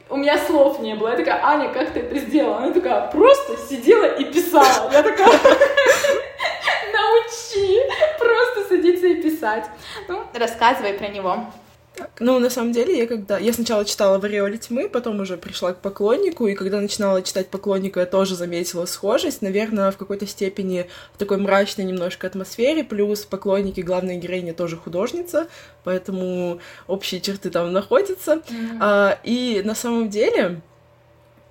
У 0.09 0.15
меня 0.15 0.37
слов 0.37 0.79
не 0.79 0.95
было. 0.95 1.09
Я 1.09 1.17
такая, 1.17 1.43
Аня, 1.43 1.69
как 1.69 1.91
ты 1.91 1.99
это 1.99 2.17
сделала? 2.19 2.57
Она 2.57 2.73
такая, 2.73 3.07
просто 3.11 3.57
сидела 3.57 4.05
и 4.05 4.23
писала. 4.25 4.89
Я 4.91 5.03
такая, 5.03 5.27
научи 6.93 7.79
просто 8.17 8.69
садиться 8.69 9.07
и 9.07 9.21
писать. 9.21 9.65
Ну, 10.07 10.23
рассказывай 10.33 10.93
про 10.93 11.09
него. 11.09 11.45
Ну, 12.19 12.39
на 12.39 12.49
самом 12.49 12.71
деле, 12.71 12.97
я 12.97 13.07
когда... 13.07 13.37
Я 13.37 13.53
сначала 13.53 13.85
читала 13.85 14.19
в 14.19 14.25
«Ореоле 14.25 14.57
тьмы», 14.57 14.89
потом 14.89 15.19
уже 15.19 15.37
пришла 15.37 15.73
к 15.73 15.81
«Поклоннику», 15.81 16.47
и 16.47 16.55
когда 16.55 16.79
начинала 16.79 17.21
читать 17.21 17.47
«Поклонника», 17.47 17.99
я 17.99 18.05
тоже 18.05 18.35
заметила 18.35 18.85
схожесть, 18.85 19.41
наверное, 19.41 19.91
в 19.91 19.97
какой-то 19.97 20.25
степени 20.25 20.87
в 21.13 21.17
такой 21.17 21.37
мрачной 21.37 21.85
немножко 21.85 22.27
атмосфере, 22.27 22.83
плюс 22.83 23.25
«Поклонники» 23.25 23.81
главная 23.81 24.17
героиня 24.17 24.53
тоже 24.53 24.77
художница, 24.77 25.47
поэтому 25.83 26.59
общие 26.87 27.21
черты 27.21 27.49
там 27.49 27.71
находятся. 27.71 28.35
Mm-hmm. 28.35 28.77
А, 28.81 29.19
и 29.23 29.61
на 29.63 29.75
самом 29.75 30.09
деле, 30.09 30.61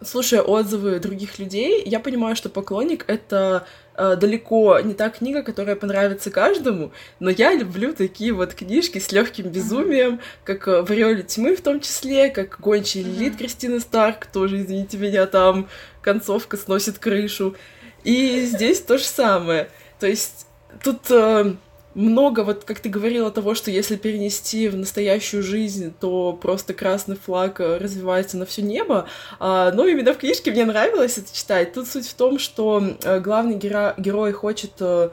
слушая 0.02 0.42
отзывы 0.42 0.98
других 1.00 1.38
людей, 1.38 1.82
я 1.84 2.00
понимаю, 2.00 2.36
что 2.36 2.48
«Поклонник»— 2.48 3.04
это 3.08 3.66
э, 3.94 4.16
далеко 4.16 4.80
не 4.80 4.94
та 4.94 5.10
книга, 5.10 5.42
которая 5.42 5.76
понравится 5.76 6.30
каждому, 6.30 6.92
но 7.18 7.30
я 7.30 7.54
люблю 7.54 7.94
такие 7.94 8.32
вот 8.32 8.54
книжки 8.54 8.98
с 8.98 9.12
легким 9.12 9.48
безумием, 9.48 10.20
как 10.44 10.68
э, 10.68 10.82
«В 10.82 10.90
ореоле 10.90 11.22
тьмы» 11.22 11.56
в 11.56 11.62
том 11.62 11.80
числе, 11.80 12.30
как 12.30 12.60
«Гончий 12.60 13.02
Лилит» 13.02 13.36
Кристины 13.36 13.80
Старк, 13.80 14.26
тоже, 14.26 14.62
извините 14.62 14.98
меня, 14.98 15.26
там 15.26 15.68
концовка 16.02 16.56
сносит 16.56 16.98
крышу. 16.98 17.56
И 18.04 18.46
здесь 18.46 18.80
то 18.80 18.98
же 18.98 19.04
самое. 19.04 19.68
То 19.98 20.06
есть 20.06 20.46
тут... 20.82 21.10
Э, 21.10 21.54
много, 21.96 22.44
вот 22.44 22.64
как 22.64 22.80
ты 22.80 22.90
говорила, 22.90 23.30
того, 23.30 23.54
что 23.54 23.70
если 23.70 23.96
перенести 23.96 24.68
в 24.68 24.76
настоящую 24.76 25.42
жизнь, 25.42 25.94
то 25.98 26.34
просто 26.34 26.74
красный 26.74 27.16
флаг 27.16 27.58
э, 27.58 27.78
развивается 27.78 28.36
на 28.36 28.44
все 28.44 28.60
небо. 28.60 29.06
А, 29.40 29.72
но 29.72 29.86
именно 29.86 30.12
в 30.12 30.18
книжке 30.18 30.50
мне 30.50 30.66
нравилось 30.66 31.16
это 31.16 31.34
читать. 31.34 31.72
Тут 31.72 31.88
суть 31.88 32.06
в 32.06 32.14
том, 32.14 32.38
что 32.38 32.82
э, 33.02 33.20
главный 33.20 33.56
геро- 33.56 33.94
герой 33.96 34.32
хочет 34.32 34.72
э, 34.80 35.08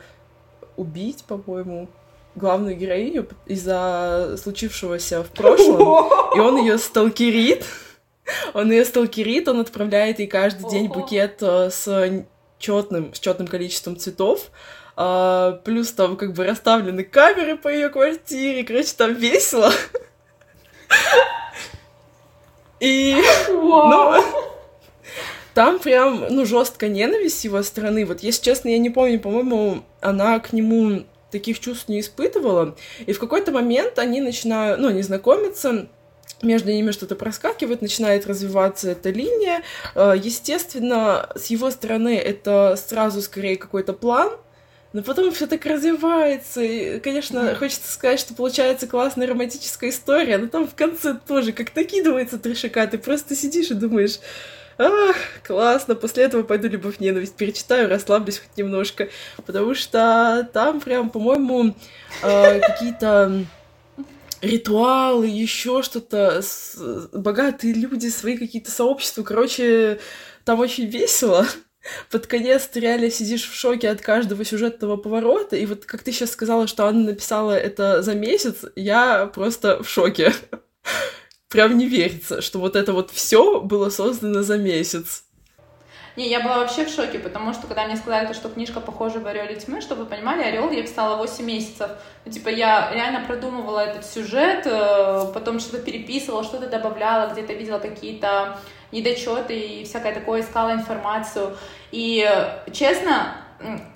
убить, 0.76 1.24
по-моему, 1.24 1.88
главную 2.36 2.76
героиню 2.76 3.30
из-за 3.46 4.36
случившегося 4.38 5.24
в 5.24 5.30
прошлом, 5.30 6.10
и 6.36 6.40
он 6.40 6.58
ее 6.58 6.78
сталкерит. 6.78 7.64
Он 8.54 8.70
ее 8.72 8.84
сталкерит, 8.84 9.48
он 9.48 9.62
отправляет 9.62 10.20
ей 10.20 10.28
каждый 10.28 10.70
день 10.70 10.88
букет 10.88 11.42
с 11.42 11.88
четным, 12.58 13.14
с 13.14 13.20
четным 13.20 13.48
количеством 13.48 13.98
цветов, 13.98 14.50
а, 14.96 15.54
плюс 15.64 15.92
там 15.92 16.18
как 16.18 16.34
бы 16.34 16.46
расставлены 16.46 17.04
камеры 17.04 17.58
по 17.58 17.68
ее 17.68 17.90
квартире, 17.90 18.64
короче, 18.64 18.94
там 18.98 19.14
весело. 19.14 19.72
И, 22.80 23.22
ну, 23.48 24.24
там 25.54 25.80
прям, 25.80 26.26
ну, 26.30 26.46
жесткая 26.46 26.90
ненависть 26.90 27.40
с 27.40 27.44
его 27.44 27.64
стороны. 27.64 28.06
Вот, 28.06 28.22
если 28.22 28.44
честно, 28.44 28.70
я 28.70 28.78
не 28.78 28.90
помню, 28.90 29.20
по-моему, 29.20 29.84
она 30.02 30.40
к 30.40 30.52
нему 30.52 31.06
таких 31.32 31.60
чувств 31.60 31.88
не 31.88 32.00
испытывала. 32.00 32.76
И 33.06 33.14
в 33.14 33.20
какой-то 33.20 33.52
момент 33.52 34.00
они 34.00 34.22
начинают, 34.22 34.80
ну, 34.80 34.90
они 34.90 35.02
знакомятся, 35.02 35.88
между 36.42 36.72
ними 36.72 36.92
что-то 36.92 37.16
проскакивает, 37.16 37.82
начинает 37.82 38.28
развиваться 38.28 38.92
эта 38.92 39.10
линия. 39.10 39.64
А, 39.96 40.14
естественно, 40.14 41.30
с 41.36 41.48
его 41.48 41.72
стороны 41.72 42.18
это 42.18 42.76
сразу 42.76 43.22
скорее 43.22 43.58
какой-то 43.58 43.94
план, 43.94 44.32
но 44.94 45.02
потом 45.02 45.32
все 45.32 45.48
так 45.48 45.66
развивается. 45.66 46.62
И, 46.62 47.00
конечно, 47.00 47.40
mm-hmm. 47.40 47.56
хочется 47.56 47.92
сказать, 47.92 48.20
что 48.20 48.36
получается 48.36 48.88
классная 48.88 49.28
романтическая 49.28 49.90
история, 49.90 50.38
но 50.38 50.48
там 50.48 50.68
в 50.68 50.76
конце 50.76 51.16
тоже 51.16 51.52
как 51.52 51.76
накидывается 51.76 52.38
трешака. 52.38 52.86
Ты 52.86 53.00
просто 53.00 53.36
сидишь 53.36 53.72
и 53.72 53.74
думаешь, 53.74 54.20
ах, 54.78 55.16
классно, 55.44 55.96
после 55.96 56.26
этого 56.26 56.44
пойду 56.44 56.68
любовь-ненависть 56.68 57.36
перечитаю, 57.36 57.90
расслаблюсь 57.90 58.40
хоть 58.40 58.56
немножко. 58.56 59.10
Потому 59.46 59.74
что 59.74 60.48
там 60.54 60.80
прям, 60.80 61.10
по-моему, 61.10 61.76
э, 62.22 62.60
какие-то 62.60 63.46
ритуалы, 64.42 65.26
еще 65.26 65.82
что-то, 65.82 66.42
богатые 67.14 67.74
люди, 67.74 68.10
свои 68.10 68.38
какие-то 68.38 68.70
сообщества. 68.70 69.24
Короче, 69.24 70.00
там 70.44 70.60
очень 70.60 70.86
весело 70.86 71.48
под 72.10 72.28
конец 72.28 72.68
ты 72.68 72.80
реально 72.80 73.10
сидишь 73.10 73.50
в 73.50 73.54
шоке 73.54 73.90
от 73.90 74.02
каждого 74.02 74.46
сюжетного 74.46 74.98
поворота, 74.98 75.56
и 75.56 75.66
вот 75.66 75.86
как 75.86 76.04
ты 76.04 76.12
сейчас 76.12 76.32
сказала, 76.32 76.68
что 76.68 76.86
Анна 76.86 77.12
написала 77.12 77.52
это 77.58 78.02
за 78.02 78.16
месяц, 78.16 78.66
я 78.76 79.28
просто 79.28 79.84
в 79.84 79.90
шоке. 79.90 80.34
Прям 81.50 81.78
не 81.78 81.88
верится, 81.88 82.42
что 82.42 82.60
вот 82.60 82.76
это 82.76 82.94
вот 82.94 83.12
все 83.12 83.62
было 83.62 83.90
создано 83.90 84.42
за 84.42 84.58
месяц. 84.58 85.24
Не, 86.16 86.30
я 86.30 86.42
была 86.42 86.60
вообще 86.60 86.86
в 86.86 86.90
шоке, 86.90 87.18
потому 87.18 87.54
что 87.54 87.66
когда 87.66 87.86
мне 87.86 87.96
сказали, 87.98 88.28
то, 88.28 88.36
что 88.36 88.50
книжка 88.50 88.80
похожа 88.80 89.20
в 89.20 89.26
«Ореле 89.26 89.56
тьмы», 89.56 89.82
чтобы 89.82 90.04
вы 90.04 90.10
понимали, 90.10 90.44
«Орел» 90.44 90.70
я 90.70 90.84
писала 90.84 91.18
8 91.18 91.44
месяцев. 91.44 91.90
Ну, 92.26 92.32
типа, 92.32 92.50
я 92.50 92.92
реально 92.94 93.26
продумывала 93.26 93.80
этот 93.80 94.06
сюжет, 94.06 94.68
э, 94.68 95.32
потом 95.34 95.60
что-то 95.60 95.80
переписывала, 95.80 96.44
что-то 96.44 96.68
добавляла, 96.68 97.32
где-то 97.32 97.54
видела 97.54 97.80
какие-то 97.80 98.60
недочеты 98.94 99.60
и 99.60 99.84
всякое 99.84 100.14
такое, 100.14 100.42
искала 100.42 100.74
информацию. 100.74 101.58
И, 101.92 102.26
честно, 102.72 103.36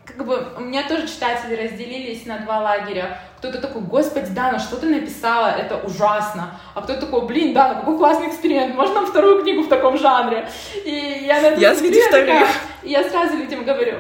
как 0.06 0.26
бы 0.26 0.48
у 0.58 0.62
меня 0.62 0.88
тоже 0.88 1.08
читатели 1.08 1.56
разделились 1.56 2.26
на 2.26 2.39
два 2.39 2.60
лагеря. 2.60 3.22
Кто-то 3.38 3.62
такой, 3.62 3.82
господи, 3.82 4.32
Дана, 4.32 4.60
что 4.60 4.78
ты 4.78 4.88
написала, 4.88 5.48
это 5.48 5.78
ужасно. 5.78 6.60
А 6.74 6.82
кто-то 6.82 7.02
такой, 7.02 7.28
блин, 7.28 7.54
Дана, 7.54 7.76
какой 7.76 7.98
классный 7.98 8.30
эксперимент, 8.30 8.76
можно 8.76 8.95
нам 8.95 9.06
вторую 9.06 9.43
книгу 9.43 9.64
в 9.64 9.70
таком 9.70 9.98
жанре? 9.98 10.50
И 10.84 11.24
я 11.26 11.41
на 11.41 11.48
Я 11.56 11.76
смотрю, 11.76 12.02
такая, 12.12 12.48
я 12.84 13.08
сразу 13.10 13.38
людям 13.38 13.64
говорю, 13.64 13.98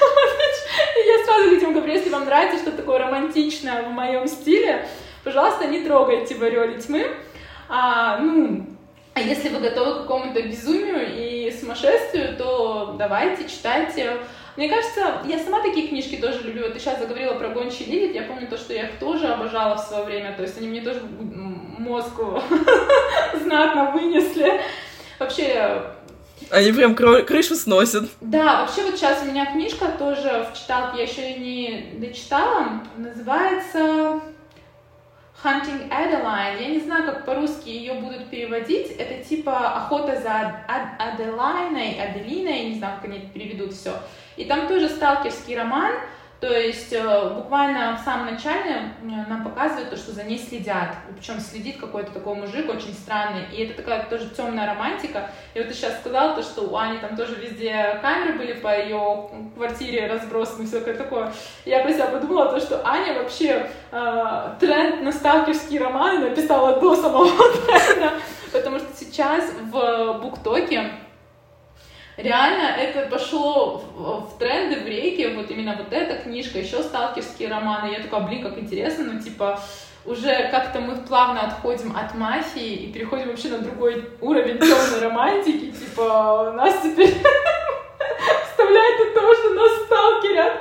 я 1.06 1.24
сразу 1.24 1.48
людям 1.48 1.72
говорю, 1.72 1.92
если 1.92 2.10
вам 2.10 2.24
нравится 2.24 2.58
что-то 2.58 2.78
такое 2.78 2.98
романтичное 2.98 3.82
в 3.82 3.90
моем 3.90 4.26
стиле, 4.26 4.86
пожалуйста, 5.24 5.66
не 5.66 5.80
трогайте 5.80 6.34
в 6.34 6.42
«Ореле 6.42 6.78
тьмы». 6.80 7.06
А, 7.68 8.18
ну, 8.18 8.66
а 9.14 9.20
если 9.20 9.50
вы 9.50 9.60
готовы 9.60 9.94
к 9.94 10.02
какому-то 10.02 10.40
безумию 10.42 11.06
и 11.14 11.50
сумасшествию, 11.52 12.36
то 12.36 12.96
давайте, 12.98 13.48
читайте. 13.48 14.18
Мне 14.56 14.68
кажется, 14.68 15.22
я 15.26 15.38
сама 15.38 15.62
такие 15.62 15.88
книжки 15.88 16.16
тоже 16.16 16.42
люблю. 16.42 16.64
Вот 16.64 16.74
ты 16.74 16.80
сейчас 16.80 16.98
заговорила 16.98 17.34
про 17.34 17.48
гончий 17.48 17.86
лилит. 17.86 18.14
Я 18.14 18.22
помню 18.22 18.46
то, 18.48 18.56
что 18.56 18.72
я 18.72 18.88
их 18.88 18.98
тоже 18.98 19.28
обожала 19.28 19.76
в 19.76 19.80
свое 19.80 20.04
время. 20.04 20.34
То 20.36 20.42
есть 20.42 20.58
они 20.58 20.68
мне 20.68 20.80
тоже 20.80 21.00
мозг 21.00 22.12
знатно 23.42 23.90
вынесли. 23.92 24.60
Вообще, 25.18 25.82
они 26.50 26.72
прям 26.72 26.94
крышу 26.94 27.54
сносят. 27.54 28.04
Да, 28.20 28.62
вообще 28.62 28.82
вот 28.82 28.96
сейчас 28.96 29.22
у 29.22 29.26
меня 29.26 29.46
книжка 29.46 29.86
тоже 29.98 30.46
в 30.50 30.58
читалке, 30.58 30.98
я 30.98 31.04
еще 31.04 31.34
не 31.38 31.94
дочитала, 31.98 32.82
называется 32.96 34.20
Hunting 35.42 35.88
Adeline, 35.90 36.62
я 36.62 36.68
не 36.68 36.78
знаю, 36.78 37.04
как 37.04 37.26
по-русски 37.26 37.68
ее 37.68 37.94
будут 37.94 38.30
переводить, 38.30 38.92
это 38.92 39.24
типа 39.24 39.74
охота 39.74 40.20
за 40.20 40.64
Аделайной, 40.98 42.00
Аделиной, 42.00 42.70
не 42.70 42.78
знаю, 42.78 43.00
как 43.00 43.10
они 43.10 43.20
переведут 43.34 43.72
все. 43.72 43.92
И 44.36 44.44
там 44.44 44.68
тоже 44.68 44.88
сталкерский 44.88 45.58
роман, 45.58 45.92
то 46.42 46.58
есть 46.58 46.92
э, 46.92 47.34
буквально 47.36 47.96
в 47.96 48.04
самом 48.04 48.34
начале 48.34 48.72
э, 49.00 49.06
нам 49.28 49.44
показывают 49.44 49.90
то, 49.90 49.96
что 49.96 50.10
за 50.10 50.24
ней 50.24 50.40
следят. 50.40 50.88
Причем 51.14 51.38
следит 51.38 51.76
какой-то 51.78 52.10
такой 52.10 52.34
мужик 52.34 52.68
очень 52.68 52.94
странный. 52.94 53.44
И 53.52 53.62
это 53.62 53.80
такая 53.80 54.04
тоже 54.10 54.28
темная 54.30 54.66
романтика. 54.66 55.30
И 55.54 55.60
вот 55.60 55.68
ты 55.68 55.74
сейчас 55.74 56.00
сказала 56.00 56.34
то, 56.34 56.42
что 56.42 56.62
у 56.62 56.76
Ани 56.76 56.98
там 56.98 57.16
тоже 57.16 57.36
везде 57.36 57.96
камеры 58.02 58.32
были 58.32 58.54
по 58.54 58.76
ее 58.76 59.30
квартире 59.54 60.08
разбросаны, 60.08 60.66
все 60.66 60.80
такое. 60.80 61.32
Я 61.64 61.84
про 61.84 61.92
себя 61.92 62.06
подумала, 62.06 62.50
то, 62.50 62.58
что 62.58 62.84
Аня 62.84 63.22
вообще 63.22 63.70
э, 63.92 64.54
тренд 64.58 65.00
на 65.00 65.12
сталкерские 65.12 65.80
романы 65.80 66.28
написала 66.28 66.80
до 66.80 66.96
самого 66.96 67.30
тренда. 67.66 68.14
Потому 68.50 68.80
что 68.80 68.88
сейчас 68.96 69.48
в 69.70 70.18
Буктоке 70.20 70.90
реально 72.22 72.76
это 72.76 73.08
пошло 73.10 73.78
в, 73.96 74.30
в 74.30 74.38
тренды 74.38 74.80
в 74.80 74.86
рейке, 74.86 75.34
вот 75.34 75.50
именно 75.50 75.76
вот 75.76 75.92
эта 75.92 76.22
книжка, 76.22 76.58
еще 76.58 76.82
сталкерские 76.82 77.48
романы. 77.48 77.92
Я 77.92 78.02
такая, 78.02 78.20
блин, 78.22 78.42
как 78.42 78.58
интересно, 78.58 79.12
ну 79.12 79.20
типа 79.20 79.60
уже 80.04 80.48
как-то 80.50 80.80
мы 80.80 80.96
плавно 80.96 81.42
отходим 81.42 81.96
от 81.96 82.14
мафии 82.14 82.74
и 82.74 82.92
переходим 82.92 83.28
вообще 83.28 83.48
на 83.48 83.58
другой 83.58 84.08
уровень 84.20 84.58
темной 84.58 85.00
романтики. 85.00 85.70
Типа 85.70 86.50
у 86.50 86.56
нас 86.56 86.82
теперь 86.82 87.14
вставляет 88.50 89.00
это 89.00 89.20
то, 89.20 89.34
что 89.34 89.54
нас 89.54 89.72
сталкерят. 89.84 90.60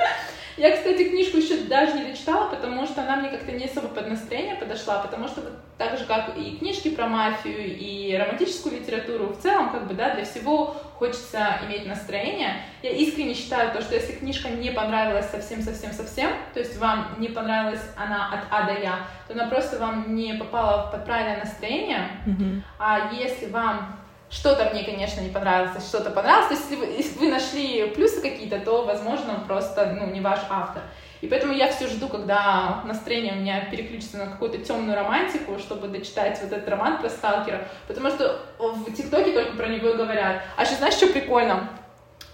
Я, 0.61 0.77
кстати, 0.77 1.09
книжку 1.09 1.37
еще 1.37 1.57
даже 1.63 1.93
не 1.93 2.03
дочитала, 2.03 2.47
потому 2.47 2.85
что 2.85 3.01
она 3.01 3.15
мне 3.15 3.29
как-то 3.29 3.51
не 3.51 3.65
особо 3.65 3.87
под 3.87 4.07
настроение 4.07 4.53
подошла, 4.53 4.99
потому 4.99 5.27
что 5.27 5.41
так 5.79 5.97
же, 5.97 6.05
как 6.05 6.37
и 6.37 6.55
книжки 6.57 6.91
про 6.91 7.07
мафию, 7.07 7.75
и 7.79 8.15
романтическую 8.15 8.79
литературу, 8.79 9.29
в 9.29 9.39
целом, 9.39 9.71
как 9.71 9.87
бы, 9.87 9.95
да, 9.95 10.13
для 10.13 10.23
всего 10.23 10.75
хочется 10.99 11.57
иметь 11.65 11.87
настроение. 11.87 12.57
Я 12.83 12.91
искренне 12.91 13.33
считаю 13.33 13.71
то, 13.71 13.81
что 13.81 13.95
если 13.95 14.13
книжка 14.13 14.49
не 14.49 14.69
понравилась 14.69 15.31
совсем-совсем-совсем, 15.31 16.29
то 16.53 16.59
есть 16.59 16.77
вам 16.77 17.15
не 17.17 17.29
понравилась 17.29 17.81
она 17.97 18.31
от 18.31 18.41
А 18.51 18.67
до 18.67 18.79
Я, 18.79 18.99
то 19.27 19.33
она 19.33 19.47
просто 19.47 19.79
вам 19.79 20.13
не 20.13 20.35
попала 20.35 20.91
под 20.91 21.05
правильное 21.05 21.39
настроение. 21.39 22.07
Mm-hmm. 22.27 22.61
А 22.77 23.11
если 23.13 23.47
вам 23.47 24.00
что-то 24.31 24.69
мне, 24.71 24.83
конечно, 24.83 25.19
не 25.19 25.29
понравилось, 25.29 25.85
что-то 25.85 26.09
понравилось. 26.09 26.47
То 26.47 26.53
есть, 26.53 26.71
если 26.71 26.85
вы, 26.85 26.93
если 26.93 27.19
вы 27.19 27.27
нашли 27.29 27.85
плюсы 27.89 28.21
какие-то, 28.21 28.59
то, 28.59 28.85
возможно, 28.85 29.43
просто, 29.45 29.97
ну, 29.99 30.09
не 30.09 30.21
ваш 30.21 30.39
автор. 30.49 30.83
И 31.19 31.27
поэтому 31.27 31.53
я 31.53 31.71
все 31.71 31.87
жду, 31.87 32.07
когда 32.07 32.81
настроение 32.85 33.33
у 33.33 33.35
меня 33.35 33.65
переключится 33.69 34.17
на 34.17 34.25
какую-то 34.25 34.57
темную 34.57 34.95
романтику, 34.95 35.59
чтобы 35.59 35.87
дочитать 35.87 36.39
вот 36.41 36.51
этот 36.51 36.67
роман 36.67 36.99
про 36.99 37.09
сталкера. 37.09 37.67
Потому 37.87 38.09
что 38.09 38.39
в 38.57 38.91
ТикТоке 38.91 39.33
только 39.33 39.55
про 39.55 39.67
него 39.67 39.89
и 39.89 39.97
говорят. 39.97 40.41
А 40.55 40.65
сейчас 40.65 40.79
знаешь, 40.79 40.95
что 40.95 41.07
прикольно? 41.07 41.69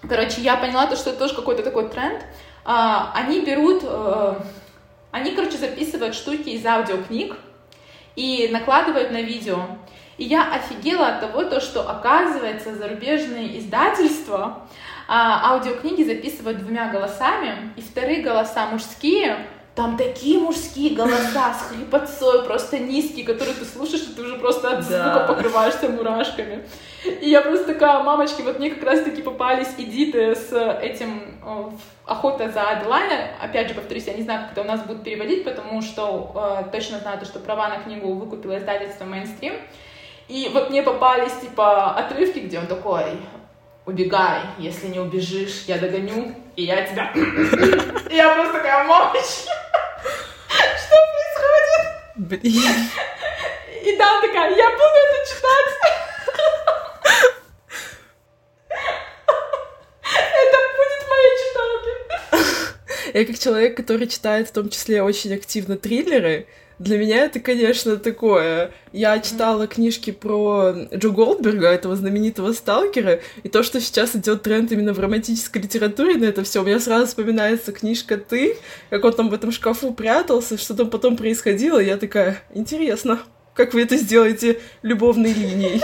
Короче, 0.08 0.42
я 0.42 0.56
поняла 0.56 0.88
то, 0.88 0.96
что 0.96 1.10
это 1.10 1.20
тоже 1.20 1.36
какой-то 1.36 1.64
такой 1.64 1.90
тренд. 1.90 2.24
А, 2.64 3.12
они 3.14 3.44
берут, 3.44 3.84
а, 3.84 4.42
они, 5.12 5.32
короче, 5.32 5.58
записывают 5.58 6.16
штуки 6.16 6.50
из 6.50 6.66
аудиокниг 6.66 7.36
и 8.16 8.48
накладывают 8.52 9.12
на 9.12 9.22
видео. 9.22 9.66
И 10.18 10.24
я 10.24 10.52
офигела 10.52 11.08
от 11.08 11.22
того, 11.22 11.44
то, 11.44 11.60
что, 11.60 11.90
оказывается, 11.90 12.76
зарубежные 12.76 13.60
издательства 13.60 14.68
а, 15.08 15.54
аудиокниги 15.54 16.04
записывают 16.04 16.60
двумя 16.60 16.90
голосами, 16.90 17.72
и 17.76 17.82
вторые 17.82 18.22
голоса 18.22 18.66
мужские, 18.68 19.48
там 19.78 19.96
такие 19.96 20.40
мужские 20.40 20.96
голоса 20.96 21.54
с 21.54 21.70
хрипотцой, 21.70 22.44
просто 22.46 22.80
низкие, 22.80 23.24
которые 23.24 23.54
ты 23.54 23.64
слушаешь, 23.64 24.02
и 24.02 24.14
ты 24.14 24.24
уже 24.24 24.36
просто 24.38 24.72
от 24.72 24.84
звука 24.84 25.04
да. 25.04 25.28
покрываешься 25.28 25.88
мурашками. 25.88 26.68
И 27.06 27.30
я 27.30 27.42
просто 27.42 27.74
такая, 27.74 28.02
мамочки, 28.02 28.42
вот 28.42 28.58
мне 28.58 28.72
как 28.72 28.84
раз-таки 28.84 29.22
попались 29.22 29.70
эдиты 29.78 30.36
с 30.36 30.52
этим 30.82 31.36
«Охота 32.08 32.50
за 32.50 32.64
Аделайна». 32.64 33.36
Опять 33.40 33.68
же, 33.68 33.76
повторюсь, 33.76 34.08
я 34.08 34.16
не 34.16 34.24
знаю, 34.24 34.42
как 34.42 34.54
это 34.54 34.62
у 34.62 34.64
нас 34.64 34.82
будут 34.82 35.04
переводить, 35.04 35.44
потому 35.44 35.84
что 35.84 36.64
э, 36.66 36.72
точно 36.72 36.98
знаю, 36.98 37.20
то, 37.20 37.26
что 37.26 37.38
права 37.38 37.70
на 37.70 37.78
книгу 37.78 38.14
выкупило 38.14 38.58
издательство 38.58 39.06
«Мейнстрим». 39.06 39.54
И 40.28 40.50
вот 40.54 40.70
мне 40.70 40.84
попались, 40.84 41.34
типа, 41.42 41.96
отрывки, 41.96 42.40
где 42.40 42.60
он 42.60 42.68
такой, 42.68 43.06
убегай, 43.86 44.42
если 44.58 44.88
не 44.88 45.00
убежишь, 45.00 45.64
я 45.68 45.78
догоню, 45.78 46.36
и 46.58 46.64
я 46.64 46.86
тебя... 46.86 47.12
Я 48.10 48.34
просто 48.34 48.54
такая, 48.54 48.84
мамочка, 48.86 49.22
что 50.04 50.96
происходит? 51.14 51.84
Блин. 52.16 52.90
И 53.84 53.96
да, 53.98 54.20
такая, 54.22 54.56
я 54.56 54.70
буду 54.72 54.84
это 54.84 55.30
читать. 55.30 55.70
Это 60.04 60.58
будет 60.78 61.02
моей 61.10 61.34
читалке. 61.44 61.92
Я 63.20 63.26
как 63.26 63.40
человек, 63.40 63.78
который 63.78 64.08
читает 64.08 64.50
в 64.50 64.52
том 64.52 64.70
числе 64.70 65.04
очень 65.04 65.34
активно 65.34 65.78
триллеры, 65.78 66.48
для 66.80 66.98
меня 66.98 67.26
это, 67.26 67.40
конечно, 67.40 67.98
такое. 67.98 68.72
Я 68.92 69.20
читала 69.20 69.66
книжки 69.68 70.12
про 70.12 70.74
Джо 70.94 71.10
Голдберга, 71.10 71.70
этого 71.70 71.96
знаменитого 71.96 72.54
сталкера, 72.54 73.20
и 73.42 73.50
то, 73.50 73.64
что 73.64 73.82
сейчас 73.82 74.16
идет 74.16 74.44
тренд 74.44 74.72
именно 74.72 74.94
в 74.94 75.00
романтической 75.00 75.62
литературе 75.62 76.16
на 76.16 76.26
это 76.26 76.44
все, 76.44 76.62
у 76.62 76.66
меня 76.66 76.80
сразу 76.80 77.08
вспоминается 77.08 77.72
книжка 77.72 78.18
«Ты», 78.18 78.58
как 78.90 79.04
он 79.04 79.14
там 79.14 79.30
в 79.30 79.34
этом 79.34 79.52
шкафу 79.52 79.92
прятался, 79.94 80.58
что 80.58 80.76
там 80.76 80.90
потом 80.90 81.18
происходило, 81.18 81.80
я 81.80 81.98
такая, 81.98 82.44
интересно, 82.54 83.20
как 83.56 83.74
вы 83.74 83.82
это 83.82 83.98
сделаете 83.98 84.60
любовной 84.84 85.34
линией. 85.34 85.82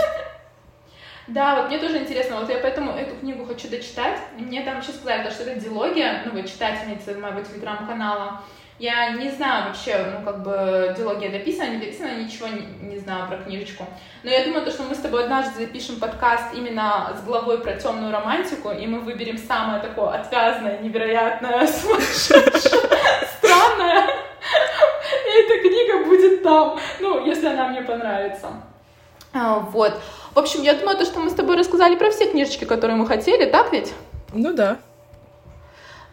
Да, 1.26 1.56
вот 1.56 1.68
мне 1.68 1.78
тоже 1.78 1.98
интересно, 1.98 2.38
вот 2.38 2.50
я 2.50 2.58
поэтому 2.58 2.92
эту 2.92 3.16
книгу 3.16 3.46
хочу 3.46 3.68
дочитать. 3.68 4.20
Мне 4.38 4.62
там 4.62 4.80
еще 4.80 4.92
сказали, 4.92 5.30
что 5.30 5.44
это 5.44 5.58
дилогия, 5.58 6.22
ну, 6.26 6.32
вы 6.32 6.46
читательница 6.46 7.14
моего 7.14 7.40
телеграм-канала, 7.40 8.42
я 8.78 9.10
не 9.10 9.30
знаю 9.30 9.68
вообще, 9.68 10.04
ну, 10.18 10.24
как 10.24 10.42
бы, 10.42 10.94
диалогия 10.96 11.30
дописана, 11.30 11.70
не 11.70 11.78
дописана, 11.78 12.16
ничего 12.16 12.48
не, 12.48 12.66
не 12.88 12.98
знаю 12.98 13.28
про 13.28 13.36
книжечку. 13.38 13.86
Но 14.24 14.30
я 14.30 14.44
думаю, 14.44 14.64
то, 14.64 14.70
что 14.72 14.82
мы 14.82 14.94
с 14.94 14.98
тобой 14.98 15.24
однажды 15.24 15.60
запишем 15.60 16.00
подкаст 16.00 16.52
именно 16.54 17.16
с 17.16 17.24
главой 17.24 17.58
про 17.58 17.74
темную 17.74 18.12
романтику, 18.12 18.70
и 18.70 18.86
мы 18.86 19.00
выберем 19.00 19.38
самое 19.38 19.80
такое 19.80 20.08
отвязное, 20.08 20.78
невероятное, 20.80 21.66
странное. 23.38 24.06
И 25.24 25.40
эта 25.40 25.58
книга 25.60 26.04
будет 26.04 26.42
там, 26.42 26.78
ну, 27.00 27.24
если 27.24 27.46
она 27.46 27.68
мне 27.68 27.82
понравится. 27.82 28.48
А, 29.32 29.60
вот. 29.60 30.00
В 30.34 30.38
общем, 30.38 30.62
я 30.62 30.74
думаю, 30.74 30.96
то, 30.96 31.04
что 31.04 31.20
мы 31.20 31.30
с 31.30 31.34
тобой 31.34 31.56
рассказали 31.56 31.94
про 31.94 32.10
все 32.10 32.28
книжечки, 32.28 32.64
которые 32.64 32.96
мы 32.96 33.06
хотели, 33.06 33.46
так 33.46 33.72
ведь? 33.72 33.92
Ну 34.32 34.52
да. 34.52 34.78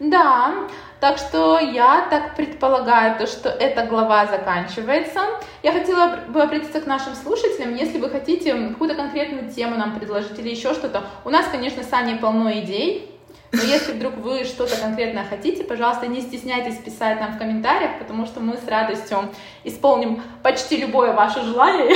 Да. 0.02 0.68
Так 0.98 1.18
что 1.18 1.58
я 1.60 2.06
так 2.10 2.34
предполагаю, 2.36 3.18
то, 3.18 3.26
что 3.26 3.48
эта 3.48 3.86
глава 3.86 4.26
заканчивается. 4.26 5.20
Я 5.62 5.72
хотела 5.72 6.18
бы 6.28 6.42
обратиться 6.42 6.80
к 6.80 6.86
нашим 6.86 7.14
слушателям, 7.14 7.76
если 7.76 7.98
вы 7.98 8.10
хотите 8.10 8.52
какую-то 8.54 8.96
конкретную 8.96 9.50
тему 9.50 9.76
нам 9.76 9.98
предложить 9.98 10.38
или 10.38 10.50
еще 10.50 10.74
что-то. 10.74 11.04
У 11.24 11.30
нас, 11.30 11.46
конечно, 11.46 11.84
с 11.84 11.92
Аней 11.92 12.16
полно 12.16 12.52
идей, 12.52 13.11
но 13.52 13.62
если 13.62 13.92
вдруг 13.92 14.16
вы 14.16 14.44
что-то 14.44 14.76
конкретное 14.76 15.24
хотите, 15.24 15.62
пожалуйста, 15.62 16.06
не 16.06 16.22
стесняйтесь 16.22 16.78
писать 16.78 17.20
нам 17.20 17.34
в 17.34 17.38
комментариях, 17.38 17.98
потому 17.98 18.24
что 18.24 18.40
мы 18.40 18.56
с 18.56 18.66
радостью 18.66 19.28
исполним 19.62 20.22
почти 20.42 20.78
любое 20.78 21.12
ваше 21.12 21.42
желание. 21.42 21.88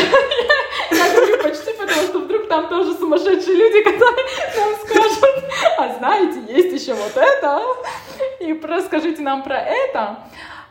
Я 0.90 1.14
говорю 1.14 1.42
почти, 1.42 1.72
потому 1.72 2.02
что 2.02 2.18
вдруг 2.18 2.48
там 2.48 2.68
тоже 2.68 2.92
сумасшедшие 2.94 3.56
люди, 3.56 3.82
которые 3.82 4.26
нам 4.58 4.74
скажут, 4.84 5.44
а 5.78 5.94
знаете, 5.94 6.42
есть 6.52 6.82
еще 6.82 6.92
вот 6.92 7.16
это, 7.16 7.62
и 8.40 8.52
расскажите 8.62 9.22
нам 9.22 9.42
про 9.42 9.58
это. 9.58 10.18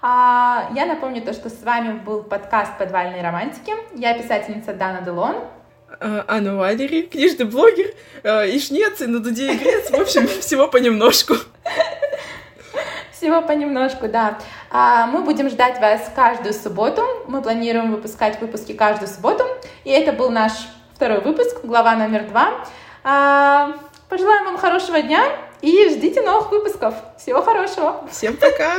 А, 0.07 0.69
я 0.75 0.85
напомню 0.85 1.23
то, 1.23 1.33
что 1.33 1.49
с 1.49 1.63
вами 1.63 1.97
был 1.97 2.21
подкаст 2.21 2.77
«Подвальные 2.77 3.23
романтики». 3.23 3.73
Я 3.95 4.13
писательница 4.13 4.71
Дана 4.71 5.01
Делон. 5.01 5.37
А, 5.99 6.25
Анна 6.27 6.55
Валери, 6.55 7.03
книжный 7.03 7.45
блогер, 7.45 7.93
э, 8.23 8.49
и 8.49 8.59
шнец, 8.59 9.01
и 9.01 9.07
на 9.07 9.19
дуде 9.19 9.53
и 9.53 9.57
грец, 9.57 9.89
в 9.89 9.95
общем, 9.95 10.27
всего 10.41 10.67
понемножку. 10.67 11.35
Всего 13.11 13.41
понемножку, 13.41 14.07
да. 14.07 14.37
А, 14.69 15.07
мы 15.07 15.21
будем 15.21 15.49
ждать 15.49 15.79
вас 15.79 16.11
каждую 16.15 16.53
субботу. 16.53 17.01
Мы 17.27 17.41
планируем 17.41 17.91
выпускать 17.91 18.39
выпуски 18.41 18.73
каждую 18.73 19.07
субботу. 19.07 19.45
И 19.83 19.89
это 19.89 20.11
был 20.11 20.29
наш 20.29 20.51
второй 20.93 21.21
выпуск, 21.21 21.57
глава 21.63 21.95
номер 21.95 22.27
два. 22.27 22.65
А, 23.03 23.73
пожелаем 24.09 24.45
вам 24.45 24.57
хорошего 24.57 25.01
дня 25.01 25.23
и 25.61 25.89
ждите 25.89 26.21
новых 26.21 26.51
выпусков. 26.51 26.95
Всего 27.17 27.41
хорошего. 27.41 28.05
Всем 28.11 28.35
пока. 28.35 28.75